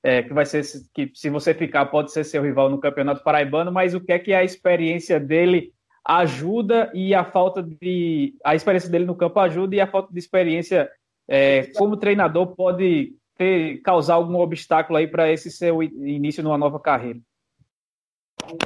É, 0.00 0.22
que 0.22 0.32
vai 0.32 0.46
ser 0.46 0.62
que 0.94 1.10
se 1.12 1.28
você 1.28 1.52
ficar 1.52 1.86
pode 1.86 2.12
ser 2.12 2.22
seu 2.22 2.40
rival 2.40 2.70
no 2.70 2.78
Campeonato 2.78 3.22
Paraibano, 3.22 3.72
mas 3.72 3.94
o 3.94 4.00
que 4.00 4.12
é 4.12 4.18
que 4.18 4.32
é 4.32 4.36
a 4.36 4.44
experiência 4.44 5.18
dele 5.18 5.72
ajuda 6.08 6.90
e 6.94 7.14
a 7.14 7.22
falta 7.22 7.62
de. 7.62 8.34
A 8.42 8.54
experiência 8.54 8.88
dele 8.88 9.04
no 9.04 9.14
campo 9.14 9.38
ajuda 9.38 9.76
e 9.76 9.80
a 9.80 9.86
falta 9.86 10.10
de 10.10 10.18
experiência 10.18 10.90
é, 11.28 11.66
como 11.74 11.98
treinador 11.98 12.56
pode 12.56 13.14
ter, 13.36 13.82
causar 13.82 14.14
algum 14.14 14.36
obstáculo 14.36 14.96
aí 14.96 15.06
para 15.06 15.30
esse 15.30 15.50
seu 15.50 15.82
início 15.82 16.42
numa 16.42 16.56
nova 16.56 16.80
carreira? 16.80 17.20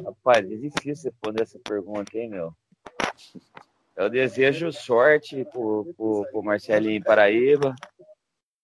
Rapaz, 0.05 0.39
é 0.39 0.57
difícil 0.57 1.11
responder 1.11 1.43
essa 1.43 1.59
pergunta, 1.59 2.17
hein, 2.17 2.31
meu? 2.31 2.55
Eu 3.97 4.09
desejo 4.09 4.73
sorte 4.73 5.45
pro, 5.47 5.93
pro 5.97 6.43
Marcelinho 6.43 7.03
Paraíba, 7.03 7.75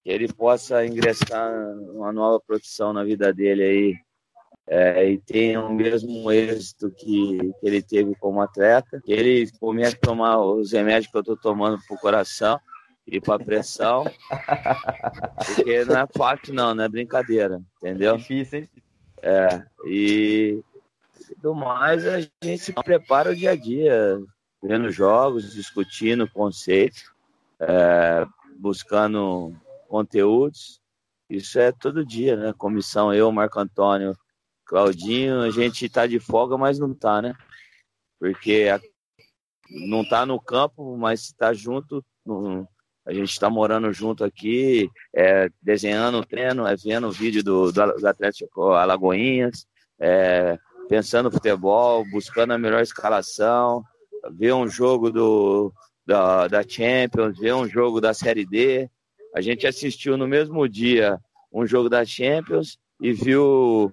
que 0.05 0.11
ele 0.11 0.33
possa 0.33 0.87
ingressar 0.87 1.53
numa 1.75 2.13
nova 2.13 2.41
profissão 2.47 2.93
na 2.93 3.03
vida 3.03 3.33
dele 3.35 3.63
aí 3.65 4.08
é, 4.71 5.11
e 5.11 5.19
tenha 5.19 5.63
o 5.63 5.73
mesmo 5.73 6.31
êxito 6.31 6.91
que, 6.91 7.39
que, 7.39 7.67
ele 7.67 7.83
teve 7.83 8.15
como 8.17 8.43
atleta, 8.43 9.01
que 9.03 9.13
ele 9.13 9.51
comece 9.59 9.97
a 9.97 10.07
tomar 10.07 10.39
os 10.39 10.73
remédios 10.73 11.11
que 11.11 11.17
eu 11.17 11.23
estou 11.23 11.37
tomando 11.37 11.79
para 11.87 11.97
o 11.97 12.01
coração 12.01 12.61
e 13.07 13.19
para 13.19 13.37
a 13.37 13.45
pressão, 13.45 14.05
porque 15.47 15.85
não 15.87 16.01
é 16.01 16.07
fácil 16.15 16.53
não, 16.53 16.75
não 16.75 16.85
é 16.85 16.89
brincadeira, 16.89 17.63
entendeu? 17.79 18.15
É 18.15 18.19
difícil, 18.19 18.59
hein? 18.61 18.69
É, 19.23 19.63
e 19.87 20.63
do 21.39 21.55
mais 21.55 22.07
a 22.07 22.21
gente 22.21 22.59
se 22.59 22.73
prepara 22.73 23.31
o 23.31 23.37
dia 23.37 23.53
a 23.53 23.57
dia, 23.57 24.21
vendo 24.63 24.91
jogos, 24.91 25.55
discutindo 25.55 26.29
conceitos, 26.29 27.11
é, 27.59 28.27
buscando 28.59 29.55
conteúdos, 29.89 30.79
isso 31.31 31.59
é 31.59 31.73
todo 31.73 32.05
dia, 32.05 32.37
né? 32.37 32.55
Comissão, 32.57 33.13
eu, 33.13 33.33
Marco 33.33 33.59
Antônio, 33.59 34.15
Claudinho, 34.69 35.41
a 35.41 35.51
gente 35.51 35.89
tá 35.89 36.07
de 36.07 36.21
folga, 36.21 36.59
mas 36.59 36.79
não 36.79 36.93
tá, 36.95 37.23
né? 37.23 37.35
Porque 38.21 38.69
a, 38.71 38.79
não 39.89 40.07
tá 40.07 40.27
no 40.27 40.39
campo, 40.39 40.95
mas 40.99 41.33
tá 41.33 41.55
junto. 41.55 42.05
No, 42.25 42.69
a 43.07 43.13
gente 43.15 43.31
está 43.31 43.49
morando 43.49 43.91
junto 43.95 44.23
aqui, 44.23 44.91
é, 45.17 45.49
desenhando 45.63 46.19
o 46.19 46.25
treino, 46.25 46.67
é, 46.67 46.77
vendo 46.77 47.09
o 47.09 47.13
vídeo 47.13 47.43
do, 47.43 47.73
do, 47.73 48.07
Atlético 48.07 48.73
Alagoinhas, 48.73 49.67
é, 49.99 50.59
pensando 50.87 51.25
no 51.25 51.33
futebol, 51.33 52.05
buscando 52.11 52.53
a 52.53 52.59
melhor 52.59 52.83
escalação, 52.83 53.83
ver 54.33 54.53
um 54.53 54.69
jogo 54.69 55.11
do, 55.11 55.73
da, 56.07 56.47
da 56.47 56.63
Champions, 56.63 57.39
ver 57.39 57.55
um 57.55 57.67
jogo 57.67 58.03
da 58.03 58.13
Série 58.13 58.45
D. 58.45 58.91
A 59.35 59.41
gente 59.41 59.67
assistiu 59.67 60.19
no 60.19 60.29
mesmo 60.29 60.69
dia 60.69 61.19
um 61.51 61.67
jogo 61.67 61.89
da 61.89 62.05
Champions 62.05 62.79
e 63.01 63.15
viu 63.15 63.91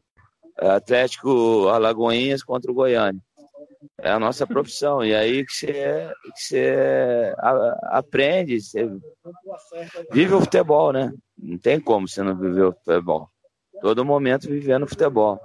Atlético 0.58 1.68
Alagoinhas 1.68 2.44
contra 2.44 2.72
o 2.72 2.76
Goiânia. 2.76 3.22
É 4.00 4.12
a 4.12 4.20
nossa 4.20 4.48
profissão. 4.48 5.04
E 5.04 5.14
aí 5.14 5.46
que 5.46 5.54
você, 5.54 6.12
que 6.36 6.42
você 6.42 7.36
aprende, 7.84 8.62
você 8.62 8.90
vive 10.12 10.34
o 10.34 10.42
futebol, 10.42 10.92
né? 10.92 11.14
Não 11.38 11.58
tem 11.58 11.80
como 11.80 12.08
você 12.08 12.24
não 12.24 12.36
viver 12.36 12.64
o 12.64 12.74
futebol. 12.74 13.30
Todo 13.82 14.06
momento 14.06 14.48
vivendo 14.48 14.88
futebol. 14.88 15.40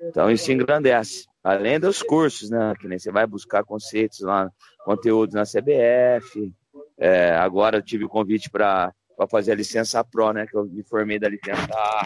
Então 0.00 0.30
isso 0.30 0.50
engrandece. 0.52 1.26
Além 1.42 1.80
dos 1.80 2.02
cursos, 2.02 2.50
né? 2.50 2.74
Que 2.78 2.86
nem 2.86 2.98
você 2.98 3.10
vai 3.10 3.26
buscar 3.26 3.64
conceitos 3.64 4.20
lá, 4.20 4.50
conteúdos 4.84 5.34
na 5.34 5.44
CBF. 5.44 6.52
É, 6.98 7.32
agora 7.32 7.78
eu 7.78 7.82
tive 7.82 8.04
o 8.04 8.08
convite 8.08 8.50
para 8.50 8.92
fazer 9.30 9.52
a 9.52 9.56
licença 9.56 10.04
Pro, 10.04 10.32
né? 10.32 10.46
Que 10.46 10.56
eu 10.56 10.64
me 10.64 10.82
formei 10.84 11.18
da 11.18 11.28
licença 11.28 11.66
A 11.72 12.04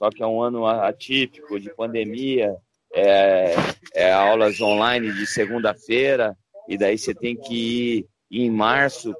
só 0.00 0.08
que 0.08 0.22
é 0.22 0.26
um 0.26 0.40
ano 0.40 0.66
atípico 0.66 1.60
de 1.60 1.68
pandemia, 1.74 2.56
é, 2.94 3.54
é 3.94 4.10
aulas 4.10 4.58
online 4.58 5.12
de 5.12 5.26
segunda-feira, 5.26 6.34
e 6.66 6.78
daí 6.78 6.96
você 6.96 7.14
tem 7.14 7.36
que 7.36 8.06
ir 8.30 8.44
em 8.44 8.50
março 8.50 9.14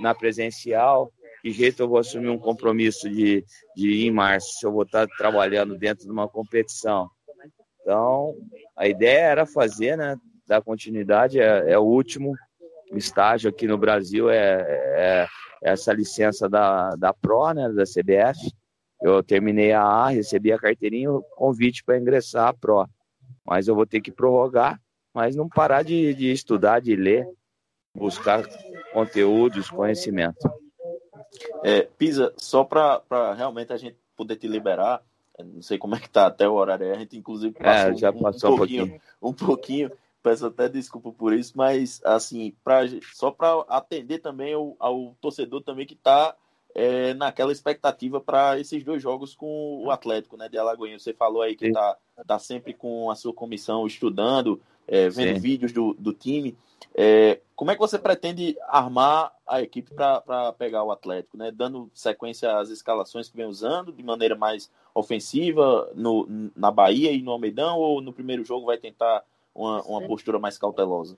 na 0.00 0.14
presencial. 0.14 1.12
Que 1.42 1.50
jeito 1.50 1.82
eu 1.82 1.88
vou 1.88 1.98
assumir 1.98 2.30
um 2.30 2.38
compromisso 2.38 3.10
de, 3.10 3.44
de 3.76 3.88
ir 3.90 4.06
em 4.06 4.10
março, 4.10 4.54
se 4.58 4.66
eu 4.66 4.72
vou 4.72 4.84
estar 4.84 5.06
trabalhando 5.18 5.76
dentro 5.76 6.06
de 6.06 6.10
uma 6.10 6.26
competição? 6.26 7.10
Então, 7.82 8.34
a 8.74 8.88
ideia 8.88 9.20
era 9.20 9.46
fazer, 9.46 9.98
né? 9.98 10.16
Dar 10.46 10.62
continuidade, 10.62 11.38
é, 11.38 11.72
é 11.72 11.78
o 11.78 11.84
último 11.84 12.32
estágio 12.92 13.50
aqui 13.50 13.66
no 13.66 13.76
Brasil, 13.76 14.30
é, 14.30 14.38
é, 14.38 15.26
é 15.62 15.70
essa 15.72 15.92
licença 15.92 16.48
da, 16.48 16.96
da 16.96 17.12
PRO, 17.12 17.52
né, 17.52 17.68
da 17.68 17.84
CBF, 17.84 18.38
Eu 19.00 19.22
terminei 19.22 19.72
a 19.72 19.82
A, 19.82 20.08
recebi 20.08 20.52
a 20.52 20.58
carteirinha, 20.58 21.12
o 21.12 21.22
convite 21.22 21.84
para 21.84 21.98
ingressar 21.98 22.48
a 22.48 22.52
Pro. 22.52 22.88
Mas 23.44 23.68
eu 23.68 23.74
vou 23.74 23.86
ter 23.86 24.00
que 24.00 24.10
prorrogar, 24.10 24.80
mas 25.14 25.36
não 25.36 25.48
parar 25.48 25.82
de, 25.82 26.14
de 26.14 26.32
estudar, 26.32 26.80
de 26.80 26.96
ler, 26.96 27.28
buscar 27.94 28.44
conteúdos, 28.92 29.70
conhecimento. 29.70 30.50
É, 31.62 31.82
Pisa, 31.82 32.32
só 32.36 32.64
para 32.64 33.34
realmente 33.34 33.72
a 33.72 33.76
gente 33.76 33.96
poder 34.16 34.36
te 34.36 34.48
liberar, 34.48 35.02
não 35.38 35.62
sei 35.62 35.78
como 35.78 35.94
é 35.94 36.00
que 36.00 36.08
tá 36.08 36.26
até 36.26 36.48
o 36.48 36.54
horário, 36.54 36.90
a 36.90 36.98
gente 36.98 37.16
inclusive 37.16 37.54
é, 37.58 37.62
passou, 37.62 37.90
é, 37.90 37.96
já 37.96 38.12
passou 38.12 38.50
um, 38.50 38.54
um 38.54 38.56
pouquinho, 38.56 38.86
pouquinho, 38.86 39.00
um 39.22 39.32
pouquinho, 39.32 39.92
peço 40.22 40.46
até 40.46 40.68
desculpa 40.68 41.12
por 41.12 41.32
isso, 41.32 41.52
mas 41.54 42.00
assim, 42.04 42.54
pra, 42.64 42.80
só 43.14 43.30
para 43.30 43.64
atender 43.68 44.18
também 44.18 44.54
ao, 44.54 44.74
ao, 44.78 45.14
torcedor 45.20 45.62
também 45.62 45.86
que 45.86 45.94
está 45.94 46.34
é, 46.78 47.14
naquela 47.14 47.50
expectativa 47.50 48.20
para 48.20 48.60
esses 48.60 48.84
dois 48.84 49.02
jogos 49.02 49.34
com 49.34 49.82
o 49.82 49.90
Atlético, 49.90 50.36
né, 50.36 50.46
de 50.46 50.58
Alagoinha. 50.58 50.98
Você 50.98 51.14
falou 51.14 51.40
aí 51.40 51.56
que 51.56 51.68
está 51.68 51.96
tá 52.26 52.38
sempre 52.38 52.74
com 52.74 53.10
a 53.10 53.14
sua 53.14 53.32
comissão 53.32 53.86
estudando, 53.86 54.60
é, 54.86 55.08
vendo 55.08 55.36
Sim. 55.36 55.40
vídeos 55.40 55.72
do, 55.72 55.94
do 55.94 56.12
time. 56.12 56.54
É, 56.94 57.40
como 57.54 57.70
é 57.70 57.74
que 57.74 57.80
você 57.80 57.98
pretende 57.98 58.58
armar 58.68 59.34
a 59.46 59.62
equipe 59.62 59.94
para 59.94 60.52
pegar 60.52 60.84
o 60.84 60.92
Atlético, 60.92 61.38
né? 61.38 61.50
Dando 61.50 61.90
sequência 61.94 62.58
às 62.58 62.68
escalações 62.68 63.30
que 63.30 63.36
vem 63.38 63.46
usando, 63.46 63.90
de 63.90 64.02
maneira 64.02 64.34
mais 64.36 64.70
ofensiva 64.94 65.90
no, 65.94 66.28
na 66.54 66.70
Bahia 66.70 67.10
e 67.10 67.22
no 67.22 67.30
Almeidão, 67.30 67.78
ou 67.78 68.02
no 68.02 68.12
primeiro 68.12 68.44
jogo 68.44 68.66
vai 68.66 68.76
tentar 68.76 69.24
uma, 69.54 69.80
uma 69.84 70.02
postura 70.06 70.38
mais 70.38 70.58
cautelosa? 70.58 71.16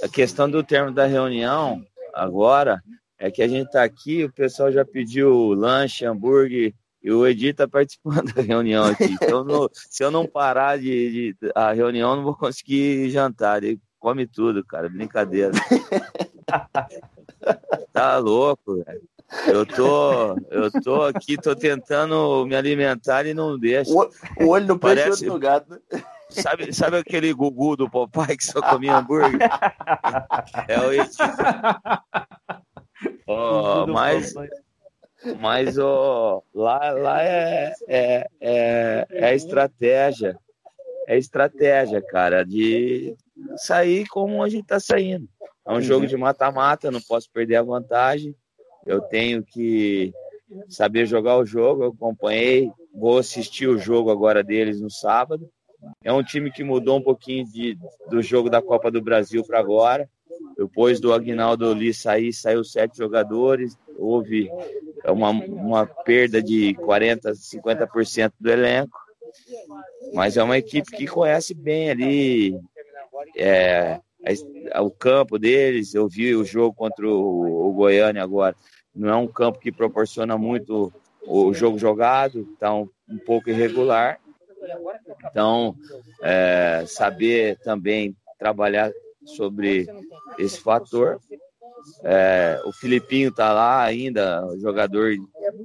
A 0.00 0.08
questão 0.08 0.48
do 0.48 0.62
termo 0.62 0.92
da 0.92 1.06
reunião 1.06 1.84
agora 2.14 2.80
é 3.20 3.30
que 3.30 3.42
a 3.42 3.46
gente 3.46 3.66
está 3.66 3.84
aqui, 3.84 4.24
o 4.24 4.32
pessoal 4.32 4.72
já 4.72 4.82
pediu 4.82 5.52
lanche, 5.52 6.06
hambúrguer, 6.06 6.72
e 7.02 7.12
o 7.12 7.26
Edi 7.26 7.48
está 7.48 7.68
participando 7.68 8.24
da 8.34 8.40
reunião 8.40 8.84
aqui. 8.84 9.12
Então, 9.12 9.44
no, 9.44 9.70
se 9.72 10.02
eu 10.02 10.10
não 10.10 10.26
parar 10.26 10.78
de, 10.78 11.34
de, 11.34 11.36
a 11.54 11.72
reunião, 11.72 12.16
não 12.16 12.24
vou 12.24 12.34
conseguir 12.34 13.10
jantar. 13.10 13.62
Ele 13.62 13.78
come 13.98 14.26
tudo, 14.26 14.64
cara. 14.64 14.88
Brincadeira. 14.88 15.52
tá 17.92 18.16
louco, 18.16 18.82
velho. 18.82 19.02
Eu 19.46 19.64
tô, 19.64 20.34
eu 20.50 20.70
tô 20.82 21.04
aqui, 21.04 21.36
tô 21.36 21.54
tentando 21.54 22.44
me 22.46 22.56
alimentar 22.56 23.26
e 23.26 23.34
não 23.34 23.58
deixa. 23.58 23.92
O, 23.92 24.10
o 24.40 24.48
olho 24.48 24.66
no 24.66 24.78
peixe 24.78 25.02
Parece... 25.02 25.26
no 25.26 25.38
gato, 25.38 25.70
né? 25.70 26.02
Sabe, 26.30 26.72
sabe 26.72 26.96
aquele 26.96 27.32
Gugu 27.32 27.76
do 27.76 27.90
Popeye 27.90 28.36
que 28.36 28.44
só 28.44 28.60
comia 28.60 28.96
hambúrguer? 28.96 29.40
é 30.68 30.80
o 30.80 30.92
Edi. 30.92 31.16
Oh, 33.26 33.86
mas, 33.86 34.34
mas 35.38 35.78
oh, 35.78 36.42
lá, 36.52 36.90
lá 36.90 37.22
é, 37.22 37.72
é, 37.88 38.26
é, 38.40 39.06
é 39.08 39.34
estratégia. 39.34 40.36
É 41.06 41.16
estratégia, 41.16 42.02
cara, 42.02 42.44
de 42.44 43.16
sair 43.56 44.06
como 44.08 44.42
a 44.42 44.48
gente 44.48 44.66
tá 44.66 44.78
saindo. 44.78 45.28
É 45.66 45.72
um 45.72 45.80
jogo 45.80 46.06
de 46.06 46.16
mata-mata, 46.16 46.90
não 46.90 47.00
posso 47.00 47.30
perder 47.30 47.56
a 47.56 47.62
vantagem. 47.62 48.34
Eu 48.86 49.00
tenho 49.00 49.42
que 49.42 50.12
saber 50.68 51.06
jogar 51.06 51.36
o 51.36 51.46
jogo. 51.46 51.84
Eu 51.84 51.88
acompanhei, 51.90 52.70
vou 52.94 53.18
assistir 53.18 53.68
o 53.68 53.78
jogo 53.78 54.10
agora 54.10 54.42
deles 54.42 54.80
no 54.80 54.90
sábado. 54.90 55.48
É 56.02 56.12
um 56.12 56.22
time 56.22 56.50
que 56.50 56.62
mudou 56.62 56.98
um 56.98 57.02
pouquinho 57.02 57.44
de, 57.46 57.78
do 58.08 58.20
jogo 58.22 58.50
da 58.50 58.60
Copa 58.60 58.90
do 58.90 59.00
Brasil 59.00 59.44
para 59.44 59.58
agora. 59.58 60.08
Depois 60.56 61.00
do 61.00 61.12
Agnaldo 61.12 61.72
Lee 61.72 61.94
sair, 61.94 62.32
saiu 62.32 62.62
sete 62.64 62.98
jogadores. 62.98 63.76
Houve 63.96 64.50
uma, 65.06 65.30
uma 65.30 65.86
perda 65.86 66.42
de 66.42 66.74
40%, 66.74 67.32
50% 67.32 68.32
do 68.38 68.50
elenco. 68.50 68.98
Mas 70.12 70.36
é 70.36 70.42
uma 70.42 70.58
equipe 70.58 70.90
que 70.90 71.06
conhece 71.06 71.54
bem 71.54 71.90
ali 71.90 72.60
é, 73.36 74.00
o 74.80 74.90
campo 74.90 75.38
deles. 75.38 75.94
Eu 75.94 76.08
vi 76.08 76.34
o 76.34 76.44
jogo 76.44 76.74
contra 76.74 77.06
o, 77.08 77.68
o 77.68 77.72
Goiânia 77.72 78.22
agora. 78.22 78.56
Não 78.94 79.08
é 79.08 79.16
um 79.16 79.28
campo 79.28 79.58
que 79.58 79.70
proporciona 79.70 80.36
muito 80.36 80.92
o 81.26 81.54
jogo 81.54 81.78
jogado, 81.78 82.48
então 82.56 82.90
um 83.08 83.18
pouco 83.18 83.50
irregular. 83.50 84.18
Então, 85.30 85.74
é, 86.22 86.84
saber 86.86 87.58
também 87.58 88.16
trabalhar 88.38 88.90
sobre 89.24 89.86
esse 90.38 90.60
fator. 90.60 91.20
É, 92.02 92.60
o 92.64 92.72
Filipinho 92.72 93.30
está 93.30 93.52
lá 93.52 93.82
ainda, 93.82 94.46
jogador 94.58 95.14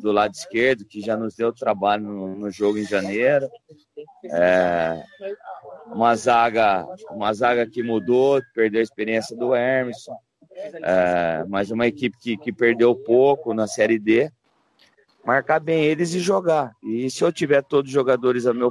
do 0.02 0.12
lado 0.12 0.34
esquerdo, 0.34 0.86
que 0.86 1.02
já 1.02 1.18
nos 1.18 1.36
deu 1.36 1.52
trabalho 1.52 2.04
no, 2.04 2.36
no 2.36 2.52
jogo 2.52 2.78
em 2.78 2.86
janeiro. 2.86 3.50
É, 4.26 5.04
uma 5.88 6.16
zaga, 6.16 6.86
uma 7.12 7.34
zaga 7.34 7.66
que 7.66 7.84
mudou, 7.84 8.42
perdeu 8.54 8.80
a 8.80 8.84
experiência 8.84 9.36
do 9.36 9.56
Emerson, 9.56 10.16
é, 10.84 11.44
mas 11.48 11.72
uma 11.72 11.88
equipe 11.88 12.18
que, 12.18 12.38
que 12.38 12.52
perdeu 12.52 12.96
pouco 12.96 13.54
na 13.54 13.68
Série 13.68 14.00
D. 14.00 14.32
Marcar 15.26 15.60
bem 15.60 15.84
eles 15.84 16.14
e 16.14 16.20
jogar. 16.20 16.72
E 16.84 17.10
se 17.10 17.24
eu 17.24 17.32
tiver 17.32 17.64
todos 17.64 17.90
os 17.90 17.94
jogadores 17.94 18.46
a 18.46 18.54
meu, 18.54 18.70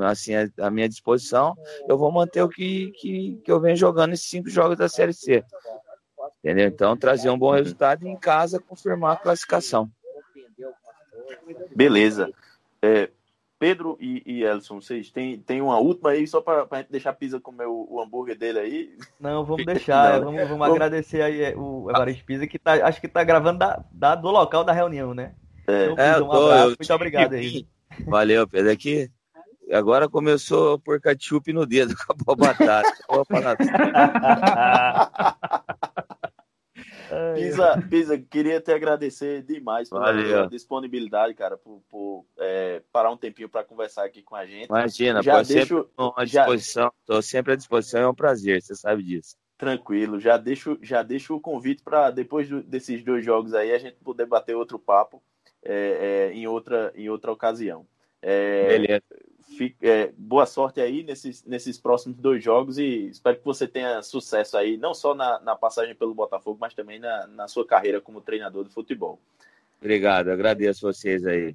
assim, 0.00 0.32
à 0.58 0.70
minha 0.70 0.88
disposição, 0.88 1.54
eu 1.88 1.96
vou 1.96 2.10
manter 2.10 2.42
o 2.42 2.48
que, 2.48 2.90
que, 2.92 3.40
que 3.44 3.50
eu 3.50 3.60
venho 3.60 3.76
jogando 3.76 4.10
nesses 4.10 4.28
cinco 4.28 4.48
jogos 4.48 4.76
da 4.76 4.88
Série 4.88 5.12
C. 5.12 5.44
Entendeu? 6.38 6.68
Então, 6.68 6.96
trazer 6.96 7.30
um 7.30 7.38
bom 7.38 7.50
resultado 7.50 8.06
e 8.06 8.08
em 8.08 8.16
casa 8.16 8.60
confirmar 8.60 9.14
a 9.14 9.16
classificação. 9.16 9.90
Beleza. 11.74 12.30
É, 12.82 13.10
Pedro 13.58 13.96
e, 14.00 14.22
e 14.26 14.44
Elson, 14.44 14.80
vocês 14.80 15.10
têm, 15.10 15.38
tem 15.38 15.62
uma 15.62 15.78
última 15.78 16.10
aí 16.10 16.26
só 16.26 16.40
para 16.40 16.66
a 16.70 16.76
gente 16.76 16.90
deixar 16.90 17.10
a 17.10 17.14
Pisa 17.14 17.40
comer 17.40 17.66
o, 17.66 17.86
o, 17.90 18.00
hambúrguer 18.00 18.36
dele 18.36 18.58
aí? 18.58 18.96
Não, 19.18 19.44
vamos 19.44 19.64
deixar. 19.64 20.20
Não, 20.20 20.32
vamos, 20.32 20.48
vamos, 20.48 20.68
agradecer 20.68 21.22
aí 21.22 21.42
é, 21.42 21.56
o 21.56 21.90
Evaristo 21.90 22.24
Pisa, 22.24 22.46
que 22.46 22.58
tá, 22.58 22.86
acho 22.86 23.00
que 23.00 23.06
está 23.06 23.24
gravando 23.24 23.58
da, 23.58 23.82
da, 23.90 24.14
do 24.14 24.30
local 24.30 24.62
da 24.62 24.72
reunião, 24.72 25.14
né? 25.14 25.34
É, 25.66 25.84
então, 25.84 25.96
Pisa, 25.96 26.24
um 26.24 26.28
tô, 26.28 26.50
abraço, 26.50 26.76
muito 26.78 26.94
obrigado 26.94 27.32
aí. 27.34 27.66
Valeu, 28.06 28.46
Pedro. 28.46 28.70
Aqui 28.70 29.10
agora 29.72 30.08
começou 30.08 30.78
por 30.78 31.00
ketchup 31.00 31.52
no 31.52 31.66
dedo, 31.66 31.94
acabou 31.98 32.34
a 32.34 32.36
batata. 32.36 32.96
Falar. 33.28 33.56
Pisa, 37.34 37.82
Pisa, 37.88 38.18
queria 38.18 38.60
te 38.60 38.72
agradecer 38.72 39.42
demais 39.42 39.88
pela 39.88 40.06
Valeu. 40.06 40.48
disponibilidade, 40.48 41.34
cara, 41.34 41.56
por, 41.56 41.80
por 41.88 42.26
é, 42.38 42.82
parar 42.92 43.10
um 43.10 43.16
tempinho 43.16 43.48
para 43.48 43.64
conversar 43.64 44.04
aqui 44.04 44.22
com 44.22 44.34
a 44.34 44.44
gente. 44.44 44.66
Imagina, 44.66 45.22
já 45.22 45.42
deixo, 45.42 45.88
sempre 45.88 46.12
à 46.16 46.24
disposição, 46.24 46.92
estou 47.00 47.22
sempre 47.22 47.52
à 47.52 47.56
disposição, 47.56 48.00
é 48.00 48.08
um 48.08 48.14
prazer, 48.14 48.60
você 48.60 48.74
sabe 48.74 49.02
disso. 49.02 49.36
Tranquilo, 49.56 50.20
já 50.20 50.36
deixo, 50.36 50.78
já 50.82 51.02
deixo 51.02 51.34
o 51.34 51.40
convite 51.40 51.82
para 51.82 52.10
depois 52.10 52.48
do, 52.48 52.62
desses 52.62 53.02
dois 53.02 53.24
jogos 53.24 53.54
aí 53.54 53.72
a 53.72 53.78
gente 53.78 53.96
poder 54.04 54.26
bater 54.26 54.54
outro 54.54 54.78
papo 54.78 55.22
é, 55.62 56.28
é, 56.30 56.32
em, 56.34 56.46
outra, 56.46 56.92
em 56.94 57.08
outra 57.08 57.32
ocasião. 57.32 57.86
É, 58.20 58.68
Beleza. 58.68 59.04
Fique, 59.46 59.86
é, 59.86 60.12
boa 60.16 60.44
sorte 60.44 60.80
aí 60.80 61.02
nesses, 61.04 61.44
nesses 61.44 61.78
próximos 61.78 62.18
dois 62.18 62.42
jogos 62.42 62.78
e 62.78 63.08
espero 63.08 63.38
que 63.38 63.44
você 63.44 63.66
tenha 63.66 64.02
sucesso 64.02 64.56
aí, 64.56 64.76
não 64.76 64.92
só 64.92 65.14
na, 65.14 65.38
na 65.40 65.54
passagem 65.54 65.94
pelo 65.94 66.14
Botafogo, 66.14 66.58
mas 66.60 66.74
também 66.74 66.98
na, 66.98 67.26
na 67.28 67.48
sua 67.48 67.64
carreira 67.64 68.00
como 68.00 68.20
treinador 68.20 68.64
de 68.64 68.74
futebol. 68.74 69.20
Obrigado, 69.80 70.30
agradeço 70.30 70.86
vocês 70.86 71.24
aí. 71.24 71.54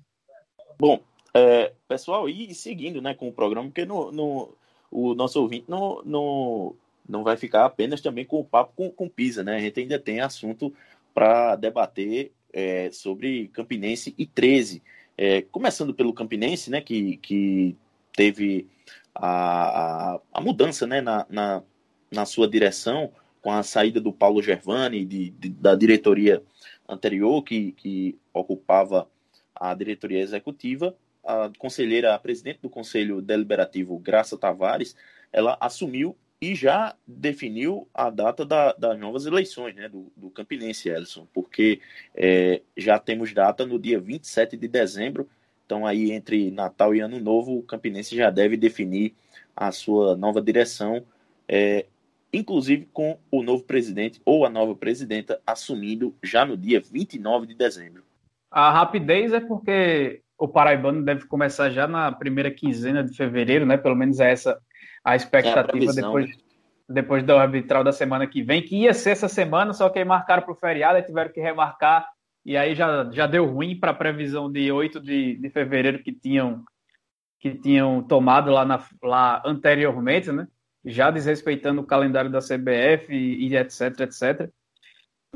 Bom, 0.79 1.01
é, 1.33 1.73
pessoal, 1.87 2.29
e 2.29 2.55
seguindo 2.55 3.01
né, 3.01 3.13
com 3.13 3.27
o 3.27 3.33
programa, 3.33 3.67
porque 3.67 3.85
no, 3.85 4.11
no, 4.11 4.53
o 4.89 5.13
nosso 5.13 5.41
ouvinte 5.41 5.65
não, 5.67 6.01
não, 6.03 6.75
não 7.07 7.23
vai 7.23 7.37
ficar 7.37 7.65
apenas 7.65 8.01
também 8.01 8.25
com 8.25 8.39
o 8.39 8.45
papo 8.45 8.73
com, 8.75 8.89
com 8.89 9.09
Pisa, 9.09 9.43
né? 9.43 9.57
A 9.57 9.59
gente 9.59 9.79
ainda 9.79 9.99
tem 9.99 10.21
assunto 10.21 10.73
para 11.13 11.55
debater 11.55 12.31
é, 12.53 12.89
sobre 12.91 13.47
Campinense 13.49 14.13
e 14.17 14.25
13. 14.25 14.81
É, 15.23 15.43
começando 15.43 15.93
pelo 15.93 16.13
Campinense, 16.13 16.71
né, 16.71 16.81
que, 16.81 17.17
que 17.17 17.77
teve 18.11 18.67
a, 19.13 20.15
a, 20.15 20.19
a 20.33 20.41
mudança 20.41 20.87
né, 20.87 20.99
na, 20.99 21.27
na, 21.29 21.61
na, 22.11 22.25
sua 22.25 22.47
direção 22.47 23.11
com 23.39 23.51
a 23.51 23.61
saída 23.61 24.01
do 24.01 24.11
Paulo 24.11 24.41
Gervani, 24.41 25.05
de, 25.05 25.29
de, 25.29 25.49
da 25.49 25.75
diretoria 25.75 26.41
anterior, 26.89 27.43
que, 27.43 27.71
que 27.73 28.17
ocupava 28.33 29.07
a 29.53 29.75
diretoria 29.75 30.21
executiva, 30.21 30.95
a 31.23 31.51
conselheira, 31.59 32.15
a 32.15 32.17
presidente 32.17 32.57
do 32.63 32.69
Conselho 32.69 33.21
Deliberativo, 33.21 33.99
Graça 33.99 34.35
Tavares, 34.35 34.95
ela 35.31 35.55
assumiu 35.61 36.17
e 36.41 36.55
já 36.55 36.95
definiu 37.05 37.87
a 37.93 38.09
data 38.09 38.43
da, 38.43 38.73
das 38.73 38.99
novas 38.99 39.27
eleições 39.27 39.75
né, 39.75 39.87
do, 39.87 40.11
do 40.17 40.31
Campinense, 40.31 40.89
Ellison, 40.89 41.27
porque 41.31 41.79
é, 42.15 42.61
já 42.75 42.97
temos 42.97 43.31
data 43.31 43.63
no 43.63 43.77
dia 43.77 43.99
27 43.99 44.57
de 44.57 44.67
dezembro, 44.67 45.29
então 45.63 45.85
aí 45.85 46.11
entre 46.11 46.49
Natal 46.49 46.95
e 46.95 46.99
Ano 46.99 47.19
Novo, 47.19 47.59
o 47.59 47.63
Campinense 47.63 48.15
já 48.15 48.31
deve 48.31 48.57
definir 48.57 49.13
a 49.55 49.71
sua 49.71 50.17
nova 50.17 50.41
direção, 50.41 51.05
é, 51.47 51.85
inclusive 52.33 52.89
com 52.91 53.19
o 53.29 53.43
novo 53.43 53.63
presidente 53.63 54.19
ou 54.25 54.43
a 54.43 54.49
nova 54.49 54.73
presidenta 54.73 55.39
assumindo 55.45 56.15
já 56.23 56.43
no 56.43 56.57
dia 56.57 56.81
29 56.81 57.45
de 57.45 57.53
dezembro. 57.53 58.03
A 58.49 58.71
rapidez 58.71 59.31
é 59.31 59.39
porque 59.39 60.21
o 60.37 60.47
Paraibano 60.47 61.03
deve 61.03 61.25
começar 61.27 61.69
já 61.69 61.87
na 61.87 62.11
primeira 62.11 62.49
quinzena 62.49 63.03
de 63.03 63.15
fevereiro, 63.15 63.65
né? 63.65 63.77
Pelo 63.77 63.95
menos 63.95 64.19
é 64.19 64.31
essa 64.31 64.59
a 65.03 65.15
expectativa 65.15 65.59
é 65.59 65.61
a 65.61 65.63
previsão, 65.63 66.03
depois, 66.13 66.29
né? 66.29 66.35
depois 66.87 67.23
do 67.23 67.35
arbitral 67.35 67.83
da 67.83 67.91
semana 67.91 68.27
que 68.27 68.43
vem, 68.43 68.61
que 68.61 68.75
ia 68.75 68.93
ser 68.93 69.11
essa 69.11 69.27
semana, 69.27 69.73
só 69.73 69.89
que 69.89 69.99
aí 69.99 70.05
marcaram 70.05 70.43
para 70.43 70.51
o 70.51 70.55
feriado 70.55 70.99
e 70.99 71.03
tiveram 71.03 71.31
que 71.31 71.41
remarcar, 71.41 72.07
e 72.45 72.57
aí 72.57 72.75
já, 72.75 73.09
já 73.11 73.27
deu 73.27 73.45
ruim 73.45 73.79
para 73.79 73.91
a 73.91 73.95
previsão 73.95 74.51
de 74.51 74.71
8 74.71 74.99
de, 74.99 75.35
de 75.35 75.49
fevereiro 75.49 76.01
que 76.01 76.11
tinham, 76.11 76.63
que 77.39 77.53
tinham 77.53 78.01
tomado 78.03 78.51
lá, 78.51 78.65
na, 78.65 78.83
lá 79.01 79.41
anteriormente, 79.45 80.31
né? 80.31 80.47
Já 80.83 81.11
desrespeitando 81.11 81.81
o 81.81 81.85
calendário 81.85 82.31
da 82.31 82.39
CBF 82.39 83.13
e, 83.13 83.47
e 83.47 83.55
etc, 83.55 83.99
etc. 83.99 84.49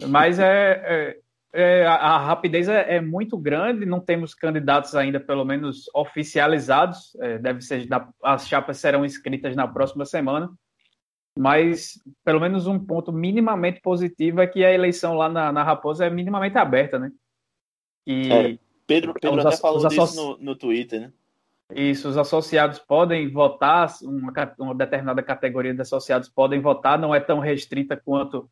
Mas 0.07 0.39
é, 0.39 0.81
é, 0.83 1.17
é 1.55 1.85
a, 1.85 1.95
a, 1.95 2.17
rapidez 2.17 2.67
é, 2.67 2.97
é, 2.97 3.01
muito 3.01 3.37
grande, 3.37 3.85
não 3.85 3.99
temos 3.99 4.33
candidatos 4.33 4.95
ainda, 4.95 5.19
pelo 5.19 5.45
menos 5.45 5.89
oficializados. 5.93 7.15
É, 7.19 7.37
deve 7.37 7.61
ser, 7.61 7.87
as 8.23 8.47
chapas 8.47 8.77
serão 8.77 9.05
inscritas 9.05 9.55
na 9.55 9.67
próxima 9.67 10.05
semana 10.05 10.49
mas 11.37 12.01
pelo 12.23 12.39
menos 12.39 12.65
um 12.65 12.79
ponto 12.79 13.11
minimamente 13.11 13.81
positivo 13.81 14.41
é 14.41 14.47
que 14.47 14.63
a 14.63 14.71
eleição 14.71 15.15
lá 15.15 15.27
na, 15.27 15.51
na 15.51 15.63
Raposa 15.63 16.05
é 16.05 16.09
minimamente 16.09 16.57
aberta, 16.57 16.97
né? 16.97 17.11
E 18.07 18.31
é, 18.31 18.57
Pedro, 18.87 19.13
Pedro 19.13 19.39
os, 19.39 19.45
até 19.45 19.57
falou 19.57 19.85
disso 19.85 20.15
no, 20.15 20.37
no 20.37 20.55
Twitter, 20.55 21.01
né? 21.01 21.11
Isso, 21.73 22.07
os 22.07 22.17
associados 22.17 22.77
podem 22.77 23.29
votar, 23.31 23.91
uma, 24.03 24.31
uma, 24.59 24.75
determinada 24.75 25.21
categoria 25.23 25.73
de 25.73 25.81
associados 25.81 26.29
podem 26.29 26.61
votar, 26.61 26.97
não 26.97 27.13
é 27.13 27.19
tão 27.19 27.39
restrita 27.39 27.97
quanto 27.97 28.47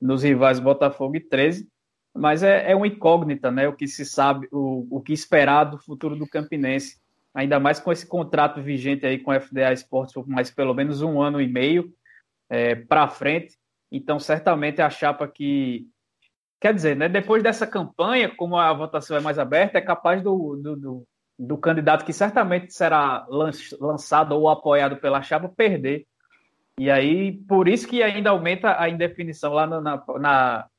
nos 0.00 0.24
rivais 0.24 0.58
Botafogo 0.58 1.14
e 1.16 1.20
13, 1.20 1.68
mas 2.14 2.42
é, 2.42 2.70
é 2.70 2.76
uma 2.76 2.86
incógnita, 2.86 3.50
né? 3.50 3.68
O 3.68 3.72
que 3.72 3.86
se 3.86 4.04
sabe, 4.04 4.48
o, 4.50 4.86
o 4.90 5.00
que 5.00 5.12
esperar 5.12 5.64
do 5.64 5.78
futuro 5.78 6.16
do 6.16 6.26
Campinense, 6.26 7.00
ainda 7.32 7.60
mais 7.60 7.78
com 7.78 7.92
esse 7.92 8.06
contrato 8.06 8.62
vigente 8.62 9.06
aí 9.06 9.18
com 9.18 9.30
a 9.30 9.40
FDA 9.40 9.72
Esportes 9.72 10.14
por 10.14 10.26
mais 10.28 10.50
pelo 10.50 10.74
menos 10.74 11.02
um 11.02 11.20
ano 11.22 11.40
e 11.40 11.48
meio, 11.48 11.92
é, 12.48 12.74
para 12.74 13.08
frente. 13.08 13.56
Então, 13.90 14.18
certamente 14.18 14.82
a 14.82 14.90
chapa 14.90 15.26
que. 15.26 15.86
Quer 16.60 16.74
dizer, 16.74 16.94
né, 16.94 17.08
depois 17.08 17.42
dessa 17.42 17.66
campanha, 17.66 18.28
como 18.28 18.56
a 18.56 18.70
votação 18.72 19.16
é 19.16 19.20
mais 19.20 19.38
aberta, 19.38 19.78
é 19.78 19.80
capaz 19.80 20.22
do, 20.22 20.56
do, 20.56 20.76
do, 20.76 21.08
do 21.38 21.56
candidato 21.56 22.04
que 22.04 22.12
certamente 22.12 22.74
será 22.74 23.26
lançado 23.30 24.32
ou 24.32 24.46
apoiado 24.46 24.96
pela 24.98 25.22
chapa 25.22 25.48
perder. 25.48 26.06
E 26.78 26.90
aí, 26.90 27.32
por 27.48 27.66
isso 27.66 27.88
que 27.88 28.02
ainda 28.02 28.30
aumenta 28.30 28.78
a 28.78 28.90
indefinição 28.90 29.54
lá 29.54 29.66
na, 29.66 29.80
na, 29.80 30.04
na 30.18 30.69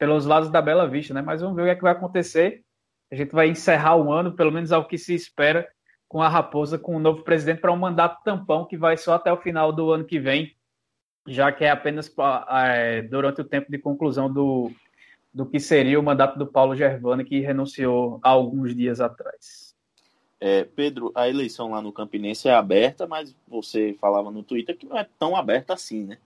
pelos 0.00 0.26
lados 0.26 0.50
da 0.50 0.60
Bela 0.60 0.88
Vista, 0.88 1.14
né? 1.14 1.22
Mas 1.22 1.40
vamos 1.40 1.54
ver 1.54 1.62
o 1.62 1.64
que, 1.66 1.70
é 1.70 1.74
que 1.76 1.82
vai 1.82 1.92
acontecer. 1.92 2.64
A 3.12 3.14
gente 3.14 3.30
vai 3.30 3.48
encerrar 3.48 3.94
o 3.96 4.12
ano, 4.12 4.32
pelo 4.32 4.50
menos 4.50 4.72
ao 4.72 4.88
que 4.88 4.98
se 4.98 5.14
espera, 5.14 5.68
com 6.08 6.20
a 6.20 6.28
Raposa, 6.28 6.76
com 6.76 6.96
o 6.96 6.98
novo 6.98 7.22
presidente 7.22 7.60
para 7.60 7.70
um 7.70 7.76
mandato 7.76 8.20
tampão 8.24 8.64
que 8.64 8.76
vai 8.76 8.96
só 8.96 9.14
até 9.14 9.32
o 9.32 9.36
final 9.36 9.72
do 9.72 9.92
ano 9.92 10.04
que 10.04 10.18
vem 10.18 10.56
já 11.26 11.52
que 11.52 11.64
é 11.64 11.70
apenas 11.70 12.12
é, 12.50 13.02
durante 13.02 13.40
o 13.40 13.44
tempo 13.44 13.70
de 13.70 13.78
conclusão 13.78 14.32
do, 14.32 14.70
do 15.32 15.46
que 15.46 15.60
seria 15.60 15.98
o 15.98 16.02
mandato 16.02 16.38
do 16.38 16.46
Paulo 16.46 16.74
Gervani, 16.74 17.24
que 17.24 17.40
renunciou 17.40 18.18
há 18.22 18.30
alguns 18.30 18.74
dias 18.74 19.00
atrás. 19.00 19.74
É, 20.40 20.64
Pedro, 20.64 21.12
a 21.14 21.28
eleição 21.28 21.70
lá 21.70 21.82
no 21.82 21.92
Campinense 21.92 22.48
é 22.48 22.54
aberta, 22.54 23.06
mas 23.06 23.34
você 23.46 23.94
falava 24.00 24.30
no 24.30 24.42
Twitter 24.42 24.76
que 24.76 24.86
não 24.86 24.96
é 24.96 25.06
tão 25.18 25.36
aberta 25.36 25.74
assim, 25.74 26.04
né? 26.04 26.18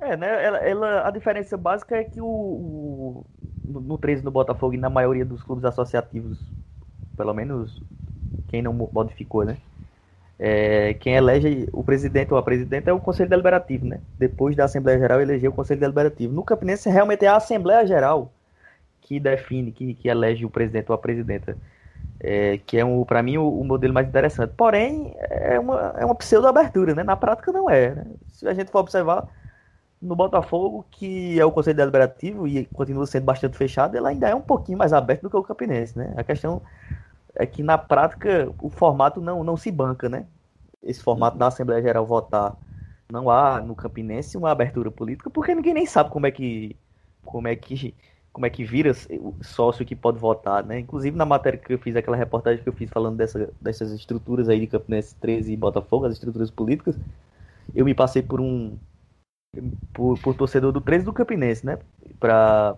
É, 0.00 0.16
né? 0.16 0.44
Ela, 0.44 0.58
ela 0.58 1.08
a 1.08 1.10
diferença 1.10 1.56
básica 1.56 1.96
é 1.96 2.04
que 2.04 2.20
o, 2.20 2.26
o 2.26 3.26
no 3.64 3.98
13 3.98 4.22
do 4.22 4.30
Botafogo 4.30 4.74
e 4.74 4.78
na 4.78 4.90
maioria 4.90 5.24
dos 5.24 5.42
clubes 5.42 5.64
associativos, 5.64 6.38
pelo 7.16 7.34
menos 7.34 7.82
quem 8.48 8.62
não 8.62 8.72
modificou, 8.72 9.44
né? 9.44 9.58
é, 10.42 10.94
quem 10.94 11.16
elege 11.16 11.68
o 11.70 11.84
presidente 11.84 12.32
ou 12.32 12.38
a 12.38 12.42
presidente 12.42 12.88
é 12.88 12.92
o 12.92 12.98
Conselho 12.98 13.28
Deliberativo, 13.28 13.84
né? 13.84 14.00
Depois 14.18 14.56
da 14.56 14.64
Assembleia 14.64 14.98
Geral 14.98 15.20
eleger 15.20 15.50
o 15.50 15.52
Conselho 15.52 15.80
Deliberativo. 15.80 16.32
No 16.32 16.42
Campinense 16.42 16.88
realmente 16.88 17.26
é 17.26 17.28
a 17.28 17.36
Assembleia 17.36 17.86
Geral 17.86 18.32
que 19.02 19.20
define, 19.20 19.70
que, 19.70 19.92
que 19.92 20.08
elege 20.08 20.46
o 20.46 20.50
presidente 20.50 20.86
ou 20.88 20.94
a 20.94 20.98
presidenta. 20.98 21.58
É, 22.18 22.58
que 22.64 22.78
é, 22.78 22.84
um, 22.84 23.04
para 23.04 23.22
mim, 23.22 23.36
o, 23.36 23.60
o, 23.60 23.64
modelo 23.64 23.92
mais 23.92 24.08
interessante. 24.08 24.54
Porém, 24.56 25.14
é 25.18 25.58
uma, 25.58 25.94
é 25.98 26.04
uma 26.06 26.14
pseudo-abertura, 26.14 26.94
né? 26.94 27.02
Na 27.02 27.16
prática 27.16 27.52
não 27.52 27.68
é. 27.68 27.94
Né? 27.94 28.06
Se 28.28 28.48
a 28.48 28.54
gente 28.54 28.70
for 28.70 28.78
observar, 28.78 29.28
no 30.00 30.16
Botafogo, 30.16 30.84
que 30.90 31.38
é 31.38 31.44
o 31.44 31.52
Conselho 31.52 31.76
Deliberativo 31.76 32.48
e 32.48 32.64
continua 32.66 33.06
sendo 33.06 33.24
bastante 33.24 33.56
fechado, 33.56 33.96
ele 33.96 34.06
ainda 34.06 34.28
é 34.28 34.34
um 34.34 34.40
pouquinho 34.40 34.78
mais 34.78 34.92
aberto 34.92 35.22
do 35.22 35.30
que 35.30 35.36
o 35.36 35.42
Campinense, 35.42 35.98
né? 35.98 36.14
A 36.16 36.24
questão 36.24 36.62
é 37.34 37.44
que 37.44 37.62
na 37.62 37.76
prática 37.76 38.50
o 38.60 38.70
formato 38.70 39.20
não, 39.20 39.44
não 39.44 39.56
se 39.56 39.70
banca, 39.70 40.08
né? 40.08 40.26
Esse 40.82 41.02
formato 41.02 41.36
da 41.36 41.48
Assembleia 41.48 41.82
Geral 41.82 42.06
votar. 42.06 42.56
Não 43.12 43.28
há 43.28 43.60
no 43.60 43.74
Campinense 43.74 44.36
uma 44.38 44.50
abertura 44.50 44.90
política, 44.90 45.28
porque 45.28 45.54
ninguém 45.54 45.74
nem 45.74 45.86
sabe 45.86 46.10
como 46.10 46.26
é 46.26 46.30
que 46.30 46.76
como 47.24 47.48
é 47.48 47.56
que 47.56 47.94
como 48.32 48.46
é 48.46 48.50
que 48.50 48.64
vira 48.64 48.92
o 49.10 49.34
sócio 49.42 49.84
que 49.84 49.96
pode 49.96 50.18
votar, 50.18 50.64
né? 50.64 50.78
Inclusive 50.78 51.16
na 51.16 51.26
matéria 51.26 51.58
que 51.58 51.74
eu 51.74 51.78
fiz, 51.78 51.96
aquela 51.96 52.16
reportagem 52.16 52.62
que 52.62 52.68
eu 52.68 52.72
fiz 52.72 52.88
falando 52.88 53.16
dessa, 53.16 53.50
dessas 53.60 53.92
estruturas 53.92 54.48
aí 54.48 54.60
de 54.60 54.66
Campinense 54.68 55.14
13 55.16 55.52
e 55.52 55.56
Botafogo, 55.56 56.06
as 56.06 56.12
estruturas 56.12 56.50
políticas, 56.50 56.96
eu 57.74 57.84
me 57.84 57.92
passei 57.92 58.22
por 58.22 58.40
um 58.40 58.78
por, 59.92 60.18
por 60.20 60.34
torcedor 60.34 60.72
do 60.72 60.80
13 60.80 61.04
do 61.04 61.12
Campinense, 61.12 61.64
né? 61.64 61.78
Para 62.18 62.76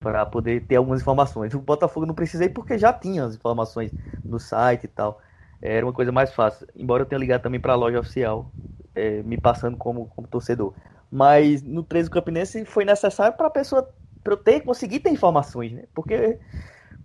para 0.00 0.26
poder 0.26 0.60
ter 0.66 0.76
algumas 0.76 1.00
informações. 1.00 1.54
O 1.54 1.60
Botafogo 1.60 2.04
não 2.04 2.14
precisei 2.14 2.50
porque 2.50 2.76
já 2.76 2.92
tinha 2.92 3.24
as 3.24 3.36
informações 3.36 3.90
no 4.22 4.38
site 4.38 4.84
e 4.84 4.88
tal. 4.88 5.18
Era 5.62 5.86
uma 5.86 5.94
coisa 5.94 6.12
mais 6.12 6.30
fácil. 6.30 6.68
Embora 6.76 7.02
eu 7.02 7.06
tenha 7.06 7.18
ligado 7.18 7.40
também 7.40 7.58
para 7.58 7.72
a 7.72 7.76
loja 7.76 8.00
oficial, 8.00 8.50
é, 8.94 9.22
me 9.22 9.38
passando 9.38 9.78
como, 9.78 10.06
como 10.08 10.28
torcedor. 10.28 10.74
Mas 11.10 11.62
no 11.62 11.82
13 11.82 12.10
do 12.10 12.12
Campinense 12.12 12.66
foi 12.66 12.84
necessário 12.84 13.34
para 13.34 13.46
a 13.46 13.50
pessoa, 13.50 13.88
para 14.22 14.34
eu 14.34 14.36
ter, 14.36 14.60
conseguir 14.60 15.00
ter 15.00 15.08
informações, 15.08 15.72
né? 15.72 15.84
Porque 15.94 16.38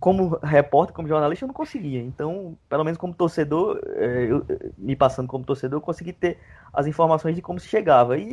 como 0.00 0.38
repórter, 0.42 0.94
como 0.94 1.06
jornalista, 1.06 1.44
eu 1.44 1.48
não 1.48 1.54
conseguia. 1.54 2.00
Então, 2.00 2.56
pelo 2.70 2.82
menos 2.82 2.96
como 2.98 3.12
torcedor, 3.12 3.78
é, 3.96 4.26
eu, 4.30 4.44
me 4.78 4.96
passando 4.96 5.28
como 5.28 5.44
torcedor, 5.44 5.76
eu 5.76 5.82
consegui 5.82 6.14
ter 6.14 6.38
as 6.72 6.86
informações 6.86 7.36
de 7.36 7.42
como 7.42 7.60
se 7.60 7.68
chegava. 7.68 8.16
E, 8.16 8.24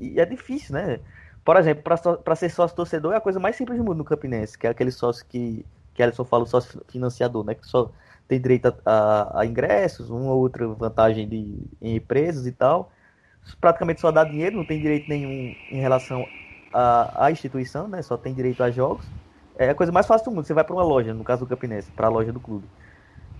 e, 0.00 0.14
e 0.14 0.20
é 0.20 0.24
difícil, 0.24 0.74
né? 0.74 1.00
Por 1.44 1.56
exemplo, 1.56 1.82
para 2.24 2.36
ser 2.36 2.48
sócio 2.48 2.74
torcedor 2.74 3.12
é 3.12 3.16
a 3.16 3.20
coisa 3.20 3.38
mais 3.38 3.56
simples 3.56 3.76
do 3.76 3.84
mundo 3.84 3.98
no 3.98 4.04
Campinense, 4.04 4.56
que 4.56 4.66
é 4.66 4.70
aquele 4.70 4.90
sócio 4.90 5.26
que, 5.28 5.66
que 5.92 6.02
Alisson 6.02 6.24
fala, 6.24 6.44
o 6.44 6.46
sócio 6.46 6.80
financiador, 6.88 7.44
né? 7.44 7.54
Que 7.54 7.66
só 7.66 7.90
tem 8.26 8.40
direito 8.40 8.66
a, 8.66 8.74
a, 8.86 9.40
a 9.40 9.46
ingressos, 9.46 10.08
uma 10.08 10.32
ou 10.32 10.40
outra 10.40 10.66
vantagem 10.68 11.28
de, 11.28 11.58
em 11.80 11.96
empresas 11.96 12.46
e 12.46 12.52
tal. 12.52 12.90
Praticamente 13.60 14.00
só 14.00 14.10
dá 14.10 14.24
dinheiro, 14.24 14.56
não 14.56 14.64
tem 14.64 14.80
direito 14.80 15.08
nenhum 15.08 15.54
em 15.70 15.80
relação 15.80 16.24
à, 16.72 17.30
instituição, 17.30 17.86
né? 17.86 18.00
Só 18.00 18.16
tem 18.16 18.32
direito 18.32 18.62
a 18.62 18.70
jogos. 18.70 19.04
É 19.56 19.70
a 19.70 19.74
coisa 19.74 19.92
mais 19.92 20.06
fácil 20.06 20.30
do 20.30 20.34
mundo. 20.34 20.44
Você 20.44 20.54
vai 20.54 20.64
para 20.64 20.74
uma 20.74 20.82
loja, 20.82 21.12
no 21.12 21.24
caso 21.24 21.44
do 21.44 21.48
Campinense, 21.48 21.90
para 21.92 22.06
a 22.06 22.10
loja 22.10 22.32
do 22.32 22.40
clube. 22.40 22.66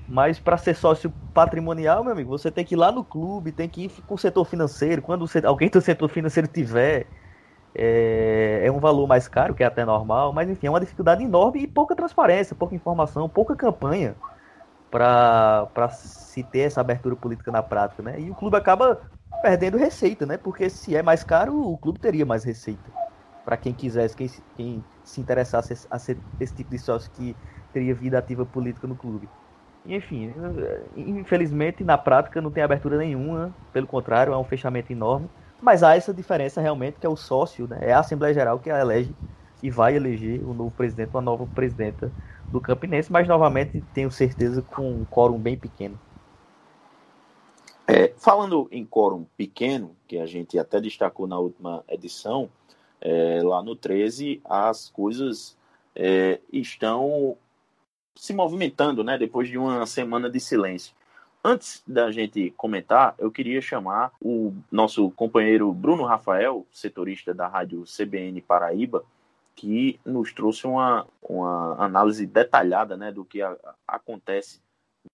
Mas 0.08 0.38
para 0.38 0.56
ser 0.56 0.74
sócio 0.74 1.12
patrimonial, 1.32 2.02
meu 2.02 2.12
amigo, 2.12 2.30
você 2.30 2.50
tem 2.50 2.64
que 2.64 2.74
ir 2.74 2.78
lá 2.78 2.92
no 2.92 3.04
clube, 3.04 3.52
tem 3.52 3.68
que 3.68 3.84
ir 3.84 3.90
com 4.06 4.14
o 4.14 4.18
setor 4.18 4.44
financeiro. 4.44 5.00
Quando 5.00 5.26
você, 5.26 5.44
alguém 5.44 5.68
do 5.70 5.80
setor 5.80 6.08
financeiro 6.08 6.48
tiver, 6.48 7.06
é, 7.74 8.62
é, 8.64 8.70
um 8.70 8.78
valor 8.78 9.06
mais 9.06 9.28
caro, 9.28 9.54
que 9.54 9.62
é 9.62 9.66
até 9.66 9.84
normal, 9.84 10.32
mas 10.32 10.48
enfim, 10.50 10.66
é 10.66 10.70
uma 10.70 10.80
dificuldade 10.80 11.22
enorme 11.22 11.62
e 11.62 11.66
pouca 11.66 11.96
transparência, 11.96 12.54
pouca 12.54 12.74
informação, 12.74 13.28
pouca 13.28 13.56
campanha 13.56 14.14
para 14.90 15.88
se 15.90 16.42
ter 16.42 16.60
essa 16.60 16.82
abertura 16.82 17.16
política 17.16 17.50
na 17.50 17.62
prática, 17.62 18.02
né? 18.02 18.20
E 18.20 18.30
o 18.30 18.34
clube 18.34 18.56
acaba 18.56 19.00
perdendo 19.40 19.78
receita, 19.78 20.26
né? 20.26 20.36
Porque 20.36 20.68
se 20.68 20.94
é 20.94 21.02
mais 21.02 21.24
caro, 21.24 21.58
o 21.72 21.78
clube 21.78 21.98
teria 21.98 22.26
mais 22.26 22.44
receita. 22.44 22.90
Para 23.44 23.56
quem 23.56 23.72
quisesse, 23.72 24.14
quem, 24.14 24.30
quem 24.54 24.84
se 25.05 25.20
interessasse 25.20 25.86
a 25.90 25.98
ser 25.98 26.16
esse 26.40 26.55
tipo 26.55 26.70
de 26.70 26.78
sócio 26.78 27.11
que 27.12 27.36
teria 27.72 27.94
vida 27.94 28.18
ativa 28.18 28.44
política 28.44 28.86
no 28.86 28.94
clube. 28.94 29.28
Enfim, 29.84 30.32
infelizmente 30.96 31.82
na 31.82 31.98
prática 31.98 32.40
não 32.40 32.50
tem 32.50 32.62
abertura 32.62 32.96
nenhuma, 32.96 33.53
pelo 33.72 33.86
contrário, 33.86 34.32
é 34.32 34.36
um 34.36 34.44
fechamento 34.44 34.92
enorme. 34.92 35.28
Mas 35.61 35.82
há 35.82 35.96
essa 35.96 36.12
diferença 36.12 36.61
realmente 36.61 36.98
que 37.00 37.07
é 37.07 37.09
o 37.09 37.16
sócio, 37.16 37.68
né? 37.68 37.78
É 37.82 37.92
a 37.92 38.00
Assembleia 38.00 38.34
Geral 38.34 38.59
que 38.59 38.68
elege 38.68 39.14
e 39.62 39.70
vai 39.70 39.94
eleger 39.94 40.42
o 40.44 40.53
novo 40.53 40.72
presidente, 40.72 41.11
uma 41.11 41.20
nova 41.20 41.46
presidenta 41.46 42.11
do 42.50 42.61
Campinense, 42.61 43.11
mas 43.12 43.28
novamente 43.28 43.82
tenho 43.94 44.11
certeza 44.11 44.61
com 44.61 44.90
um 44.90 45.05
quórum 45.05 45.38
bem 45.38 45.57
pequeno. 45.57 45.98
É, 47.86 48.12
falando 48.16 48.68
em 48.70 48.84
quórum 48.84 49.24
pequeno, 49.36 49.94
que 50.07 50.18
a 50.18 50.26
gente 50.26 50.59
até 50.59 50.80
destacou 50.80 51.26
na 51.26 51.38
última 51.38 51.84
edição, 51.88 52.48
é, 53.03 53.42
lá 53.42 53.62
no 53.62 53.74
13 53.74 54.40
as 54.44 54.88
coisas 54.88 55.57
é, 55.94 56.40
estão 56.53 57.36
se 58.14 58.32
movimentando, 58.32 59.03
né? 59.03 59.18
Depois 59.18 59.48
de 59.48 59.59
uma 59.59 59.84
semana 59.86 60.30
de 60.30 60.38
silêncio. 60.38 60.94
Antes 61.44 61.82
da 61.84 62.12
gente 62.12 62.53
comentar, 62.57 63.16
eu 63.18 63.30
queria 63.30 63.61
chamar 63.61 64.12
o 64.20 64.55
nosso 64.70 65.11
companheiro 65.11 65.72
Bruno 65.72 66.05
Rafael, 66.05 66.64
setorista 66.70 67.34
da 67.34 67.48
rádio 67.48 67.82
CBN 67.84 68.40
Paraíba, 68.40 69.05
que 69.57 69.98
nos 70.07 70.32
trouxe 70.32 70.66
uma, 70.66 71.05
uma 71.20 71.74
análise 71.84 72.24
detalhada 72.26 72.96
né, 72.96 73.11
do 73.11 73.24
que 73.24 73.42
a, 73.42 73.57
acontece 73.86 74.61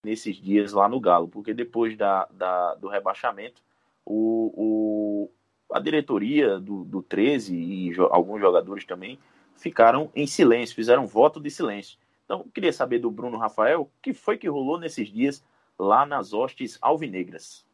nesses 0.05 0.37
dias 0.37 0.75
lá 0.75 0.87
no 0.87 1.01
Galo, 1.01 1.29
porque 1.29 1.55
depois 1.55 1.97
da, 1.97 2.29
da 2.31 2.75
do 2.75 2.89
rebaixamento, 2.89 3.63
o, 4.05 5.31
a 5.73 5.79
diretoria 5.79 6.59
do, 6.59 6.85
do 6.85 7.03
13 7.03 7.55
e 7.55 7.93
jo, 7.93 8.09
alguns 8.11 8.41
jogadores 8.41 8.85
também 8.85 9.19
ficaram 9.57 10.11
em 10.15 10.27
silêncio, 10.27 10.75
fizeram 10.75 11.07
voto 11.07 11.41
de 11.41 11.51
silêncio. 11.51 11.99
Então, 12.25 12.45
queria 12.55 12.73
saber 12.73 12.99
do 12.99 13.11
Bruno 13.11 13.39
Rafael 13.39 13.83
o 13.83 13.91
que 14.03 14.13
foi 14.13 14.37
que 14.37 14.49
rolou 14.49 14.79
nesses 14.79 15.09
dias 15.09 15.43
lá 15.79 16.05
nas 16.05 16.33
hostes 16.33 16.79
alvinegras. 16.81 17.65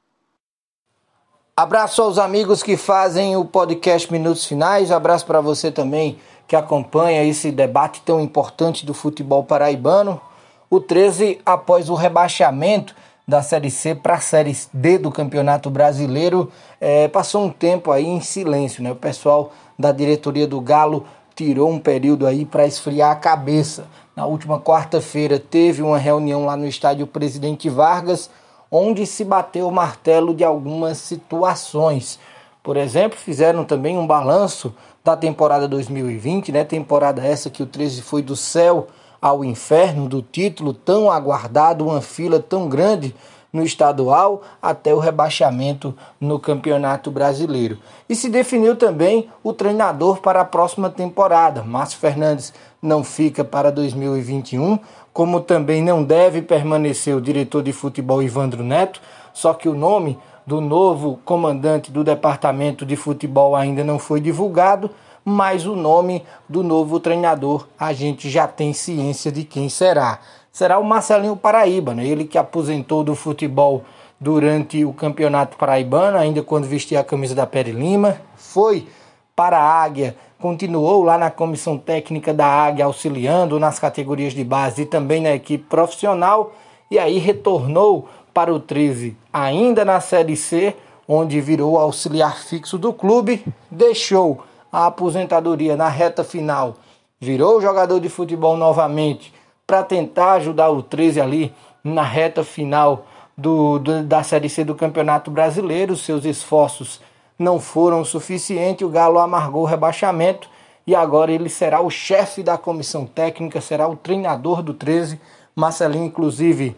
Abraço 1.56 2.02
aos 2.02 2.18
amigos 2.18 2.62
que 2.62 2.76
fazem 2.76 3.36
o 3.36 3.44
podcast 3.44 4.12
Minutos 4.12 4.44
Finais, 4.44 4.90
abraço 4.90 5.24
para 5.24 5.40
você 5.40 5.70
também 5.70 6.18
que 6.46 6.56
acompanha 6.56 7.24
esse 7.24 7.50
debate 7.50 8.02
tão 8.02 8.20
importante 8.20 8.84
do 8.84 8.92
futebol 8.92 9.44
paraibano. 9.44 10.20
O 10.68 10.80
13, 10.80 11.40
após 11.44 11.88
o 11.88 11.94
rebaixamento 11.94 12.94
da 13.26 13.42
Série 13.42 13.70
C 13.70 13.94
para 13.94 14.14
a 14.14 14.20
Série 14.20 14.56
D 14.72 14.98
do 14.98 15.10
Campeonato 15.10 15.70
Brasileiro, 15.70 16.52
é, 16.80 17.08
passou 17.08 17.44
um 17.44 17.50
tempo 17.50 17.90
aí 17.90 18.06
em 18.06 18.20
silêncio. 18.20 18.82
Né? 18.82 18.92
O 18.92 18.96
pessoal 18.96 19.52
da 19.78 19.92
diretoria 19.92 20.46
do 20.46 20.60
Galo 20.60 21.06
tirou 21.34 21.70
um 21.70 21.78
período 21.78 22.26
aí 22.26 22.44
para 22.44 22.66
esfriar 22.66 23.10
a 23.10 23.16
cabeça. 23.16 23.86
Na 24.14 24.26
última 24.26 24.60
quarta-feira 24.60 25.38
teve 25.38 25.82
uma 25.82 25.98
reunião 25.98 26.44
lá 26.44 26.56
no 26.56 26.66
estádio 26.66 27.06
Presidente 27.06 27.68
Vargas, 27.68 28.30
onde 28.70 29.06
se 29.06 29.24
bateu 29.24 29.66
o 29.66 29.72
martelo 29.72 30.34
de 30.34 30.44
algumas 30.44 30.98
situações. 30.98 32.18
Por 32.62 32.76
exemplo, 32.76 33.18
fizeram 33.18 33.64
também 33.64 33.98
um 33.98 34.06
balanço 34.06 34.74
da 35.02 35.16
temporada 35.16 35.66
2020, 35.66 36.52
né? 36.52 36.64
Temporada 36.64 37.24
essa 37.24 37.50
que 37.50 37.62
o 37.62 37.66
13 37.66 38.02
foi 38.02 38.22
do 38.22 38.36
céu 38.36 38.88
ao 39.24 39.42
inferno, 39.42 40.06
do 40.06 40.20
título 40.20 40.74
tão 40.74 41.10
aguardado, 41.10 41.86
uma 41.86 42.02
fila 42.02 42.38
tão 42.38 42.68
grande 42.68 43.14
no 43.50 43.62
estadual 43.62 44.42
até 44.60 44.92
o 44.92 44.98
rebaixamento 44.98 45.94
no 46.20 46.38
Campeonato 46.38 47.10
Brasileiro. 47.10 47.78
E 48.06 48.14
se 48.14 48.28
definiu 48.28 48.76
também 48.76 49.30
o 49.42 49.54
treinador 49.54 50.20
para 50.20 50.42
a 50.42 50.44
próxima 50.44 50.90
temporada. 50.90 51.62
Márcio 51.62 51.98
Fernandes 51.98 52.52
não 52.82 53.02
fica 53.02 53.42
para 53.42 53.72
2021, 53.72 54.78
como 55.10 55.40
também 55.40 55.82
não 55.82 56.04
deve 56.04 56.42
permanecer 56.42 57.16
o 57.16 57.20
diretor 57.20 57.62
de 57.62 57.72
futebol 57.72 58.22
Ivandro 58.22 58.62
Neto, 58.62 59.00
só 59.32 59.54
que 59.54 59.70
o 59.70 59.74
nome 59.74 60.18
do 60.46 60.60
novo 60.60 61.18
comandante 61.24 61.90
do 61.90 62.04
departamento 62.04 62.84
de 62.84 62.94
futebol 62.94 63.56
ainda 63.56 63.82
não 63.82 63.98
foi 63.98 64.20
divulgado, 64.20 64.90
mas 65.24 65.66
o 65.66 65.74
nome 65.74 66.22
do 66.48 66.62
novo 66.62 67.00
treinador 67.00 67.66
a 67.78 67.92
gente 67.92 68.28
já 68.28 68.46
tem 68.46 68.72
ciência 68.72 69.32
de 69.32 69.44
quem 69.44 69.68
será. 69.68 70.18
Será 70.52 70.78
o 70.78 70.84
Marcelinho 70.84 71.36
Paraíba, 71.36 71.94
né? 71.94 72.06
ele 72.06 72.24
que 72.24 72.38
aposentou 72.38 73.02
do 73.02 73.14
futebol 73.14 73.82
durante 74.20 74.84
o 74.84 74.92
Campeonato 74.92 75.56
Paraibano, 75.56 76.18
ainda 76.18 76.42
quando 76.42 76.66
vestia 76.66 77.00
a 77.00 77.04
camisa 77.04 77.34
da 77.34 77.46
Pere 77.46 77.72
Lima, 77.72 78.20
foi 78.36 78.86
para 79.34 79.58
a 79.58 79.82
Águia, 79.82 80.16
continuou 80.38 81.02
lá 81.02 81.18
na 81.18 81.30
comissão 81.30 81.76
técnica 81.76 82.32
da 82.32 82.46
Águia, 82.46 82.84
auxiliando 82.84 83.58
nas 83.58 83.78
categorias 83.78 84.32
de 84.32 84.44
base 84.44 84.82
e 84.82 84.86
também 84.86 85.20
na 85.20 85.34
equipe 85.34 85.64
profissional, 85.64 86.52
e 86.90 86.98
aí 86.98 87.18
retornou 87.18 88.08
para 88.32 88.54
o 88.54 88.60
13, 88.60 89.16
ainda 89.32 89.84
na 89.84 90.00
Série 90.00 90.36
C, 90.36 90.76
onde 91.08 91.40
virou 91.40 91.78
auxiliar 91.78 92.38
fixo 92.38 92.78
do 92.78 92.92
clube, 92.92 93.44
deixou 93.70 94.44
a 94.74 94.86
aposentadoria 94.86 95.76
na 95.76 95.88
reta 95.88 96.24
final, 96.24 96.74
virou 97.20 97.62
jogador 97.62 98.00
de 98.00 98.08
futebol 98.08 98.56
novamente 98.56 99.32
para 99.64 99.84
tentar 99.84 100.32
ajudar 100.32 100.68
o 100.70 100.82
13 100.82 101.20
ali 101.20 101.54
na 101.84 102.02
reta 102.02 102.42
final 102.42 103.06
do, 103.38 103.78
do, 103.78 104.02
da 104.02 104.24
Série 104.24 104.48
C 104.48 104.64
do 104.64 104.74
Campeonato 104.74 105.30
Brasileiro. 105.30 105.96
Seus 105.96 106.24
esforços 106.24 107.00
não 107.38 107.60
foram 107.60 108.04
suficientes, 108.04 108.84
o 108.84 108.90
Galo 108.90 109.20
amargou 109.20 109.62
o 109.62 109.66
rebaixamento 109.66 110.50
e 110.84 110.92
agora 110.92 111.30
ele 111.30 111.48
será 111.48 111.80
o 111.80 111.88
chefe 111.88 112.42
da 112.42 112.58
comissão 112.58 113.06
técnica, 113.06 113.60
será 113.60 113.86
o 113.86 113.94
treinador 113.94 114.60
do 114.60 114.74
13. 114.74 115.20
Marcelinho, 115.54 116.06
inclusive, 116.06 116.76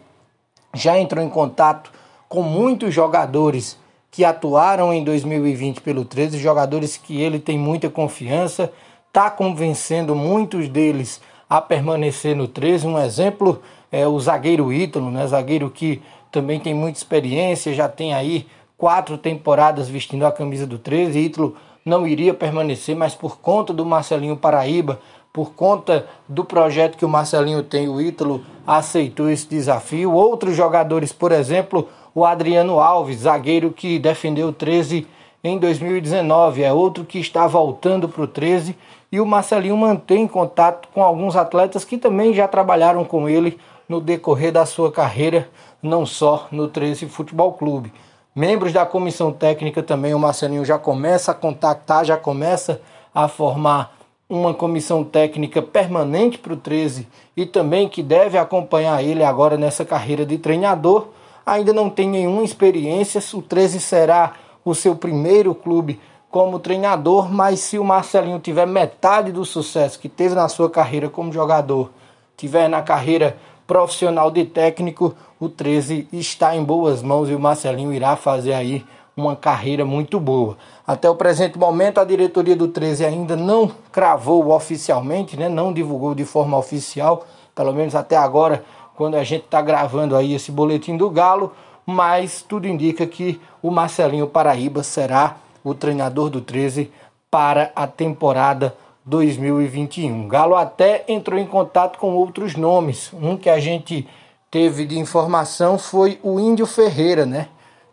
já 0.71 0.99
entrou 0.99 1.25
em 1.25 1.29
contato 1.29 1.91
com 2.29 2.43
muitos 2.43 2.93
jogadores 2.93 3.75
que 4.17 4.25
atuaram 4.25 4.91
em 4.91 5.03
2020 5.03 5.79
pelo 5.81 6.03
13, 6.03 6.39
jogadores 6.39 6.97
que 6.97 7.21
ele 7.21 7.37
tem 7.37 7.55
muita 7.55 7.87
confiança, 7.87 8.73
está 9.09 9.29
convencendo 9.29 10.15
muitos 10.15 10.67
deles 10.67 11.21
a 11.47 11.61
permanecer 11.61 12.35
no 12.35 12.47
13. 12.47 12.87
Um 12.87 12.97
exemplo 12.97 13.61
é 13.91 14.07
o 14.07 14.19
zagueiro 14.19 14.73
Ítalo, 14.73 15.11
né? 15.11 15.27
zagueiro 15.27 15.69
que 15.69 16.01
também 16.31 16.59
tem 16.59 16.73
muita 16.73 16.97
experiência, 16.97 17.75
já 17.75 17.87
tem 17.87 18.15
aí 18.15 18.47
quatro 18.75 19.19
temporadas 19.19 19.87
vestindo 19.87 20.25
a 20.25 20.31
camisa 20.31 20.65
do 20.65 20.79
13. 20.79 21.19
Ítalo 21.19 21.55
não 21.85 22.07
iria 22.07 22.33
permanecer, 22.33 22.95
mas 22.95 23.13
por 23.13 23.37
conta 23.37 23.71
do 23.71 23.85
Marcelinho 23.85 24.35
Paraíba, 24.35 24.99
por 25.31 25.51
conta 25.51 26.07
do 26.27 26.43
projeto 26.43 26.97
que 26.97 27.05
o 27.05 27.09
Marcelinho 27.09 27.61
tem, 27.61 27.87
o 27.87 28.01
Ítalo 28.01 28.43
aceitou 28.65 29.29
esse 29.29 29.47
desafio. 29.47 30.11
Outros 30.11 30.55
jogadores, 30.55 31.13
por 31.13 31.31
exemplo, 31.31 31.87
o 32.17 32.25
Adriano 32.25 32.79
Alves, 32.79 33.19
zagueiro 33.19 33.69
que 33.69 33.99
defendeu 33.99 34.47
o 34.47 34.51
13 34.51 35.05
em 35.43 35.59
2019, 35.59 36.63
é 36.63 36.73
outro 36.73 37.05
que 37.05 37.19
está 37.19 37.45
voltando 37.45 38.09
para 38.09 38.23
o 38.23 38.27
13. 38.27 38.75
E 39.11 39.19
o 39.21 39.25
Marcelinho 39.25 39.77
mantém 39.77 40.27
contato 40.27 40.87
com 40.95 41.03
alguns 41.03 41.35
atletas 41.35 41.85
que 41.85 41.95
também 41.95 42.33
já 42.33 42.47
trabalharam 42.47 43.05
com 43.05 43.29
ele 43.29 43.59
no 43.87 44.01
decorrer 44.01 44.51
da 44.51 44.65
sua 44.65 44.91
carreira, 44.91 45.47
não 45.79 46.07
só 46.07 46.47
no 46.51 46.67
13 46.67 47.05
Futebol 47.05 47.53
Clube. 47.53 47.93
Membros 48.35 48.73
da 48.73 48.83
comissão 48.83 49.31
técnica 49.31 49.83
também, 49.83 50.15
o 50.15 50.19
Marcelinho 50.19 50.65
já 50.65 50.79
começa 50.79 51.33
a 51.33 51.35
contactar, 51.35 52.03
já 52.03 52.17
começa 52.17 52.81
a 53.13 53.27
formar 53.27 53.95
uma 54.27 54.55
comissão 54.55 55.03
técnica 55.03 55.61
permanente 55.61 56.39
para 56.39 56.53
o 56.53 56.57
13 56.57 57.07
e 57.37 57.45
também 57.45 57.87
que 57.87 58.01
deve 58.01 58.39
acompanhar 58.39 59.03
ele 59.03 59.23
agora 59.23 59.55
nessa 59.55 59.85
carreira 59.85 60.25
de 60.25 60.39
treinador. 60.39 61.09
Ainda 61.47 61.71
não 61.71 61.89
tem 61.89 62.09
nenhuma 62.09 62.43
experiência, 62.43 63.23
o 63.33 63.41
13 63.41 63.79
será 63.79 64.33
o 64.65 64.75
seu 64.75 64.97
primeiro 64.97 65.55
clube 65.55 65.97
como 66.29 66.59
treinador, 66.59 67.31
mas 67.31 67.61
se 67.61 67.79
o 67.79 67.85
Marcelinho 67.85 68.37
tiver 68.37 68.67
metade 68.67 69.31
do 69.31 69.45
sucesso 69.45 69.97
que 69.97 70.09
teve 70.09 70.35
na 70.35 70.49
sua 70.49 70.69
carreira 70.69 71.07
como 71.07 71.31
jogador, 71.31 71.89
tiver 72.35 72.67
na 72.67 72.81
carreira 72.81 73.37
profissional 73.65 74.29
de 74.29 74.43
técnico, 74.43 75.15
o 75.39 75.47
13 75.47 76.09
está 76.11 76.53
em 76.53 76.65
boas 76.65 77.01
mãos 77.01 77.29
e 77.29 77.33
o 77.33 77.39
Marcelinho 77.39 77.93
irá 77.93 78.17
fazer 78.17 78.53
aí 78.53 78.85
uma 79.15 79.33
carreira 79.33 79.85
muito 79.85 80.19
boa. 80.19 80.57
Até 80.85 81.09
o 81.09 81.15
presente 81.15 81.57
momento, 81.57 81.99
a 81.99 82.03
diretoria 82.03 82.57
do 82.57 82.67
13 82.67 83.05
ainda 83.05 83.37
não 83.37 83.71
cravou 83.89 84.51
oficialmente, 84.51 85.37
né? 85.37 85.47
não 85.47 85.71
divulgou 85.71 86.13
de 86.13 86.25
forma 86.25 86.57
oficial, 86.57 87.25
pelo 87.55 87.71
menos 87.71 87.95
até 87.95 88.17
agora, 88.17 88.65
quando 88.97 89.15
a 89.15 89.23
gente 89.23 89.45
está 89.45 89.61
gravando 89.61 90.15
aí 90.15 90.33
esse 90.33 90.51
boletim 90.51 90.97
do 90.97 91.09
Galo, 91.09 91.53
mas 91.85 92.41
tudo 92.41 92.67
indica 92.67 93.07
que 93.07 93.39
o 93.61 93.71
Marcelinho 93.71 94.27
Paraíba 94.27 94.83
será 94.83 95.37
o 95.63 95.73
treinador 95.73 96.29
do 96.29 96.41
13 96.41 96.91
para 97.31 97.71
a 97.75 97.87
temporada 97.87 98.75
2021. 99.05 100.27
Galo 100.27 100.55
até 100.55 101.05
entrou 101.07 101.39
em 101.39 101.45
contato 101.45 101.99
com 101.99 102.13
outros 102.15 102.55
nomes. 102.55 103.11
Um 103.13 103.37
que 103.37 103.49
a 103.49 103.59
gente 103.59 104.05
teve 104.51 104.85
de 104.85 104.97
informação 104.97 105.77
foi 105.77 106.19
o 106.23 106.39
Índio 106.39 106.65
Ferreira, 106.65 107.25
né? 107.25 107.47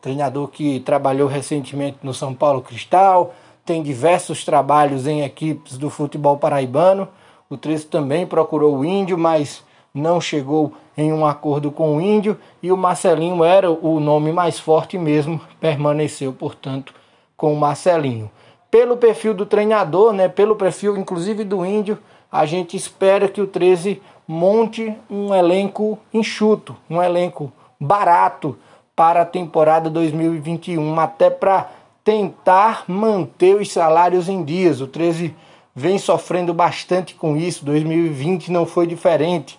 treinador 0.04 0.48
que 0.48 0.80
trabalhou 0.80 1.26
recentemente 1.26 1.96
no 2.02 2.12
São 2.12 2.34
Paulo 2.34 2.60
Cristal, 2.60 3.34
tem 3.64 3.82
diversos 3.82 4.44
trabalhos 4.44 5.06
em 5.06 5.22
equipes 5.22 5.78
do 5.78 5.88
futebol 5.88 6.36
paraibano. 6.36 7.08
O 7.48 7.56
Tresso 7.56 7.86
também 7.86 8.26
procurou 8.26 8.76
o 8.76 8.84
Índio, 8.84 9.16
mas 9.16 9.64
não 9.94 10.20
chegou 10.20 10.74
em 10.96 11.12
um 11.12 11.26
acordo 11.26 11.70
com 11.70 11.96
o 11.96 12.00
Índio 12.00 12.38
e 12.62 12.70
o 12.70 12.76
Marcelinho 12.76 13.42
era 13.42 13.70
o 13.70 13.98
nome 14.00 14.32
mais 14.32 14.58
forte 14.58 14.96
mesmo, 14.96 15.40
permaneceu, 15.60 16.32
portanto, 16.32 16.94
com 17.36 17.52
o 17.52 17.56
Marcelinho. 17.56 18.30
Pelo 18.70 18.96
perfil 18.96 19.34
do 19.34 19.46
treinador, 19.46 20.12
né, 20.12 20.28
pelo 20.28 20.56
perfil 20.56 20.96
inclusive 20.96 21.44
do 21.44 21.64
Índio, 21.64 21.98
a 22.30 22.46
gente 22.46 22.76
espera 22.76 23.28
que 23.28 23.40
o 23.40 23.46
13 23.46 24.00
monte 24.26 24.94
um 25.08 25.34
elenco 25.34 25.98
enxuto, 26.12 26.76
um 26.88 27.02
elenco 27.02 27.52
barato, 27.78 28.56
para 28.96 29.22
a 29.22 29.26
temporada 29.26 29.90
2021, 29.90 31.00
até 31.00 31.28
para 31.28 31.68
tentar 32.04 32.84
manter 32.86 33.56
os 33.56 33.72
salários 33.72 34.28
em 34.28 34.44
dias. 34.44 34.80
O 34.80 34.86
13 34.86 35.34
vem 35.74 35.98
sofrendo 35.98 36.54
bastante 36.54 37.14
com 37.14 37.36
isso, 37.36 37.64
2020 37.64 38.52
não 38.52 38.64
foi 38.64 38.86
diferente. 38.86 39.58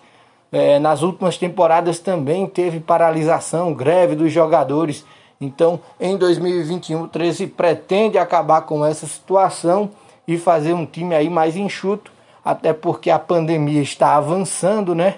É, 0.52 0.78
nas 0.78 1.02
últimas 1.02 1.36
temporadas 1.36 1.98
também 1.98 2.46
teve 2.46 2.80
paralisação, 2.80 3.74
greve 3.74 4.14
dos 4.14 4.32
jogadores. 4.32 5.04
Então, 5.40 5.80
em 6.00 6.16
2021, 6.16 7.02
o 7.02 7.08
13 7.08 7.48
pretende 7.48 8.16
acabar 8.16 8.62
com 8.62 8.84
essa 8.84 9.06
situação 9.06 9.90
e 10.26 10.38
fazer 10.38 10.72
um 10.72 10.86
time 10.86 11.14
aí 11.14 11.28
mais 11.28 11.56
enxuto, 11.56 12.10
até 12.44 12.72
porque 12.72 13.10
a 13.10 13.18
pandemia 13.18 13.82
está 13.82 14.16
avançando, 14.16 14.94
né? 14.94 15.16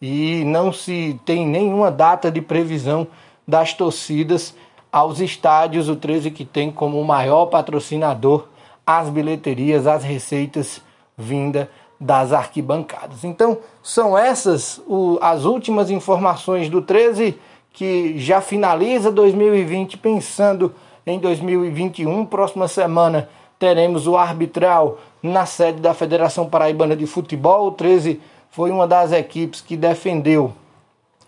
E 0.00 0.44
não 0.44 0.72
se 0.72 1.18
tem 1.24 1.46
nenhuma 1.46 1.90
data 1.90 2.30
de 2.30 2.40
previsão 2.40 3.06
das 3.46 3.72
torcidas 3.72 4.54
aos 4.92 5.18
estádios, 5.20 5.88
o 5.88 5.96
13 5.96 6.30
que 6.30 6.44
tem 6.44 6.70
como 6.70 7.02
maior 7.04 7.46
patrocinador 7.46 8.46
as 8.86 9.08
bilheterias, 9.10 9.86
as 9.86 10.02
receitas 10.02 10.80
vinda 11.16 11.68
das 12.00 12.32
arquibancadas. 12.32 13.24
Então, 13.24 13.58
são 13.82 14.16
essas 14.16 14.80
o, 14.86 15.18
as 15.20 15.44
últimas 15.44 15.90
informações 15.90 16.68
do 16.68 16.80
13 16.80 17.38
que 17.72 18.18
já 18.18 18.40
finaliza 18.40 19.10
2020 19.10 19.96
pensando 19.98 20.74
em 21.06 21.18
2021. 21.18 22.24
Próxima 22.26 22.68
semana 22.68 23.28
teremos 23.58 24.06
o 24.06 24.16
arbitral 24.16 24.98
na 25.22 25.46
sede 25.46 25.80
da 25.80 25.92
Federação 25.92 26.48
Paraibana 26.48 26.96
de 26.96 27.06
Futebol. 27.06 27.68
O 27.68 27.72
13 27.72 28.20
foi 28.50 28.70
uma 28.70 28.86
das 28.86 29.12
equipes 29.12 29.60
que 29.60 29.76
defendeu 29.76 30.52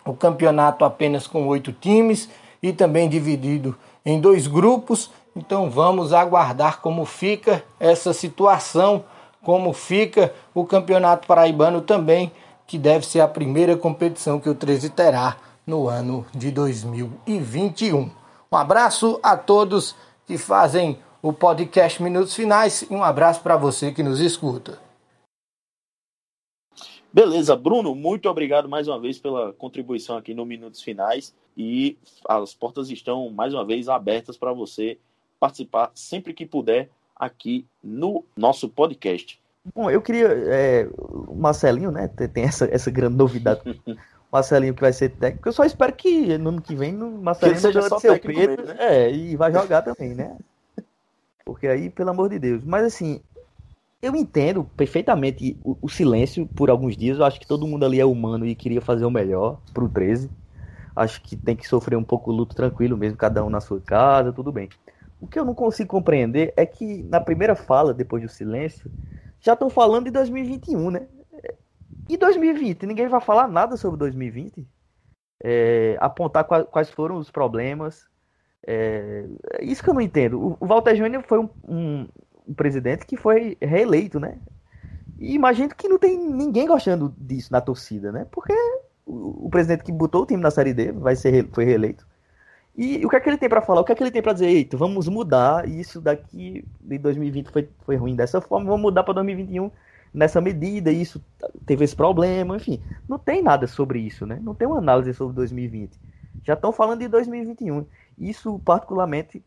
o 0.04 0.14
campeonato 0.14 0.84
apenas 0.84 1.26
com 1.26 1.46
oito 1.46 1.72
times 1.72 2.28
e 2.62 2.72
também 2.72 3.08
dividido 3.08 3.76
em 4.04 4.20
dois 4.20 4.46
grupos. 4.46 5.10
Então 5.36 5.70
vamos 5.70 6.12
aguardar 6.12 6.80
como 6.80 7.04
fica 7.04 7.64
essa 7.78 8.12
situação 8.12 9.04
como 9.42 9.72
fica 9.72 10.32
o 10.54 10.64
Campeonato 10.64 11.26
Paraibano 11.26 11.80
também, 11.80 12.30
que 12.66 12.78
deve 12.78 13.06
ser 13.06 13.20
a 13.20 13.28
primeira 13.28 13.76
competição 13.76 14.38
que 14.38 14.48
o 14.48 14.54
13 14.54 14.90
terá 14.90 15.36
no 15.66 15.88
ano 15.88 16.26
de 16.32 16.50
2021. 16.50 18.10
Um 18.52 18.56
abraço 18.56 19.18
a 19.22 19.36
todos 19.36 19.94
que 20.26 20.36
fazem 20.36 20.98
o 21.22 21.32
podcast 21.32 22.02
Minutos 22.02 22.34
Finais 22.34 22.82
e 22.82 22.94
um 22.94 23.02
abraço 23.02 23.42
para 23.42 23.56
você 23.56 23.92
que 23.92 24.02
nos 24.02 24.20
escuta. 24.20 24.78
Beleza, 27.12 27.56
Bruno, 27.56 27.94
muito 27.94 28.28
obrigado 28.28 28.68
mais 28.68 28.86
uma 28.86 28.98
vez 28.98 29.18
pela 29.18 29.52
contribuição 29.52 30.16
aqui 30.16 30.32
no 30.32 30.46
Minutos 30.46 30.80
Finais 30.80 31.34
e 31.56 31.98
as 32.28 32.54
portas 32.54 32.88
estão 32.88 33.28
mais 33.30 33.52
uma 33.52 33.64
vez 33.64 33.88
abertas 33.88 34.36
para 34.36 34.52
você 34.52 34.96
participar 35.40 35.90
sempre 35.94 36.32
que 36.32 36.46
puder 36.46 36.88
aqui 37.20 37.66
no 37.84 38.24
nosso 38.34 38.66
podcast. 38.68 39.38
Bom, 39.74 39.90
eu 39.90 40.00
queria. 40.00 40.28
É, 40.28 40.88
o 40.96 41.36
Marcelinho, 41.36 41.90
né? 41.90 42.08
Tem 42.08 42.44
essa, 42.44 42.66
essa 42.72 42.90
grande 42.90 43.16
novidade. 43.16 43.60
Marcelinho 44.32 44.74
que 44.74 44.80
vai 44.80 44.92
ser 44.92 45.10
técnico. 45.10 45.48
Eu 45.48 45.52
só 45.52 45.64
espero 45.64 45.92
que 45.92 46.38
no 46.38 46.50
ano 46.50 46.62
que 46.62 46.74
vem 46.74 46.96
o 46.96 47.10
Marcelinho 47.10 47.56
que 47.56 47.62
seja 47.62 47.82
só 47.82 47.98
seu 47.98 48.18
Pedro. 48.18 48.64
Né? 48.64 48.76
É, 48.78 49.12
e 49.12 49.36
vai 49.36 49.52
jogar 49.52 49.82
também, 49.82 50.14
né? 50.14 50.36
Porque 51.44 51.66
aí, 51.66 51.90
pelo 51.90 52.10
amor 52.10 52.28
de 52.30 52.38
Deus. 52.38 52.64
Mas 52.64 52.84
assim, 52.84 53.20
eu 54.00 54.14
entendo 54.14 54.64
perfeitamente 54.76 55.58
o, 55.64 55.76
o, 55.82 55.88
silêncio 55.88 56.46
por 56.46 56.70
alguns 56.70 56.96
dias. 56.96 57.18
Eu 57.18 57.24
acho 57.24 57.40
que 57.40 57.46
todo 57.46 57.66
mundo 57.66 57.84
ali 57.84 58.00
é 58.00 58.04
humano 58.04 58.46
e 58.46 58.54
queria 58.54 58.80
fazer 58.80 59.04
o 59.04 59.10
melhor 59.10 59.60
pro 59.74 59.88
13. 59.88 60.30
Acho 60.94 61.20
que 61.22 61.36
tem 61.36 61.56
que 61.56 61.66
sofrer 61.66 61.96
um 61.96 62.04
pouco 62.04 62.30
o 62.30 62.34
luto 62.34 62.54
tranquilo 62.54 62.96
mesmo, 62.96 63.16
cada 63.16 63.44
um 63.44 63.50
na 63.50 63.60
sua 63.60 63.80
casa, 63.80 64.32
tudo 64.32 64.52
bem. 64.52 64.68
O 65.20 65.26
que 65.26 65.38
eu 65.38 65.44
não 65.44 65.54
consigo 65.54 65.90
compreender 65.90 66.52
é 66.56 66.64
que 66.64 67.02
na 67.02 67.20
primeira 67.20 67.54
fala, 67.54 67.92
depois 67.92 68.22
do 68.22 68.28
silêncio, 68.28 68.90
já 69.38 69.52
estão 69.52 69.68
falando 69.68 70.04
de 70.06 70.10
2021, 70.10 70.90
né? 70.90 71.06
E 72.08 72.16
2020? 72.16 72.86
Ninguém 72.86 73.06
vai 73.06 73.20
falar 73.20 73.46
nada 73.46 73.76
sobre 73.76 73.98
2020? 73.98 74.66
É, 75.42 75.96
apontar 76.00 76.44
quais 76.44 76.90
foram 76.90 77.16
os 77.16 77.30
problemas. 77.30 78.08
É, 78.66 79.26
isso 79.60 79.82
que 79.82 79.88
eu 79.88 79.94
não 79.94 80.00
entendo. 80.00 80.56
O, 80.60 80.66
Walter 80.66 80.96
Júnior 80.96 81.22
foi 81.26 81.38
um, 81.38 81.48
um, 81.66 82.08
um, 82.48 82.54
presidente 82.54 83.06
que 83.06 83.16
foi 83.16 83.56
reeleito, 83.60 84.18
né? 84.18 84.38
E 85.18 85.34
imagino 85.34 85.74
que 85.74 85.88
não 85.88 85.98
tem 85.98 86.18
ninguém 86.18 86.66
gostando 86.66 87.14
disso 87.16 87.52
na 87.52 87.60
torcida, 87.60 88.10
né? 88.10 88.26
Porque 88.30 88.52
o, 89.06 89.46
o 89.46 89.50
presidente 89.50 89.84
que 89.84 89.92
botou 89.92 90.22
o 90.22 90.26
time 90.26 90.42
na 90.42 90.50
Série 90.50 90.74
D 90.74 90.92
vai 90.92 91.14
ser, 91.14 91.48
foi 91.52 91.64
reeleito. 91.64 92.06
E 92.76 93.04
o 93.04 93.08
que 93.08 93.16
é 93.16 93.20
que 93.20 93.28
ele 93.28 93.38
tem 93.38 93.48
para 93.48 93.60
falar? 93.60 93.80
O 93.80 93.84
que 93.84 93.92
é 93.92 93.94
que 93.94 94.02
ele 94.02 94.10
tem 94.10 94.22
para 94.22 94.32
dizer? 94.32 94.46
Eita, 94.46 94.76
vamos 94.76 95.08
mudar. 95.08 95.68
Isso 95.68 96.00
daqui 96.00 96.64
de 96.80 96.98
2020 96.98 97.50
foi, 97.50 97.68
foi 97.84 97.96
ruim 97.96 98.14
dessa 98.14 98.40
forma, 98.40 98.66
vamos 98.66 98.82
mudar 98.82 99.02
para 99.02 99.14
2021 99.14 99.70
nessa 100.12 100.40
medida. 100.40 100.90
Isso 100.90 101.22
teve 101.66 101.84
esse 101.84 101.94
problema, 101.94 102.56
enfim. 102.56 102.82
Não 103.08 103.18
tem 103.18 103.42
nada 103.42 103.66
sobre 103.66 104.00
isso, 104.00 104.26
né? 104.26 104.38
Não 104.42 104.54
tem 104.54 104.66
uma 104.66 104.78
análise 104.78 105.12
sobre 105.14 105.34
2020. 105.36 105.98
Já 106.44 106.54
estão 106.54 106.72
falando 106.72 107.00
de 107.00 107.08
2021. 107.08 107.86
Isso, 108.18 108.58
particularmente, 108.60 109.44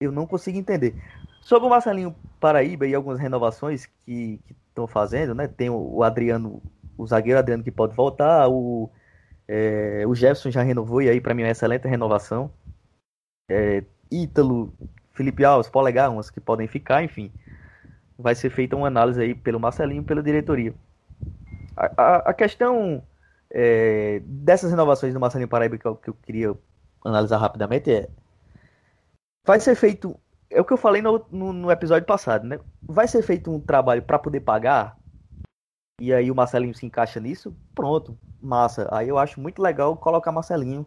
eu 0.00 0.12
não 0.12 0.26
consigo 0.26 0.58
entender. 0.58 0.94
Sobre 1.40 1.66
o 1.66 1.70
Marcelinho 1.70 2.14
Paraíba 2.40 2.86
e 2.86 2.94
algumas 2.94 3.18
renovações 3.18 3.86
que 4.04 4.40
estão 4.68 4.86
fazendo, 4.86 5.34
né? 5.34 5.46
Tem 5.46 5.70
o 5.70 6.02
Adriano, 6.02 6.62
o 6.96 7.06
zagueiro 7.06 7.38
Adriano 7.38 7.62
que 7.62 7.70
pode 7.70 7.94
voltar, 7.94 8.48
o 8.48 8.90
é, 9.46 10.04
o 10.06 10.14
Jefferson 10.14 10.50
já 10.50 10.62
renovou 10.62 11.02
e 11.02 11.08
aí 11.08 11.20
para 11.20 11.34
mim 11.34 11.42
é 11.42 11.46
uma 11.46 11.52
excelente 11.52 11.86
renovação. 11.86 12.50
É, 13.48 13.84
Ítalo, 14.10 14.72
Felipe 15.12 15.44
Alves, 15.44 15.68
Polegar, 15.68 16.10
umas 16.10 16.30
que 16.30 16.40
podem 16.40 16.66
ficar, 16.66 17.02
enfim. 17.02 17.32
Vai 18.18 18.34
ser 18.34 18.50
feita 18.50 18.76
uma 18.76 18.86
análise 18.86 19.20
aí 19.20 19.34
pelo 19.34 19.60
Marcelinho 19.60 20.02
e 20.02 20.04
pela 20.04 20.22
diretoria. 20.22 20.74
A, 21.76 21.90
a, 21.96 22.16
a 22.30 22.34
questão 22.34 23.02
é, 23.50 24.22
dessas 24.24 24.70
renovações 24.70 25.12
do 25.12 25.20
Marcelinho 25.20 25.48
Paraíba 25.48 25.76
que 25.76 25.86
eu, 25.86 25.96
que 25.96 26.10
eu 26.10 26.14
queria 26.14 26.54
analisar 27.04 27.38
rapidamente 27.38 27.92
é 27.92 28.08
vai 29.44 29.60
ser 29.60 29.74
feito 29.74 30.18
é 30.50 30.60
o 30.60 30.64
que 30.64 30.72
eu 30.72 30.76
falei 30.76 31.02
no, 31.02 31.24
no, 31.30 31.52
no 31.52 31.70
episódio 31.70 32.06
passado, 32.06 32.46
né? 32.46 32.60
Vai 32.82 33.08
ser 33.08 33.22
feito 33.22 33.50
um 33.50 33.60
trabalho 33.60 34.02
para 34.02 34.18
poder 34.18 34.40
pagar 34.40 34.96
e 36.00 36.12
aí 36.12 36.30
o 36.30 36.34
Marcelinho 36.34 36.74
se 36.74 36.84
encaixa 36.84 37.20
nisso, 37.20 37.54
pronto, 37.74 38.18
massa. 38.42 38.88
Aí 38.90 39.08
eu 39.08 39.16
acho 39.16 39.40
muito 39.40 39.62
legal 39.62 39.96
colocar 39.96 40.32
Marcelinho, 40.32 40.84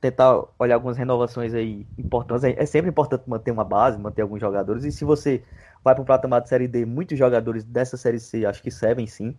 tentar 0.00 0.44
olhar 0.58 0.74
algumas 0.74 0.96
renovações 0.96 1.54
aí 1.54 1.86
importantes. 1.96 2.44
É 2.44 2.66
sempre 2.66 2.90
importante 2.90 3.22
manter 3.28 3.52
uma 3.52 3.64
base, 3.64 3.98
manter 3.98 4.22
alguns 4.22 4.40
jogadores. 4.40 4.84
E 4.84 4.90
se 4.90 5.04
você 5.04 5.44
vai 5.84 5.94
para 5.94 6.02
o 6.02 6.06
patamar 6.06 6.40
de 6.40 6.48
Série 6.48 6.66
D, 6.66 6.84
muitos 6.84 7.16
jogadores 7.18 7.64
dessa 7.64 7.96
Série 7.96 8.18
C 8.18 8.44
acho 8.44 8.62
que 8.62 8.70
servem 8.70 9.06
sim. 9.06 9.36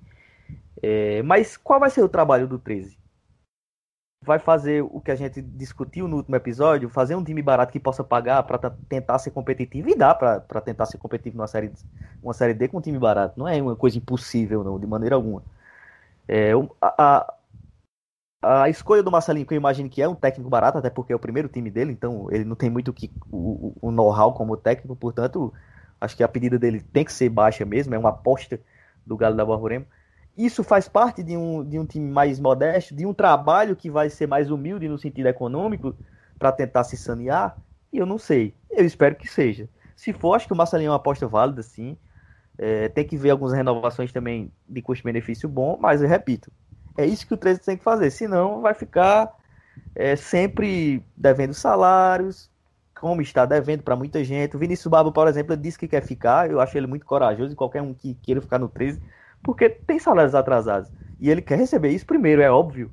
É, 0.81 1.21
mas 1.23 1.57
qual 1.57 1.79
vai 1.79 1.89
ser 1.89 2.01
o 2.01 2.09
trabalho 2.09 2.47
do 2.47 2.57
13? 2.57 2.97
Vai 4.23 4.39
fazer 4.39 4.81
o 4.81 5.01
que 5.01 5.11
a 5.11 5.15
gente 5.15 5.41
discutiu 5.41 6.07
no 6.07 6.17
último 6.17 6.35
episódio, 6.35 6.89
fazer 6.89 7.15
um 7.15 7.23
time 7.23 7.41
barato 7.41 7.71
que 7.71 7.79
possa 7.79 8.03
pagar 8.03 8.41
para 8.43 8.69
tentar 8.87 9.19
ser 9.19 9.31
competitivo 9.31 9.89
e 9.89 9.95
dá 9.95 10.15
para 10.15 10.61
tentar 10.61 10.85
ser 10.85 10.97
competitivo 10.97 11.37
numa 11.37 11.47
série, 11.47 11.71
uma 12.21 12.33
série 12.33 12.53
D 12.53 12.67
com 12.67 12.77
um 12.77 12.81
time 12.81 12.97
barato. 12.97 13.37
Não 13.37 13.47
é 13.47 13.61
uma 13.61 13.75
coisa 13.75 13.97
impossível, 13.97 14.63
não, 14.63 14.79
de 14.79 14.87
maneira 14.87 15.15
alguma. 15.15 15.43
É, 16.27 16.51
a, 16.81 17.27
a, 18.41 18.63
a, 18.63 18.69
escolha 18.69 19.03
do 19.03 19.11
Marcelinho, 19.11 19.45
que 19.45 19.53
eu 19.53 19.57
imagino 19.57 19.89
que 19.89 20.01
é 20.01 20.07
um 20.07 20.15
técnico 20.15 20.49
barato, 20.49 20.77
até 20.77 20.89
porque 20.89 21.11
é 21.11 21.15
o 21.15 21.19
primeiro 21.19 21.49
time 21.49 21.69
dele, 21.69 21.91
então 21.91 22.27
ele 22.31 22.45
não 22.45 22.55
tem 22.55 22.69
muito 22.69 22.93
que, 22.93 23.11
o, 23.29 23.73
o 23.81 23.91
know-how 23.91 24.33
como 24.33 24.55
técnico, 24.55 24.95
portanto, 24.95 25.53
acho 25.99 26.15
que 26.15 26.23
a 26.23 26.27
pedida 26.27 26.57
dele 26.57 26.79
tem 26.79 27.03
que 27.03 27.11
ser 27.11 27.29
baixa 27.29 27.65
mesmo, 27.65 27.93
é 27.93 27.97
uma 27.97 28.09
aposta 28.09 28.59
do 29.05 29.17
Galo 29.17 29.35
da 29.35 29.45
Borborema 29.45 29.85
isso 30.37 30.63
faz 30.63 30.87
parte 30.87 31.21
de 31.21 31.37
um, 31.37 31.63
de 31.63 31.77
um 31.77 31.85
time 31.85 32.09
mais 32.09 32.39
modesto, 32.39 32.95
de 32.95 33.05
um 33.05 33.13
trabalho 33.13 33.75
que 33.75 33.89
vai 33.89 34.09
ser 34.09 34.27
mais 34.27 34.49
humilde 34.49 34.87
no 34.87 34.97
sentido 34.97 35.27
econômico 35.27 35.95
para 36.39 36.51
tentar 36.51 36.83
se 36.83 36.97
sanear? 36.97 37.55
Eu 37.91 38.05
não 38.05 38.17
sei. 38.17 38.53
Eu 38.69 38.85
espero 38.85 39.15
que 39.15 39.27
seja. 39.27 39.69
Se 39.95 40.11
for, 40.11 40.33
acho 40.33 40.47
que 40.47 40.53
o 40.53 40.55
Marcelinho 40.55 40.87
é 40.87 40.91
uma 40.91 40.97
aposta 40.97 41.27
válida, 41.27 41.61
sim. 41.61 41.95
É, 42.57 42.89
tem 42.89 43.05
que 43.05 43.15
ver 43.15 43.29
algumas 43.29 43.53
renovações 43.53 44.11
também 44.11 44.51
de 44.67 44.81
custo-benefício 44.81 45.47
bom, 45.47 45.77
mas 45.79 46.01
eu 46.01 46.07
repito, 46.07 46.51
é 46.97 47.05
isso 47.05 47.25
que 47.25 47.33
o 47.33 47.37
13 47.37 47.61
tem 47.61 47.77
que 47.77 47.83
fazer. 47.83 48.09
Senão 48.09 48.61
vai 48.61 48.73
ficar 48.73 49.31
é, 49.95 50.15
sempre 50.15 51.03
devendo 51.15 51.53
salários, 51.53 52.49
como 52.99 53.21
está 53.21 53.45
devendo 53.45 53.83
para 53.83 53.95
muita 53.95 54.23
gente. 54.23 54.55
O 54.55 54.59
Vinícius 54.59 54.89
Barba, 54.89 55.11
por 55.11 55.27
exemplo, 55.27 55.55
disse 55.55 55.77
que 55.77 55.87
quer 55.87 56.03
ficar. 56.03 56.49
Eu 56.49 56.59
acho 56.59 56.75
ele 56.75 56.87
muito 56.87 57.05
corajoso 57.05 57.53
e 57.53 57.55
qualquer 57.55 57.81
um 57.81 57.93
que 57.93 58.15
queira 58.15 58.41
ficar 58.41 58.57
no 58.57 58.67
13 58.67 58.99
porque 59.43 59.69
tem 59.69 59.99
salários 59.99 60.33
atrasados. 60.33 60.91
E 61.19 61.29
ele 61.29 61.41
quer 61.41 61.57
receber 61.57 61.89
isso 61.89 62.05
primeiro, 62.05 62.41
é 62.41 62.49
óbvio. 62.49 62.91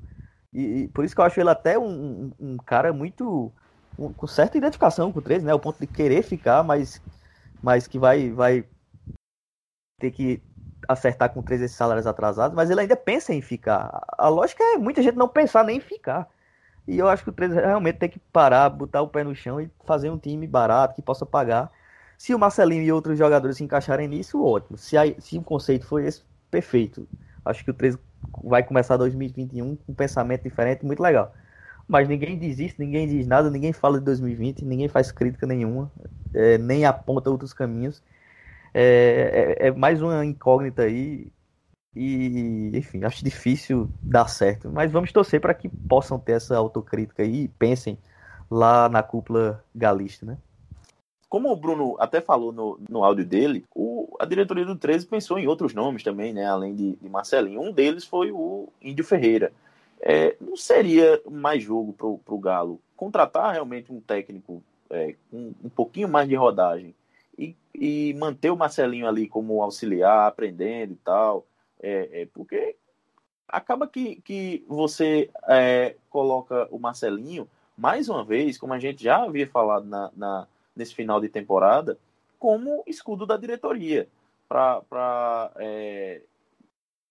E, 0.53 0.83
e 0.83 0.89
por 0.89 1.05
isso 1.05 1.15
que 1.15 1.21
eu 1.21 1.25
acho 1.25 1.41
ele 1.41 1.51
até 1.51 1.79
um, 1.79 2.33
um, 2.39 2.57
cara 2.57 2.93
muito. 2.93 3.53
Um, 3.99 4.13
com 4.13 4.27
certa 4.27 4.59
identificação 4.59 5.13
com 5.13 5.19
o 5.19 5.23
13, 5.23 5.45
né? 5.45 5.55
O 5.55 5.59
ponto 5.59 5.79
de 5.79 5.87
querer 5.87 6.23
ficar, 6.23 6.63
mas, 6.63 7.01
mas 7.63 7.87
que 7.87 7.99
vai, 7.99 8.31
vai 8.31 8.65
ter 9.99 10.11
que 10.11 10.43
acertar 10.89 11.33
com 11.33 11.43
13 11.43 11.65
esses 11.65 11.77
salários 11.77 12.07
atrasados, 12.07 12.57
mas 12.57 12.71
ele 12.71 12.81
ainda 12.81 12.97
pensa 12.97 13.33
em 13.33 13.41
ficar. 13.41 14.03
A 14.19 14.29
lógica 14.29 14.63
é 14.63 14.77
muita 14.77 15.03
gente 15.03 15.17
não 15.17 15.29
pensar 15.29 15.65
nem 15.65 15.77
em 15.77 15.81
ficar. 15.81 16.29
E 16.89 16.99
eu 16.99 17.09
acho 17.09 17.23
que 17.23 17.31
o 17.31 17.33
13 17.33 17.55
realmente 17.55 17.99
tem 17.99 18.09
que 18.09 18.19
parar, 18.19 18.69
botar 18.71 19.03
o 19.03 19.09
pé 19.09 19.23
no 19.23 19.35
chão 19.35 19.61
e 19.61 19.71
fazer 19.85 20.11
um 20.11 20.19
time 20.19 20.47
barato 20.47 20.95
que 20.95 21.03
possa 21.03 21.25
pagar. 21.27 21.71
Se 22.19 22.35
o 22.35 22.39
Marcelinho 22.39 22.83
e 22.83 22.93
outros 22.93 23.19
jogadores 23.19 23.57
se 23.57 23.65
encaixarem 23.65 24.09
nisso, 24.09 24.43
ótimo. 24.43 24.77
Se, 24.77 24.97
a, 24.97 25.03
se 25.21 25.39
o 25.39 25.43
conceito 25.43 25.87
for 25.87 26.03
esse, 26.03 26.23
perfeito. 26.51 27.09
Acho 27.45 27.65
que 27.65 27.71
o 27.71 27.75
13 27.75 27.99
vai 28.45 28.63
começar 28.63 28.97
2021 28.97 29.77
com 29.77 29.93
um 29.93 29.95
pensamento 29.95 30.43
diferente, 30.43 30.85
muito 30.85 31.03
legal. 31.03 31.35
Mas 31.89 32.09
ninguém 32.09 32.39
diz 32.39 32.59
isso, 32.59 32.77
ninguém 32.79 33.09
diz 33.09 33.27
nada, 33.27 33.51
ninguém 33.51 33.73
fala 33.73 33.99
de 33.99 34.05
2020, 34.05 34.65
ninguém 34.65 34.89
faz 34.89 35.11
crítica 35.11 35.47
nenhuma, 35.47 35.91
é, 36.35 36.59
nem 36.59 36.85
aponta 36.85 37.31
outros 37.31 37.53
caminhos. 37.53 38.03
é, 38.75 39.57
é, 39.61 39.69
é 39.69 39.73
mais 39.73 40.01
uma 40.03 40.25
incógnita 40.25 40.83
aí. 40.83 41.33
E, 41.95 42.71
enfim, 42.75 43.03
acho 43.05 43.25
difícil 43.25 43.91
dar 44.01 44.29
certo. 44.29 44.71
Mas 44.71 44.93
vamos 44.93 45.13
torcer 45.13 45.41
para 45.41 45.55
que 45.55 45.69
possam 45.69 46.19
ter 46.19 46.33
essa 46.33 46.57
autocrítica 46.57 47.23
aí 47.23 47.45
e 47.45 47.49
pensem 47.49 47.99
lá 48.51 48.89
na 48.89 49.03
cúpula 49.03 49.65
galista, 49.75 50.25
né? 50.27 50.39
Como 51.31 51.49
o 51.49 51.55
Bruno 51.55 51.95
até 52.01 52.21
falou 52.21 52.51
no, 52.51 52.81
no 52.89 53.05
áudio 53.05 53.25
dele, 53.25 53.65
o, 53.73 54.17
a 54.19 54.27
diretoria 54.27 54.65
do 54.65 54.75
13 54.75 55.07
pensou 55.07 55.39
em 55.39 55.47
outros 55.47 55.73
nomes 55.73 56.03
também, 56.03 56.33
né? 56.33 56.45
Além 56.45 56.75
de, 56.75 56.97
de 56.97 57.09
Marcelinho. 57.09 57.63
Um 57.63 57.71
deles 57.71 58.05
foi 58.05 58.33
o 58.33 58.69
Índio 58.83 59.05
Ferreira. 59.05 59.53
É, 60.01 60.37
não 60.41 60.57
seria 60.57 61.23
mais 61.31 61.63
jogo 61.63 61.93
para 61.93 62.35
o 62.35 62.39
Galo 62.39 62.81
contratar 62.97 63.53
realmente 63.53 63.93
um 63.93 64.01
técnico 64.01 64.61
é, 64.91 65.15
com 65.31 65.55
um 65.63 65.69
pouquinho 65.69 66.09
mais 66.09 66.29
de 66.29 66.35
rodagem 66.35 66.93
e, 67.39 67.55
e, 67.73 68.13
manter 68.15 68.51
o 68.51 68.57
Marcelinho 68.57 69.07
ali 69.07 69.29
como 69.29 69.63
auxiliar, 69.63 70.27
aprendendo 70.27 70.95
e 70.95 70.97
tal, 70.97 71.47
é, 71.81 72.23
é 72.23 72.29
porque 72.35 72.75
acaba 73.47 73.87
que, 73.87 74.17
que 74.23 74.65
você 74.67 75.31
é, 75.49 75.95
coloca 76.09 76.67
o 76.73 76.79
Marcelinho, 76.79 77.49
mais 77.79 78.09
uma 78.09 78.25
vez, 78.25 78.59
como 78.59 78.73
a 78.73 78.81
gente 78.81 79.05
já 79.05 79.23
havia 79.23 79.47
falado 79.47 79.87
na, 79.87 80.11
na 80.17 80.49
nesse 80.81 80.95
final 80.95 81.21
de 81.21 81.29
temporada, 81.29 81.99
como 82.39 82.83
escudo 82.87 83.27
da 83.27 83.37
diretoria, 83.37 84.09
para 84.49 85.53
é, 85.57 86.23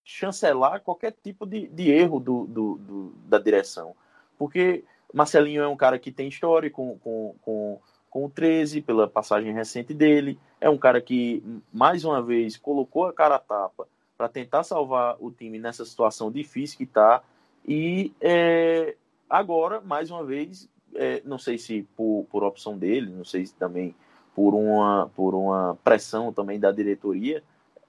chancelar 0.04 0.82
qualquer 0.82 1.16
tipo 1.24 1.46
de, 1.46 1.68
de 1.68 1.92
erro 1.92 2.20
do, 2.20 2.48
do, 2.48 2.76
do, 2.80 3.14
da 3.28 3.38
direção. 3.38 3.96
Porque 4.40 4.84
Marcelinho 5.14 5.62
é 5.62 5.68
um 5.68 5.78
cara 5.78 6.00
que 6.00 6.12
tem 6.12 6.28
história 6.28 6.70
com, 6.72 6.98
com, 6.98 7.36
com, 7.42 7.80
com 8.10 8.26
o 8.26 8.30
13, 8.30 8.82
pela 8.82 9.08
passagem 9.08 9.54
recente 9.54 9.94
dele. 9.94 10.40
É 10.60 10.68
um 10.68 10.80
cara 10.80 11.00
que, 11.00 11.44
mais 11.72 12.04
uma 12.04 12.24
vez, 12.24 12.58
colocou 12.58 13.06
a 13.06 13.14
cara 13.14 13.36
a 13.36 13.40
tapa 13.40 13.88
para 14.18 14.28
tentar 14.28 14.64
salvar 14.64 15.16
o 15.20 15.32
time 15.32 15.60
nessa 15.60 15.86
situação 15.86 16.32
difícil 16.32 16.78
que 16.78 16.84
está. 16.86 17.22
E 17.66 18.12
é, 18.20 18.96
agora, 19.30 19.80
mais 19.80 20.10
uma 20.10 20.26
vez, 20.26 20.68
é, 20.96 21.22
não 21.26 21.38
sei 21.38 21.58
se 21.58 21.84
por, 21.96 22.26
por 22.30 22.44
opção 22.44 22.78
dele, 22.78 23.12
não 23.12 23.26
sei 23.26 23.46
se 23.46 23.56
também 23.56 23.96
por 24.36 24.54
uma, 24.54 25.12
por 25.16 25.36
uma 25.36 25.78
pressão 25.84 26.32
também 26.32 26.60
da 26.60 26.72
diretoria, 26.72 27.44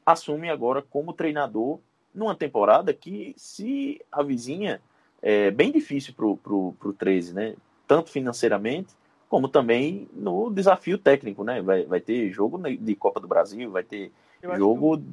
assume 0.04 0.50
agora 0.50 0.82
como 0.82 1.12
treinador 1.12 1.78
numa 2.14 2.34
temporada 2.34 2.92
que 2.92 3.34
se 3.36 4.00
a 4.10 4.22
vizinha 4.22 4.80
é 5.22 5.50
bem 5.50 5.70
difícil 5.70 6.14
para 6.14 6.26
o 6.26 6.94
13, 6.98 7.34
né? 7.34 7.54
Tanto 7.86 8.10
financeiramente, 8.10 8.94
como 9.28 9.48
também 9.48 10.08
no 10.12 10.50
desafio 10.50 10.98
técnico, 10.98 11.44
né? 11.44 11.60
Vai, 11.62 11.84
vai 11.84 12.00
ter 12.00 12.30
jogo 12.32 12.58
de 12.58 12.94
Copa 12.96 13.20
do 13.20 13.28
Brasil, 13.28 13.70
vai 13.70 13.84
ter 13.84 14.10
jogo, 14.56 14.98
que... 14.98 15.04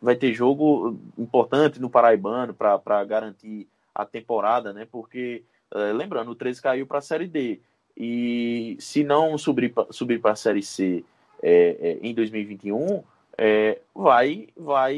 vai 0.00 0.16
ter 0.16 0.32
jogo 0.32 0.98
importante 1.18 1.80
no 1.80 1.90
Paraibano 1.90 2.54
para 2.54 3.04
garantir 3.04 3.68
a 3.94 4.04
temporada, 4.04 4.72
né? 4.72 4.86
Porque, 4.90 5.42
lembrando, 5.74 6.30
o 6.30 6.34
13 6.34 6.62
caiu 6.62 6.86
para 6.86 6.98
a 6.98 7.02
Série 7.02 7.26
D. 7.26 7.60
E 7.96 8.76
se 8.78 9.02
não 9.02 9.38
subir 9.38 9.72
para 9.72 9.90
subir 9.90 10.20
a 10.24 10.36
Série 10.36 10.62
C 10.62 11.04
é, 11.42 11.76
é, 11.80 11.98
em 12.02 12.14
2021, 12.14 13.02
é, 13.38 13.80
vai, 13.94 14.48
vai 14.56 14.94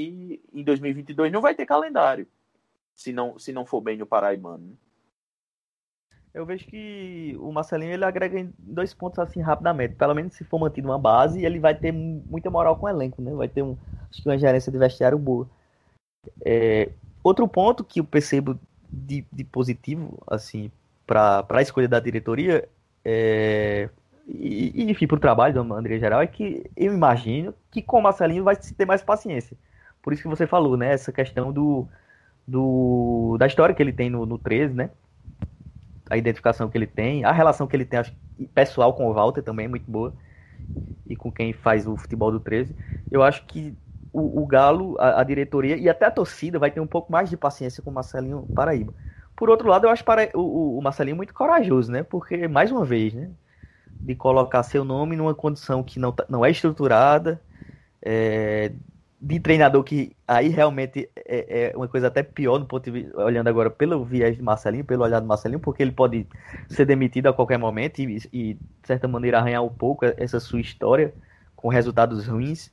em 0.53 0.63
2022 0.63 1.33
não 1.33 1.41
vai 1.41 1.55
ter 1.55 1.67
calendário 1.67 2.27
se 2.95 3.13
não, 3.13 3.39
se 3.39 3.53
não 3.53 3.65
for 3.65 3.81
bem 3.81 3.97
no 3.97 4.07
Paraibano. 4.07 4.67
Né? 4.67 4.73
Eu 6.35 6.45
vejo 6.45 6.67
que 6.67 7.37
o 7.41 7.51
Marcelinho 7.53 7.93
ele 7.93 8.05
agrega 8.05 8.39
em 8.39 8.53
dois 8.59 8.93
pontos 8.93 9.19
assim 9.19 9.41
rapidamente. 9.41 9.95
Pelo 9.95 10.15
menos 10.15 10.35
se 10.35 10.45
for 10.45 10.59
mantido 10.59 10.89
uma 10.89 10.99
base, 10.99 11.45
ele 11.45 11.59
vai 11.59 11.75
ter 11.75 11.93
muita 11.93 12.51
moral 12.51 12.77
com 12.77 12.87
o 12.87 12.89
elenco, 12.89 13.23
né? 13.23 13.33
Vai 13.35 13.49
ter 13.49 13.63
um, 13.63 13.77
acho 14.11 14.23
que 14.23 14.29
uma 14.29 14.39
gerência 14.39 14.71
de 14.71 14.79
vestiário 14.79 15.19
boa. 15.19 15.49
É, 16.45 16.91
outro 17.25 17.49
ponto 17.49 17.83
que 17.83 18.01
eu 18.01 18.05
percebo 18.05 18.59
de, 18.91 19.25
de 19.33 19.45
positivo, 19.45 20.19
assim, 20.27 20.71
para 21.07 21.45
a 21.49 21.63
escolha 21.63 21.89
da 21.89 22.01
diretoria, 22.01 22.69
é, 23.05 23.89
e, 24.29 24.83
e 24.83 24.91
enfim, 24.91 25.07
para 25.07 25.17
o 25.17 25.21
trabalho 25.21 25.63
uma 25.63 25.77
maneira 25.77 25.99
geral, 25.99 26.21
é 26.21 26.27
que 26.27 26.71
eu 26.77 26.93
imagino 26.93 27.55
que 27.71 27.81
com 27.81 27.99
o 27.99 28.03
Marcelinho 28.03 28.45
vai 28.45 28.57
ter 28.57 28.85
mais 28.85 29.03
paciência. 29.03 29.57
Por 30.03 30.13
isso 30.13 30.23
que 30.23 30.29
você 30.29 30.47
falou, 30.47 30.77
né? 30.77 30.93
Essa 30.93 31.11
questão 31.11 31.51
do, 31.51 31.89
do, 32.47 33.37
da 33.39 33.47
história 33.47 33.75
que 33.75 33.83
ele 33.83 33.93
tem 33.93 34.11
no, 34.11 34.27
no 34.27 34.39
13, 34.39 34.75
né? 34.75 34.91
A 36.11 36.17
identificação 36.17 36.69
que 36.69 36.77
ele 36.77 36.87
tem, 36.87 37.25
a 37.25 37.33
relação 37.33 37.67
que 37.67 37.75
ele 37.75 37.85
tem 37.85 37.99
acho, 37.99 38.15
pessoal 38.55 38.93
com 38.95 39.07
o 39.07 39.15
Walter 39.15 39.43
também 39.43 39.67
é 39.67 39.69
muito 39.69 39.91
boa. 39.91 40.13
E 41.07 41.17
com 41.17 41.33
quem 41.33 41.53
faz 41.53 41.87
o 41.87 41.97
futebol 41.97 42.31
do 42.31 42.41
13. 42.41 42.75
Eu 43.11 43.23
acho 43.23 43.47
que 43.47 43.75
o, 44.13 44.43
o 44.43 44.47
Galo, 44.47 44.97
a, 44.99 45.21
a, 45.21 45.25
diretoria 45.25 45.77
e 45.77 45.89
até 45.89 46.07
a 46.07 46.11
torcida 46.11 46.59
vai 46.59 46.71
ter 46.71 46.81
um 46.81 46.87
pouco 46.87 47.11
mais 47.11 47.29
de 47.29 47.37
paciência 47.37 47.83
com 47.83 47.91
o 47.91 47.93
Marcelinho 47.93 48.47
Paraíba. 48.55 48.95
Por 49.37 49.51
outro 49.51 49.69
lado, 49.69 49.87
eu 49.87 49.91
acho 49.91 50.05
para, 50.05 50.29
o, 50.35 50.79
o 50.79 50.83
Marcelinho 50.83 51.17
muito 51.17 51.33
corajoso, 51.33 51.93
né? 51.93 52.03
Porque, 52.03 52.49
mais 52.49 52.73
uma 52.73 52.85
vez, 52.85 53.15
né? 53.15 53.31
De 54.01 54.15
colocar 54.15 54.63
seu 54.63 54.85
nome 54.85 55.17
numa 55.17 55.35
condição 55.35 55.83
que 55.83 56.01
não, 56.01 56.13
tá, 56.13 56.25
não 56.29 56.45
é 56.45 56.51
estruturada, 56.51 57.41
é, 58.03 58.73
de 59.21 59.41
treinador 59.41 59.83
que 59.83 60.17
aí 60.27 60.49
realmente 60.49 61.11
é, 61.17 61.71
é, 61.73 61.77
uma 61.77 61.89
coisa 61.89 62.07
até 62.07 62.23
pior 62.23 62.59
no 62.59 62.67
ponto 62.67 62.91
de 62.91 63.11
olhando 63.15 63.49
agora 63.49 63.69
pelo 63.69 64.05
viés 64.05 64.37
de 64.37 64.43
Marcelinho, 64.43 64.85
pelo 64.85 65.03
olhar 65.03 65.21
de 65.21 65.27
Marcelinho, 65.27 65.61
porque 65.61 65.83
ele 65.83 65.93
pode 65.93 66.27
ser 66.69 66.85
demitido 66.85 67.27
a 67.27 67.33
qualquer 67.33 67.59
momento 67.59 67.99
e, 68.01 68.19
e 68.33 68.55
de 68.55 68.61
certa 68.85 69.09
maneira 69.09 69.39
arranhar 69.39 69.65
um 69.65 69.69
pouco 69.69 70.05
essa 70.05 70.39
sua 70.39 70.61
história 70.61 71.13
com 71.57 71.69
resultados 71.69 72.27
ruins. 72.29 72.73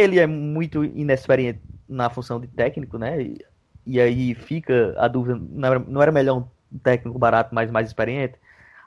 Ele 0.00 0.18
é 0.18 0.26
muito 0.26 0.84
inexperiente 0.84 1.60
na 1.88 2.08
função 2.10 2.40
de 2.40 2.46
técnico, 2.48 2.98
né? 2.98 3.22
E, 3.22 3.38
e 3.86 4.00
aí 4.00 4.34
fica 4.34 4.94
a 4.98 5.08
dúvida, 5.08 5.38
não 5.50 5.68
era, 5.68 5.78
não 5.80 6.02
era 6.02 6.12
melhor 6.12 6.38
um 6.72 6.78
técnico 6.78 7.18
barato, 7.18 7.54
mas 7.54 7.70
mais 7.70 7.88
experiente? 7.88 8.38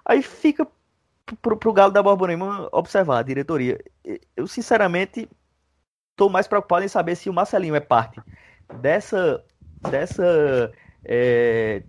Aí 0.05 0.21
fica 0.21 0.67
pro, 1.41 1.57
pro 1.57 1.73
Galo 1.73 1.91
da 1.91 2.03
Borborema 2.03 2.69
observar 2.71 3.19
a 3.19 3.23
diretoria. 3.23 3.79
Eu, 4.35 4.47
sinceramente, 4.47 5.29
estou 6.11 6.29
mais 6.29 6.47
preocupado 6.47 6.85
em 6.85 6.89
saber 6.89 7.15
se 7.15 7.29
o 7.29 7.33
Marcelinho 7.33 7.75
é 7.75 7.79
parte 7.79 8.21
dessa 8.81 9.43
dessa 9.89 10.71
é, 11.03 11.83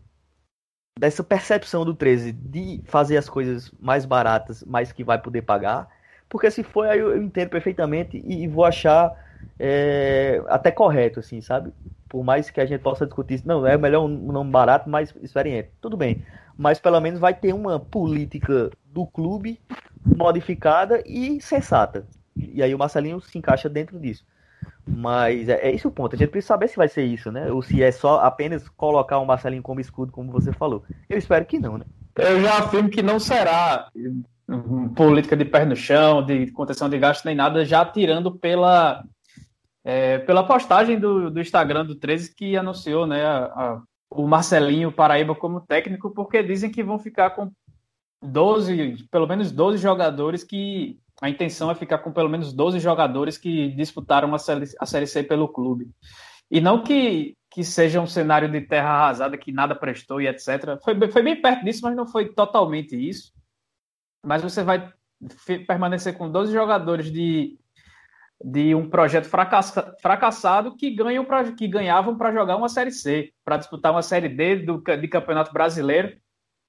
dessa 0.98 1.22
percepção 1.22 1.84
do 1.84 1.94
13 1.94 2.32
de 2.32 2.82
fazer 2.86 3.16
as 3.16 3.28
coisas 3.28 3.70
mais 3.80 4.04
baratas, 4.04 4.62
mas 4.64 4.92
que 4.92 5.04
vai 5.04 5.20
poder 5.20 5.42
pagar. 5.42 5.88
Porque 6.34 6.50
se 6.50 6.64
for, 6.64 6.84
aí 6.88 6.98
eu 6.98 7.16
entendo 7.16 7.48
perfeitamente 7.48 8.20
e 8.26 8.48
vou 8.48 8.64
achar 8.64 9.12
é, 9.56 10.42
até 10.48 10.72
correto, 10.72 11.20
assim, 11.20 11.40
sabe? 11.40 11.72
Por 12.08 12.24
mais 12.24 12.50
que 12.50 12.60
a 12.60 12.66
gente 12.66 12.80
possa 12.80 13.06
discutir 13.06 13.34
isso, 13.34 13.46
não, 13.46 13.64
é 13.64 13.78
melhor 13.78 14.04
um 14.04 14.32
nome 14.32 14.50
barato, 14.50 14.90
mais 14.90 15.14
experiente. 15.22 15.70
Tudo 15.80 15.96
bem. 15.96 16.26
Mas 16.58 16.80
pelo 16.80 16.98
menos 16.98 17.20
vai 17.20 17.34
ter 17.34 17.54
uma 17.54 17.78
política 17.78 18.68
do 18.86 19.06
clube 19.06 19.60
modificada 20.04 21.04
e 21.06 21.40
sensata. 21.40 22.04
E 22.36 22.60
aí 22.64 22.74
o 22.74 22.78
Marcelinho 22.80 23.20
se 23.20 23.38
encaixa 23.38 23.68
dentro 23.68 23.96
disso. 24.00 24.26
Mas 24.84 25.48
é, 25.48 25.68
é 25.68 25.72
esse 25.72 25.86
o 25.86 25.90
ponto. 25.92 26.16
A 26.16 26.18
gente 26.18 26.30
precisa 26.30 26.48
saber 26.48 26.66
se 26.66 26.76
vai 26.76 26.88
ser 26.88 27.04
isso, 27.04 27.30
né? 27.30 27.48
Ou 27.48 27.62
se 27.62 27.80
é 27.80 27.92
só 27.92 28.18
apenas 28.24 28.68
colocar 28.70 29.18
o 29.18 29.24
Marcelinho 29.24 29.62
como 29.62 29.78
escudo, 29.78 30.10
como 30.10 30.32
você 30.32 30.52
falou. 30.52 30.82
Eu 31.08 31.16
espero 31.16 31.44
que 31.44 31.60
não, 31.60 31.78
né? 31.78 31.84
Eu 32.16 32.40
já 32.40 32.58
afirmo 32.58 32.90
que 32.90 33.02
não 33.02 33.20
será 33.20 33.88
política 34.94 35.36
de 35.36 35.44
pé 35.44 35.64
no 35.64 35.76
chão, 35.76 36.24
de 36.24 36.50
contenção 36.52 36.88
de 36.88 36.98
gasto, 36.98 37.24
nem 37.24 37.34
nada, 37.34 37.64
já 37.64 37.84
tirando 37.84 38.32
pela, 38.32 39.02
é, 39.82 40.18
pela 40.18 40.46
postagem 40.46 40.98
do, 40.98 41.30
do 41.30 41.40
Instagram 41.40 41.86
do 41.86 41.94
13 41.94 42.34
que 42.34 42.56
anunciou 42.56 43.06
né, 43.06 43.24
a, 43.24 43.44
a, 43.44 43.82
o 44.10 44.26
Marcelinho 44.26 44.92
Paraíba 44.92 45.34
como 45.34 45.60
técnico, 45.60 46.10
porque 46.10 46.42
dizem 46.42 46.70
que 46.70 46.82
vão 46.82 46.98
ficar 46.98 47.30
com 47.30 47.50
12, 48.22 49.06
pelo 49.10 49.26
menos 49.26 49.50
12 49.50 49.78
jogadores 49.78 50.44
que 50.44 50.98
a 51.22 51.28
intenção 51.28 51.70
é 51.70 51.74
ficar 51.74 51.98
com 51.98 52.12
pelo 52.12 52.28
menos 52.28 52.52
12 52.52 52.80
jogadores 52.80 53.38
que 53.38 53.68
disputaram 53.70 54.34
a 54.34 54.38
série, 54.38 54.64
a 54.78 54.86
série 54.86 55.06
C 55.06 55.22
pelo 55.22 55.48
clube. 55.48 55.90
E 56.50 56.60
não 56.60 56.82
que, 56.82 57.36
que 57.50 57.64
seja 57.64 58.00
um 58.00 58.06
cenário 58.06 58.50
de 58.50 58.60
terra 58.60 58.90
arrasada, 58.90 59.38
que 59.38 59.52
nada 59.52 59.74
prestou 59.74 60.20
e 60.20 60.28
etc. 60.28 60.78
Foi, 60.82 61.10
foi 61.10 61.22
bem 61.22 61.40
perto 61.40 61.64
disso, 61.64 61.80
mas 61.82 61.96
não 61.96 62.06
foi 62.06 62.28
totalmente 62.28 62.96
isso. 62.96 63.32
Mas 64.24 64.42
você 64.42 64.62
vai 64.62 64.92
permanecer 65.66 66.16
com 66.16 66.30
12 66.30 66.52
jogadores 66.52 67.10
de, 67.10 67.58
de 68.42 68.74
um 68.74 68.88
projeto 68.88 69.26
fracassa, 69.26 69.94
fracassado 70.00 70.76
que, 70.76 70.90
ganham 70.90 71.24
pra, 71.24 71.52
que 71.52 71.68
ganhavam 71.68 72.16
para 72.16 72.32
jogar 72.32 72.56
uma 72.56 72.68
Série 72.68 72.92
C, 72.92 73.32
para 73.44 73.56
disputar 73.56 73.92
uma 73.92 74.02
Série 74.02 74.28
D 74.28 74.56
do, 74.56 74.78
de 74.78 75.08
Campeonato 75.08 75.52
Brasileiro 75.52 76.16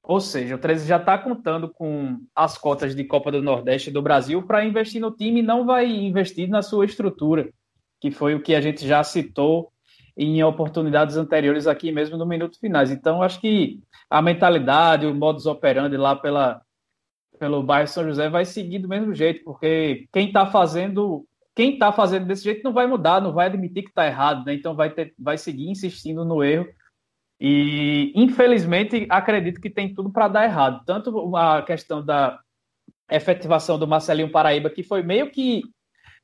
ou 0.08 0.22
seja, 0.22 0.56
o 0.56 0.60
13 0.60 0.88
já 0.88 0.97
está 0.97 1.18
contando 1.18 1.68
com 1.68 2.20
as 2.36 2.58
cotas 2.58 2.95
de 2.95 3.03
Copa 3.03 3.32
do 3.32 3.41
Nordeste 3.41 3.89
do 3.89 4.03
Brasil 4.03 4.43
para 4.43 4.64
investir 4.64 5.01
no 5.01 5.10
time 5.10 5.39
e 5.39 5.43
não 5.43 5.66
vai 5.66 5.88
investir 5.88 6.47
na 6.47 6.62
sua 6.62 6.86
estrutura, 6.86 7.49
que 7.99 8.12
foi 8.12 8.36
o 8.36 8.41
que 8.41 8.53
a 8.53 8.62
gente 8.62 8.88
já 8.88 9.03
citou 9.03 9.72
em 10.16 10.43
oportunidades 10.43 11.18
anteriores 11.18 11.66
aqui 11.66 11.91
mesmo 11.91 12.18
no 12.18 12.26
Minuto 12.26 12.60
Finais. 12.60 12.91
Então, 12.91 13.24
acho 13.24 13.41
que 13.41 13.80
a 14.08 14.22
mentalidade, 14.22 15.08
o 15.08 15.16
modus 15.16 15.47
operandi 15.47 15.97
lá 15.97 16.16
pela, 16.16 16.62
pelo 17.38 17.63
bairro 17.63 17.88
São 17.88 18.03
José 18.03 18.29
vai 18.29 18.45
seguir 18.45 18.79
do 18.79 18.88
mesmo 18.88 19.13
jeito, 19.13 19.43
porque 19.43 20.07
quem 20.11 20.27
está 20.27 20.45
fazendo 20.45 21.25
quem 21.55 21.73
está 21.73 21.91
fazendo 21.91 22.25
desse 22.27 22.43
jeito 22.43 22.63
não 22.63 22.73
vai 22.73 22.86
mudar, 22.86 23.21
não 23.21 23.31
vai 23.31 23.45
admitir 23.47 23.83
que 23.83 23.89
está 23.89 24.05
errado, 24.05 24.45
né? 24.45 24.53
Então 24.53 24.75
vai, 24.75 24.89
ter, 24.89 25.13
vai 25.17 25.38
seguir 25.38 25.69
insistindo 25.69 26.25
no 26.25 26.43
erro. 26.43 26.67
E, 27.39 28.11
infelizmente, 28.13 29.07
acredito 29.09 29.61
que 29.61 29.69
tem 29.69 29.93
tudo 29.93 30.11
para 30.11 30.27
dar 30.27 30.43
errado. 30.43 30.83
Tanto 30.86 31.33
a 31.36 31.61
questão 31.61 32.03
da 32.03 32.38
efetivação 33.09 33.79
do 33.79 33.88
Marcelinho 33.88 34.31
Paraíba, 34.31 34.69
que 34.69 34.83
foi 34.83 35.01
meio 35.01 35.31
que 35.31 35.61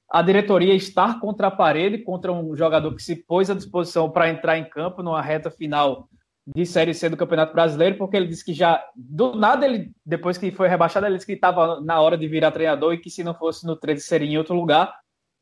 a 0.09 0.21
diretoria 0.21 0.73
estar 0.73 1.21
contra 1.21 1.47
a 1.47 1.51
parede, 1.51 1.99
contra 1.99 2.33
um 2.33 2.53
jogador 2.53 2.93
que 2.93 3.01
se 3.01 3.15
pôs 3.15 3.49
à 3.49 3.53
disposição 3.53 4.09
para 4.09 4.29
entrar 4.29 4.57
em 4.57 4.65
campo 4.65 5.01
numa 5.01 5.21
reta 5.21 5.49
final 5.49 6.09
de 6.45 6.65
Série 6.65 6.93
C 6.93 7.09
do 7.09 7.17
Campeonato 7.17 7.53
Brasileiro, 7.53 7.97
porque 7.97 8.17
ele 8.17 8.27
disse 8.27 8.43
que 8.43 8.53
já, 8.53 8.83
do 8.95 9.35
nada, 9.35 9.65
ele 9.65 9.91
depois 10.05 10.37
que 10.37 10.51
foi 10.51 10.67
rebaixado, 10.67 11.05
ele 11.05 11.15
disse 11.15 11.25
que 11.25 11.33
estava 11.33 11.79
na 11.81 12.01
hora 12.01 12.17
de 12.17 12.27
virar 12.27 12.51
treinador 12.51 12.93
e 12.93 12.97
que 12.97 13.09
se 13.09 13.23
não 13.23 13.33
fosse 13.33 13.65
no 13.65 13.75
13 13.75 14.01
seria 14.01 14.27
em 14.27 14.37
outro 14.37 14.55
lugar. 14.55 14.93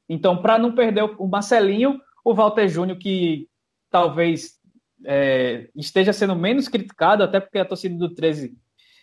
Então, 0.08 0.42
para 0.42 0.58
não 0.58 0.74
perder 0.74 1.04
o 1.04 1.28
Marcelinho, 1.28 2.00
o 2.24 2.34
Walter 2.34 2.68
Júnior, 2.68 2.98
que 2.98 3.48
talvez 3.90 4.60
é, 5.06 5.70
esteja 5.76 6.12
sendo 6.12 6.36
menos 6.36 6.68
criticado, 6.68 7.24
até 7.24 7.40
porque 7.40 7.60
a 7.60 7.66
torcida 7.66 7.96
do 7.96 8.14
13 8.14 8.58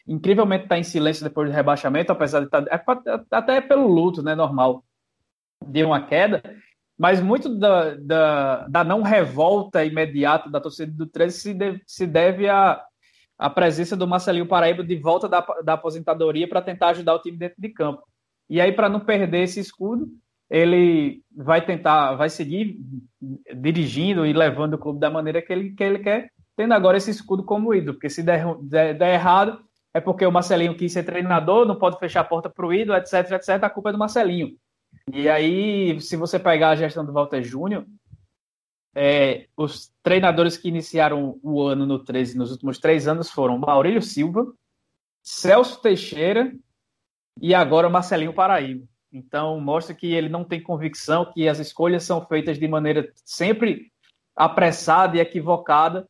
incrivelmente 0.07 0.65
está 0.65 0.79
em 0.79 0.85
silêncio 0.85 1.25
depois 1.25 1.49
do 1.49 1.55
rebaixamento, 1.55 2.13
apesar 2.13 2.41
de 2.41 2.47
estar. 2.47 2.63
Tá, 2.63 3.03
é, 3.07 3.21
até 3.31 3.61
pelo 3.61 3.89
luto, 3.89 4.23
né? 4.23 4.35
Normal, 4.35 4.85
de 5.65 5.83
uma 5.85 6.07
queda. 6.07 6.43
Mas 6.99 7.21
muito 7.21 7.55
da, 7.59 7.95
da, 7.97 8.69
da 8.69 8.85
não 8.85 9.03
revolta 9.03 9.85
imediata 9.85 10.49
da 10.49 10.61
torcida 10.61 10.91
do 10.93 11.07
13 11.07 11.39
se 11.39 11.55
deve, 11.55 11.83
se 11.87 12.07
deve 12.07 12.49
à, 12.49 12.83
à 13.39 13.51
presença 13.51 13.97
do 13.97 14.07
Marcelinho 14.07 14.47
Paraíba 14.47 14.83
de 14.83 14.97
volta 14.97 15.29
da, 15.29 15.45
da 15.63 15.75
aposentadoria 15.75 16.49
para 16.49 16.63
tentar 16.63 16.89
ajudar 16.89 17.15
o 17.15 17.21
time 17.21 17.37
dentro 17.37 17.61
de 17.61 17.69
campo. 17.69 18.03
E 18.49 18.61
aí, 18.61 18.73
para 18.73 18.89
não 18.89 19.01
perder 19.01 19.43
esse 19.43 19.61
escudo, 19.61 20.09
ele 20.49 21.23
vai 21.35 21.65
tentar, 21.65 22.15
vai 22.15 22.31
seguir 22.31 22.79
dirigindo 23.57 24.25
e 24.25 24.33
levando 24.33 24.75
o 24.75 24.79
clube 24.79 25.01
da 25.01 25.11
maneira 25.11 25.43
que 25.43 25.53
ele, 25.53 25.71
que 25.71 25.83
ele 25.83 25.99
quer, 25.99 26.31
tendo 26.57 26.73
agora 26.73 26.97
esse 26.97 27.11
escudo 27.11 27.45
como 27.45 27.75
ídolo, 27.75 27.95
porque 27.95 28.09
se 28.09 28.23
der, 28.23 28.47
der, 28.63 28.97
der 28.97 29.15
errado, 29.15 29.61
é 29.93 30.01
porque 30.01 30.25
o 30.25 30.33
Marcelinho 30.33 30.77
quis 30.77 30.93
ser 30.93 31.03
treinador, 31.03 31.67
não 31.67 31.77
pode 31.77 31.99
fechar 31.99 32.21
a 32.21 32.25
porta 32.25 32.49
para 32.49 32.67
o 32.67 32.73
ídolo, 32.73 32.97
etc, 32.97 33.33
etc, 33.33 33.63
a 33.63 33.71
culpa 33.71 33.91
é 33.91 33.93
do 33.93 33.99
Marcelinho. 33.99 34.57
E 35.13 35.29
aí, 35.29 36.01
se 36.01 36.17
você 36.17 36.39
pegar 36.39 36.71
a 36.71 36.77
gestão 36.77 37.05
do 37.05 37.13
Walter 37.13 37.43
Júnior, 37.43 37.87
é, 38.95 39.47
os 39.57 39.93
treinadores 40.03 40.57
que 40.57 40.69
iniciaram 40.69 41.39
o 41.43 41.63
ano 41.63 41.85
no 41.85 42.03
13 42.03 42.37
nos 42.37 42.51
últimos 42.51 42.79
três 42.79 43.07
anos 43.07 43.31
foram 43.31 43.59
Maurílio 43.59 44.01
Silva, 44.01 44.51
Celso 45.23 45.83
Teixeira 45.83 46.51
e 47.41 47.55
agora 47.55 47.91
Marcelinho 47.91 48.33
Paraíba. 48.33 48.87
Então, 49.13 49.61
mostra 49.61 49.95
que 49.95 50.13
ele 50.13 50.29
não 50.29 50.45
tem 50.45 50.63
convicção, 50.63 51.31
que 51.33 51.49
as 51.49 51.59
escolhas 51.59 52.05
são 52.05 52.25
feitas 52.27 52.59
de 52.59 52.67
maneira 52.67 53.13
sempre 53.25 53.93
apressada 54.35 55.17
e 55.17 55.21
equivocada. 55.21 56.09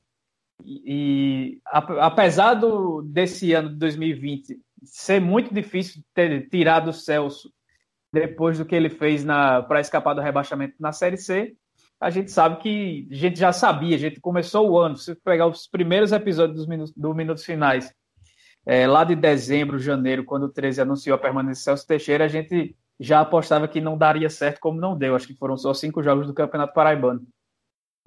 E, 0.64 0.82
e 0.86 1.60
apesar 2.00 2.54
do, 2.54 3.02
desse 3.02 3.52
ano 3.52 3.70
de 3.70 3.76
2020 3.76 4.60
ser 4.84 5.20
muito 5.20 5.52
difícil 5.52 6.02
ter 6.14 6.48
tirado 6.48 6.90
o 6.90 6.92
Celso 6.92 7.52
depois 8.20 8.56
do 8.56 8.64
que 8.64 8.74
ele 8.74 8.88
fez 8.88 9.24
para 9.68 9.80
escapar 9.80 10.14
do 10.14 10.22
rebaixamento 10.22 10.74
na 10.80 10.90
Série 10.90 11.18
C, 11.18 11.54
a 12.00 12.08
gente 12.08 12.30
sabe 12.30 12.56
que 12.62 13.06
a 13.10 13.14
gente 13.14 13.38
já 13.38 13.52
sabia, 13.52 13.94
a 13.94 13.98
gente 13.98 14.20
começou 14.20 14.70
o 14.70 14.78
ano, 14.78 14.96
se 14.96 15.14
pegar 15.16 15.46
os 15.46 15.66
primeiros 15.66 16.12
episódios 16.12 16.56
dos 16.56 16.66
minutos, 16.66 16.94
do 16.96 17.14
Minutos 17.14 17.44
Finais, 17.44 17.92
é, 18.64 18.86
lá 18.86 19.04
de 19.04 19.14
dezembro, 19.14 19.78
janeiro, 19.78 20.24
quando 20.24 20.44
o 20.44 20.48
13 20.48 20.80
anunciou 20.80 21.14
a 21.14 21.18
permanência 21.18 21.60
de 21.60 21.64
Celso 21.64 21.86
Teixeira, 21.86 22.24
a 22.24 22.28
gente 22.28 22.74
já 22.98 23.20
apostava 23.20 23.68
que 23.68 23.80
não 23.80 23.98
daria 23.98 24.30
certo, 24.30 24.60
como 24.60 24.80
não 24.80 24.96
deu. 24.96 25.14
Acho 25.14 25.26
que 25.26 25.36
foram 25.36 25.56
só 25.56 25.72
cinco 25.74 26.02
jogos 26.02 26.26
do 26.26 26.34
Campeonato 26.34 26.72
Paraibano. 26.72 27.22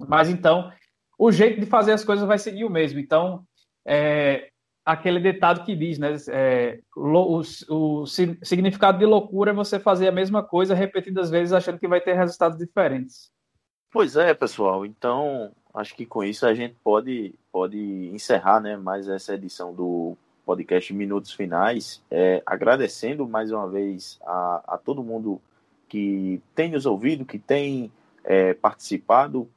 Mas 0.06 0.28
então, 0.28 0.70
o 1.18 1.30
jeito 1.30 1.60
de 1.60 1.66
fazer 1.66 1.92
as 1.92 2.04
coisas 2.04 2.26
vai 2.26 2.38
seguir 2.38 2.64
o 2.64 2.70
mesmo. 2.70 2.98
Então, 2.98 3.44
é, 3.86 4.49
aquele 4.84 5.20
ditado 5.20 5.64
que 5.64 5.76
diz, 5.76 5.98
né? 5.98 6.16
É, 6.28 6.80
o, 6.96 7.42
o, 7.68 8.06
significado 8.06 8.98
de 8.98 9.06
loucura 9.06 9.50
é 9.50 9.54
você 9.54 9.78
fazer 9.78 10.08
a 10.08 10.12
mesma 10.12 10.42
coisa 10.42 10.74
repetidas 10.74 11.30
vezes 11.30 11.52
achando 11.52 11.78
que 11.78 11.88
vai 11.88 12.00
ter 12.00 12.14
resultados 12.14 12.58
diferentes. 12.58 13.30
Pois 13.90 14.16
é, 14.16 14.32
pessoal. 14.34 14.86
Então, 14.86 15.52
acho 15.74 15.94
que 15.94 16.06
com 16.06 16.22
isso 16.22 16.46
a 16.46 16.54
gente 16.54 16.76
pode, 16.82 17.34
pode 17.52 17.78
encerrar 18.12 18.60
né, 18.60 18.76
mais 18.76 19.08
essa 19.08 19.34
edição 19.34 19.74
do 19.74 20.16
podcast 20.44 20.92
Minutos 20.92 21.32
Finais, 21.32 22.02
é, 22.10 22.42
agradecendo 22.44 23.28
mais 23.28 23.52
uma 23.52 23.68
vez 23.68 24.18
a, 24.24 24.62
a, 24.66 24.78
todo 24.78 25.02
mundo 25.02 25.40
que 25.88 26.40
tem 26.54 26.70
nos 26.70 26.86
ouvido, 26.86 27.24
que 27.24 27.38
tem 27.38 27.92
é, 28.24 28.54
participado. 28.54 29.48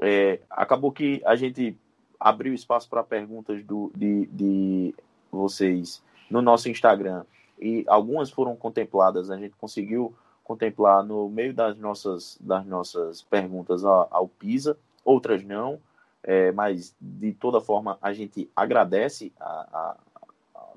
É, 0.00 0.40
acabou 0.50 0.92
que 0.92 1.22
a 1.24 1.34
gente 1.36 1.76
abriu 2.18 2.54
espaço 2.54 2.88
para 2.88 3.02
perguntas 3.02 3.62
do, 3.64 3.90
de, 3.94 4.26
de 4.26 4.94
vocês 5.30 6.02
no 6.30 6.42
nosso 6.42 6.68
Instagram. 6.68 7.24
E 7.58 7.84
algumas 7.86 8.30
foram 8.30 8.54
contempladas, 8.54 9.30
a 9.30 9.36
gente 9.36 9.54
conseguiu 9.56 10.14
contemplar 10.44 11.02
no 11.02 11.28
meio 11.28 11.52
das 11.52 11.76
nossas, 11.76 12.38
das 12.40 12.64
nossas 12.66 13.22
perguntas 13.22 13.84
ao, 13.84 14.06
ao 14.10 14.28
PISA, 14.28 14.76
outras 15.04 15.42
não, 15.42 15.80
é, 16.22 16.52
mas 16.52 16.94
de 17.00 17.32
toda 17.32 17.60
forma 17.60 17.98
a 18.00 18.12
gente 18.12 18.50
agradece 18.54 19.32
a, 19.40 19.46
a, 19.72 19.96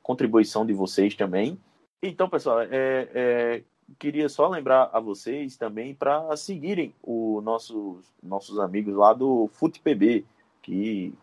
contribuição 0.02 0.66
de 0.66 0.74
vocês 0.74 1.14
também. 1.14 1.60
Então, 2.02 2.28
pessoal, 2.28 2.62
é, 2.62 2.68
é, 2.72 3.64
queria 4.00 4.28
só 4.28 4.48
lembrar 4.48 4.90
a 4.92 5.00
vocês 5.00 5.56
também 5.56 5.94
para 5.94 6.36
seguirem 6.36 6.96
os 7.04 7.44
nossos, 7.44 8.12
nossos 8.24 8.60
amigos 8.60 8.96
lá 8.96 9.14
do 9.14 9.50
FutePB, 9.54 10.26
que 10.64 11.14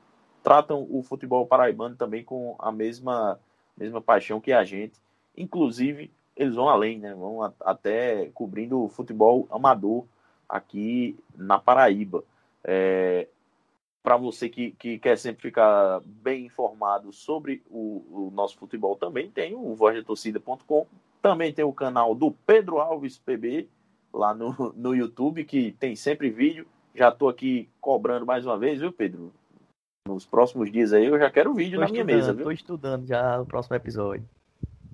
tratam 0.46 0.86
o 0.88 1.02
futebol 1.02 1.44
paraibano 1.44 1.96
também 1.96 2.22
com 2.22 2.54
a 2.60 2.70
mesma, 2.70 3.36
mesma 3.76 4.00
paixão 4.00 4.40
que 4.40 4.52
a 4.52 4.62
gente. 4.62 4.94
Inclusive, 5.36 6.08
eles 6.36 6.54
vão 6.54 6.68
além, 6.68 7.00
né? 7.00 7.12
Vão 7.14 7.42
a, 7.42 7.52
até 7.62 8.30
cobrindo 8.32 8.80
o 8.80 8.88
futebol 8.88 9.48
amador 9.50 10.04
aqui 10.48 11.18
na 11.34 11.58
Paraíba. 11.58 12.22
É, 12.62 13.26
para 14.04 14.16
você 14.16 14.48
que, 14.48 14.70
que 14.70 15.00
quer 15.00 15.18
sempre 15.18 15.42
ficar 15.42 16.00
bem 16.04 16.46
informado 16.46 17.12
sobre 17.12 17.60
o, 17.68 18.04
o 18.08 18.32
nosso 18.32 18.56
futebol, 18.56 18.94
também 18.94 19.28
tem 19.28 19.52
o 19.52 19.74
vozdetorcida.com, 19.74 20.86
também 21.20 21.52
tem 21.52 21.64
o 21.64 21.72
canal 21.72 22.14
do 22.14 22.30
Pedro 22.30 22.78
Alves 22.78 23.18
PB, 23.18 23.68
lá 24.14 24.32
no, 24.32 24.72
no 24.76 24.94
YouTube, 24.94 25.44
que 25.44 25.72
tem 25.72 25.96
sempre 25.96 26.30
vídeo. 26.30 26.68
Já 26.94 27.08
estou 27.08 27.28
aqui 27.28 27.68
cobrando 27.80 28.24
mais 28.24 28.46
uma 28.46 28.56
vez, 28.56 28.78
viu, 28.78 28.92
Pedro? 28.92 29.32
Nos 30.06 30.24
próximos 30.24 30.70
dias 30.70 30.92
aí 30.92 31.06
eu 31.06 31.18
já 31.18 31.30
quero 31.30 31.52
vídeo 31.52 31.80
tô 31.80 31.84
na 31.84 31.90
minha 31.90 32.04
mesa, 32.04 32.32
viu? 32.32 32.40
Estou 32.40 32.52
estudando 32.52 33.06
já 33.06 33.40
o 33.40 33.46
próximo 33.46 33.74
episódio. 33.74 34.24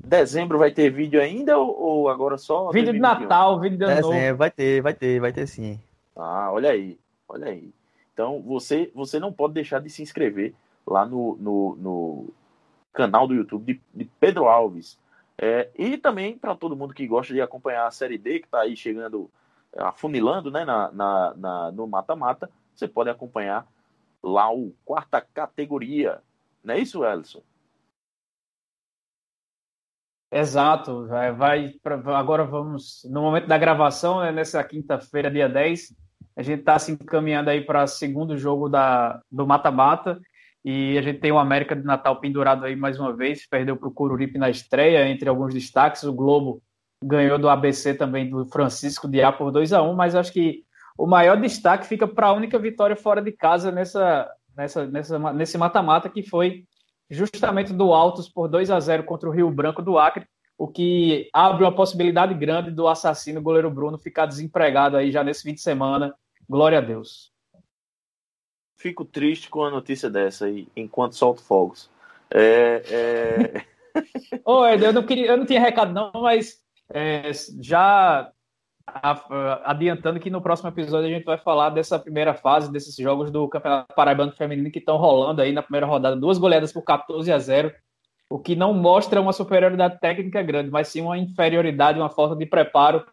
Dezembro 0.04 0.58
vai 0.58 0.72
ter 0.72 0.90
vídeo 0.90 1.20
ainda 1.20 1.58
ou, 1.58 1.78
ou 1.78 2.08
agora 2.08 2.38
só? 2.38 2.70
Vídeo 2.70 2.92
de 2.92 2.98
Natal, 2.98 3.60
vídeo 3.60 3.78
de 3.78 3.84
ano 3.84 3.94
Dezembro, 3.94 4.36
vai 4.36 4.50
ter, 4.50 4.82
vai 4.82 4.94
ter, 4.94 5.20
vai 5.20 5.32
ter 5.32 5.46
sim. 5.46 5.78
Ah, 6.16 6.50
olha 6.50 6.70
aí, 6.70 6.98
olha 7.28 7.46
aí. 7.46 7.72
Então, 8.12 8.42
você, 8.42 8.90
você 8.94 9.18
não 9.18 9.32
pode 9.32 9.54
deixar 9.54 9.80
de 9.80 9.88
se 9.88 10.02
inscrever 10.02 10.54
lá 10.86 11.06
no, 11.06 11.36
no, 11.40 11.76
no 11.76 12.28
canal 12.92 13.26
do 13.26 13.34
YouTube 13.34 13.74
de, 13.74 13.80
de 13.94 14.10
Pedro 14.18 14.48
Alves. 14.48 14.98
É, 15.38 15.68
e 15.76 15.96
também 15.96 16.36
para 16.36 16.54
todo 16.54 16.76
mundo 16.76 16.94
que 16.94 17.06
gosta 17.06 17.32
de 17.32 17.40
acompanhar 17.40 17.86
a 17.86 17.90
Série 17.90 18.18
D, 18.18 18.40
que 18.40 18.46
está 18.46 18.60
aí 18.60 18.76
chegando, 18.76 19.30
afunilando 19.76 20.50
né, 20.50 20.64
na, 20.64 20.90
na, 20.92 21.34
na 21.34 21.72
no 21.72 21.86
mata-mata, 21.86 22.50
você 22.74 22.86
pode 22.86 23.08
acompanhar 23.08 23.66
o 24.22 24.74
quarta 24.84 25.20
categoria. 25.20 26.22
Não 26.62 26.74
é 26.74 26.78
isso, 26.78 27.04
Ellison? 27.04 27.42
Exato, 30.30 31.06
vai, 31.06 31.32
vai 31.32 31.70
pra, 31.82 31.96
agora 32.18 32.44
vamos, 32.44 33.06
no 33.10 33.20
momento 33.20 33.46
da 33.46 33.58
gravação, 33.58 34.20
né, 34.20 34.32
nessa 34.32 34.64
quinta-feira, 34.64 35.30
dia 35.30 35.46
10, 35.46 35.94
a 36.34 36.42
gente 36.42 36.60
está 36.60 36.78
se 36.78 36.92
encaminhando 36.92 37.50
aí 37.50 37.60
para 37.60 37.84
o 37.84 37.86
segundo 37.86 38.38
jogo 38.38 38.68
da, 38.68 39.20
do 39.30 39.46
mata-mata. 39.46 40.18
E 40.64 40.96
a 40.96 41.02
gente 41.02 41.18
tem 41.18 41.32
o 41.32 41.38
América 41.38 41.74
de 41.74 41.84
Natal 41.84 42.20
pendurado 42.20 42.64
aí 42.64 42.76
mais 42.76 42.98
uma 42.98 43.14
vez, 43.14 43.46
perdeu 43.46 43.76
para 43.76 43.88
o 43.88 43.92
Cururipe 43.92 44.38
na 44.38 44.48
estreia, 44.48 45.08
entre 45.08 45.28
alguns 45.28 45.52
destaques. 45.52 46.04
O 46.04 46.12
Globo 46.12 46.62
ganhou 47.02 47.38
do 47.38 47.48
ABC 47.48 47.94
também 47.94 48.30
do 48.30 48.46
Francisco 48.46 49.08
de 49.08 49.18
por 49.32 49.50
2 49.50 49.72
a 49.72 49.82
1 49.82 49.94
mas 49.94 50.14
acho 50.14 50.32
que 50.32 50.64
o 50.96 51.06
maior 51.06 51.40
destaque 51.40 51.86
fica 51.86 52.06
para 52.06 52.28
a 52.28 52.32
única 52.32 52.58
vitória 52.58 52.96
fora 52.96 53.20
de 53.22 53.32
casa 53.32 53.70
nessa, 53.70 54.30
nessa, 54.56 54.86
nessa, 54.86 55.32
nesse 55.32 55.58
mata-mata, 55.58 56.08
que 56.08 56.22
foi 56.22 56.64
justamente 57.10 57.72
do 57.72 57.92
Altos 57.92 58.28
por 58.28 58.48
2 58.48 58.70
a 58.70 58.80
0 58.80 59.04
contra 59.04 59.28
o 59.28 59.32
Rio 59.32 59.50
Branco 59.50 59.82
do 59.82 59.98
Acre 59.98 60.26
o 60.62 60.68
que 60.68 61.28
abre 61.32 61.64
uma 61.64 61.74
possibilidade 61.74 62.34
grande 62.34 62.70
do 62.70 62.86
assassino 62.86 63.42
goleiro 63.42 63.68
Bruno 63.68 63.98
ficar 63.98 64.26
desempregado 64.26 64.96
aí 64.96 65.10
já 65.10 65.24
nesse 65.24 65.42
fim 65.42 65.54
de 65.54 65.60
semana. 65.60 66.14
Glória 66.48 66.78
a 66.78 66.80
Deus. 66.80 67.32
Fico 68.76 69.04
triste 69.04 69.50
com 69.50 69.64
a 69.64 69.70
notícia 69.72 70.08
dessa 70.08 70.46
aí, 70.46 70.68
enquanto 70.76 71.16
solto 71.16 71.42
fogos. 71.42 71.90
É, 72.30 72.82
é... 72.88 73.64
Ô, 74.44 74.64
eu 74.66 74.92
não, 74.92 75.02
queria, 75.02 75.32
eu 75.32 75.36
não 75.36 75.46
tinha 75.46 75.60
recado 75.60 75.92
não, 75.92 76.12
mas 76.14 76.60
é, 76.90 77.32
já 77.60 78.30
adiantando 79.64 80.20
que 80.20 80.30
no 80.30 80.40
próximo 80.40 80.68
episódio 80.68 81.08
a 81.08 81.12
gente 81.12 81.24
vai 81.24 81.38
falar 81.38 81.70
dessa 81.70 81.98
primeira 81.98 82.34
fase, 82.34 82.70
desses 82.70 82.94
jogos 82.96 83.30
do 83.30 83.48
Campeonato 83.48 83.94
Paraibano 83.94 84.32
Feminino 84.32 84.70
que 84.70 84.78
estão 84.78 84.96
rolando 84.96 85.40
aí 85.40 85.52
na 85.52 85.62
primeira 85.62 85.86
rodada. 85.86 86.16
Duas 86.16 86.38
goleadas 86.38 86.72
por 86.72 86.82
14 86.82 87.32
a 87.32 87.38
0, 87.38 87.72
o 88.30 88.38
que 88.38 88.56
não 88.56 88.72
mostra 88.74 89.20
uma 89.20 89.32
superioridade 89.32 90.00
técnica 90.00 90.42
grande, 90.42 90.70
mas 90.70 90.88
sim 90.88 91.00
uma 91.02 91.18
inferioridade, 91.18 91.98
uma 91.98 92.10
falta 92.10 92.34
de 92.34 92.46
preparo 92.46 93.04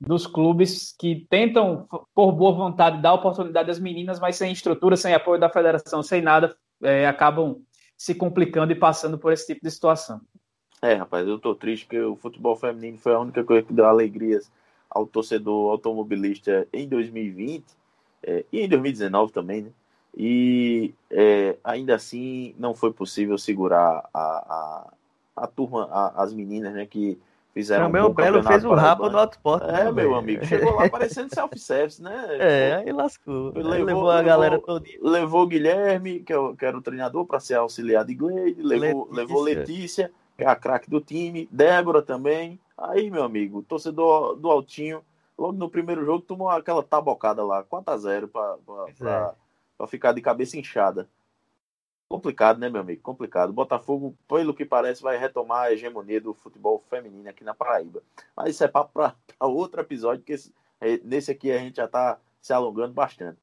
dos 0.00 0.26
clubes 0.26 0.94
que 0.98 1.26
tentam, 1.28 1.88
por 2.14 2.32
boa 2.32 2.52
vontade, 2.52 3.02
dar 3.02 3.14
oportunidade 3.14 3.70
às 3.70 3.80
meninas, 3.80 4.20
mas 4.20 4.36
sem 4.36 4.52
estrutura, 4.52 4.96
sem 4.96 5.14
apoio 5.14 5.40
da 5.40 5.48
federação, 5.48 6.02
sem 6.02 6.22
nada, 6.22 6.56
é, 6.82 7.06
acabam 7.06 7.60
se 7.96 8.14
complicando 8.14 8.72
e 8.72 8.76
passando 8.76 9.18
por 9.18 9.32
esse 9.32 9.46
tipo 9.46 9.64
de 9.64 9.70
situação. 9.70 10.20
É, 10.80 10.94
rapaz, 10.94 11.26
eu 11.26 11.38
tô 11.38 11.54
triste 11.54 11.86
porque 11.86 12.00
o 12.00 12.14
futebol 12.14 12.54
feminino 12.54 12.98
foi 12.98 13.12
a 13.12 13.18
única 13.18 13.42
coisa 13.42 13.66
que 13.66 13.72
deu 13.72 13.86
alegrias 13.86 14.48
ao 14.90 15.06
torcedor 15.06 15.70
automobilista 15.70 16.66
em 16.72 16.88
2020 16.88 17.64
é, 18.22 18.44
e 18.52 18.60
em 18.60 18.68
2019 18.68 19.32
também, 19.32 19.62
né? 19.62 19.70
E 20.16 20.94
é, 21.10 21.56
ainda 21.62 21.94
assim 21.94 22.54
não 22.58 22.74
foi 22.74 22.92
possível 22.92 23.38
segurar 23.38 24.08
a, 24.12 24.20
a, 24.20 24.92
a 25.36 25.46
turma, 25.46 25.88
a, 25.92 26.22
as 26.22 26.32
meninas, 26.32 26.74
né, 26.74 26.86
que 26.86 27.18
fizeram 27.54 27.86
o 27.86 27.90
meu 27.90 28.12
Belo 28.12 28.42
fez 28.42 28.64
o 28.64 28.74
rabo 28.74 29.08
no 29.08 29.18
Autosport. 29.18 29.62
É, 29.62 29.84
né, 29.84 29.92
meu 29.92 30.14
amigo, 30.16 30.44
chegou 30.44 30.74
lá 30.74 30.88
parecendo 30.88 31.32
self-service, 31.32 32.02
né? 32.02 32.26
É, 32.40 32.74
aí 32.84 32.92
lascou. 32.92 33.52
Levou, 33.54 33.84
levou 33.84 34.10
a 34.10 34.22
galera 34.22 34.58
toda. 34.58 34.84
Levou 35.00 35.42
o 35.42 35.46
Guilherme, 35.46 36.20
que, 36.20 36.32
é 36.32 36.36
que 36.58 36.64
era 36.64 36.76
o 36.76 36.82
treinador, 36.82 37.24
para 37.24 37.38
ser 37.38 37.54
auxiliar 37.54 38.04
de 38.04 38.14
Gleide, 38.14 38.60
levou 38.60 39.04
Letícia. 39.04 39.16
levou 39.16 39.42
Letícia, 39.42 40.12
é 40.38 40.46
a 40.46 40.54
craque 40.54 40.88
do 40.88 41.00
time, 41.00 41.48
Débora 41.50 42.00
também. 42.00 42.60
Aí, 42.76 43.10
meu 43.10 43.24
amigo, 43.24 43.62
torcedor 43.62 44.36
do 44.36 44.48
Altinho, 44.48 45.04
logo 45.36 45.52
no 45.52 45.68
primeiro 45.68 46.04
jogo, 46.04 46.24
tomou 46.24 46.48
aquela 46.48 46.82
tabocada 46.82 47.44
lá, 47.44 47.64
4x0 47.64 48.28
para 48.28 49.34
é. 49.80 49.86
ficar 49.88 50.12
de 50.12 50.20
cabeça 50.20 50.56
inchada. 50.56 51.08
Complicado, 52.08 52.58
né, 52.58 52.70
meu 52.70 52.80
amigo? 52.80 53.02
Complicado. 53.02 53.52
Botafogo, 53.52 54.16
pelo 54.26 54.54
que 54.54 54.64
parece, 54.64 55.02
vai 55.02 55.18
retomar 55.18 55.64
a 55.64 55.72
hegemonia 55.72 56.20
do 56.20 56.32
futebol 56.32 56.82
feminino 56.88 57.28
aqui 57.28 57.44
na 57.44 57.52
Paraíba. 57.52 58.02
Mas 58.34 58.50
isso 58.50 58.64
é 58.64 58.68
para 58.68 59.14
outro 59.40 59.80
episódio, 59.80 60.24
que 60.24 60.32
esse, 60.32 60.54
é, 60.80 60.98
nesse 60.98 61.32
aqui 61.32 61.52
a 61.52 61.58
gente 61.58 61.76
já 61.76 61.84
está 61.84 62.18
se 62.40 62.52
alongando 62.52 62.94
bastante. 62.94 63.38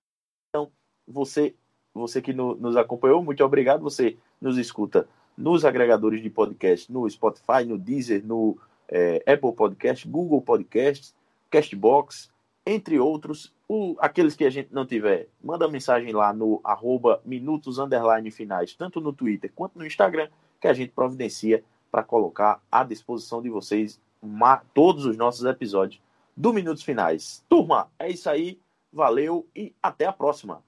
Então, 0.50 0.72
você, 1.06 1.54
você 1.94 2.22
que 2.22 2.34
no, 2.34 2.56
nos 2.56 2.76
acompanhou, 2.76 3.22
muito 3.22 3.44
obrigado. 3.44 3.84
Você 3.84 4.18
nos 4.42 4.58
escuta 4.58 5.08
nos 5.38 5.66
agregadores 5.66 6.22
de 6.22 6.30
podcast, 6.30 6.91
no 6.91 7.10
Spotify, 7.10 7.66
no 7.66 7.78
Deezer, 7.78 8.26
no 8.26 8.57
é, 8.88 9.24
Apple 9.28 9.53
Podcast, 9.53 10.07
Google 10.07 10.41
Podcast, 10.41 11.14
Castbox, 11.49 12.32
entre 12.66 12.99
outros. 12.99 13.53
O, 13.68 13.95
aqueles 13.99 14.36
que 14.36 14.45
a 14.45 14.49
gente 14.49 14.70
não 14.72 14.86
tiver, 14.86 15.28
manda 15.44 15.68
mensagem 15.68 16.12
lá 16.12 16.32
no 16.32 16.62
arroba 16.64 17.20
minutos 17.26 17.80
underline 17.80 18.30
finais, 18.32 18.76
tanto 18.76 19.02
no 19.02 19.12
Twitter 19.12 19.52
quanto 19.56 19.78
no 19.78 19.86
Instagram, 19.86 20.30
que 20.62 20.68
a 20.68 20.74
gente 20.74 20.91
providencia 20.91 21.64
para 21.91 22.03
colocar 22.03 22.62
à 22.72 22.84
disposição 22.84 23.41
de 23.41 23.49
vocês 23.49 23.99
uma, 24.22 24.57
todos 24.74 25.06
os 25.06 25.18
nossos 25.18 25.45
episódios 25.45 26.02
do 26.36 26.52
Minutos 26.53 26.84
Finais. 26.84 27.44
Turma, 27.48 27.90
é 27.98 28.10
isso 28.10 28.30
aí. 28.30 28.60
Valeu 28.91 29.48
e 29.56 29.74
até 29.82 30.06
a 30.06 30.14
próxima. 30.14 30.64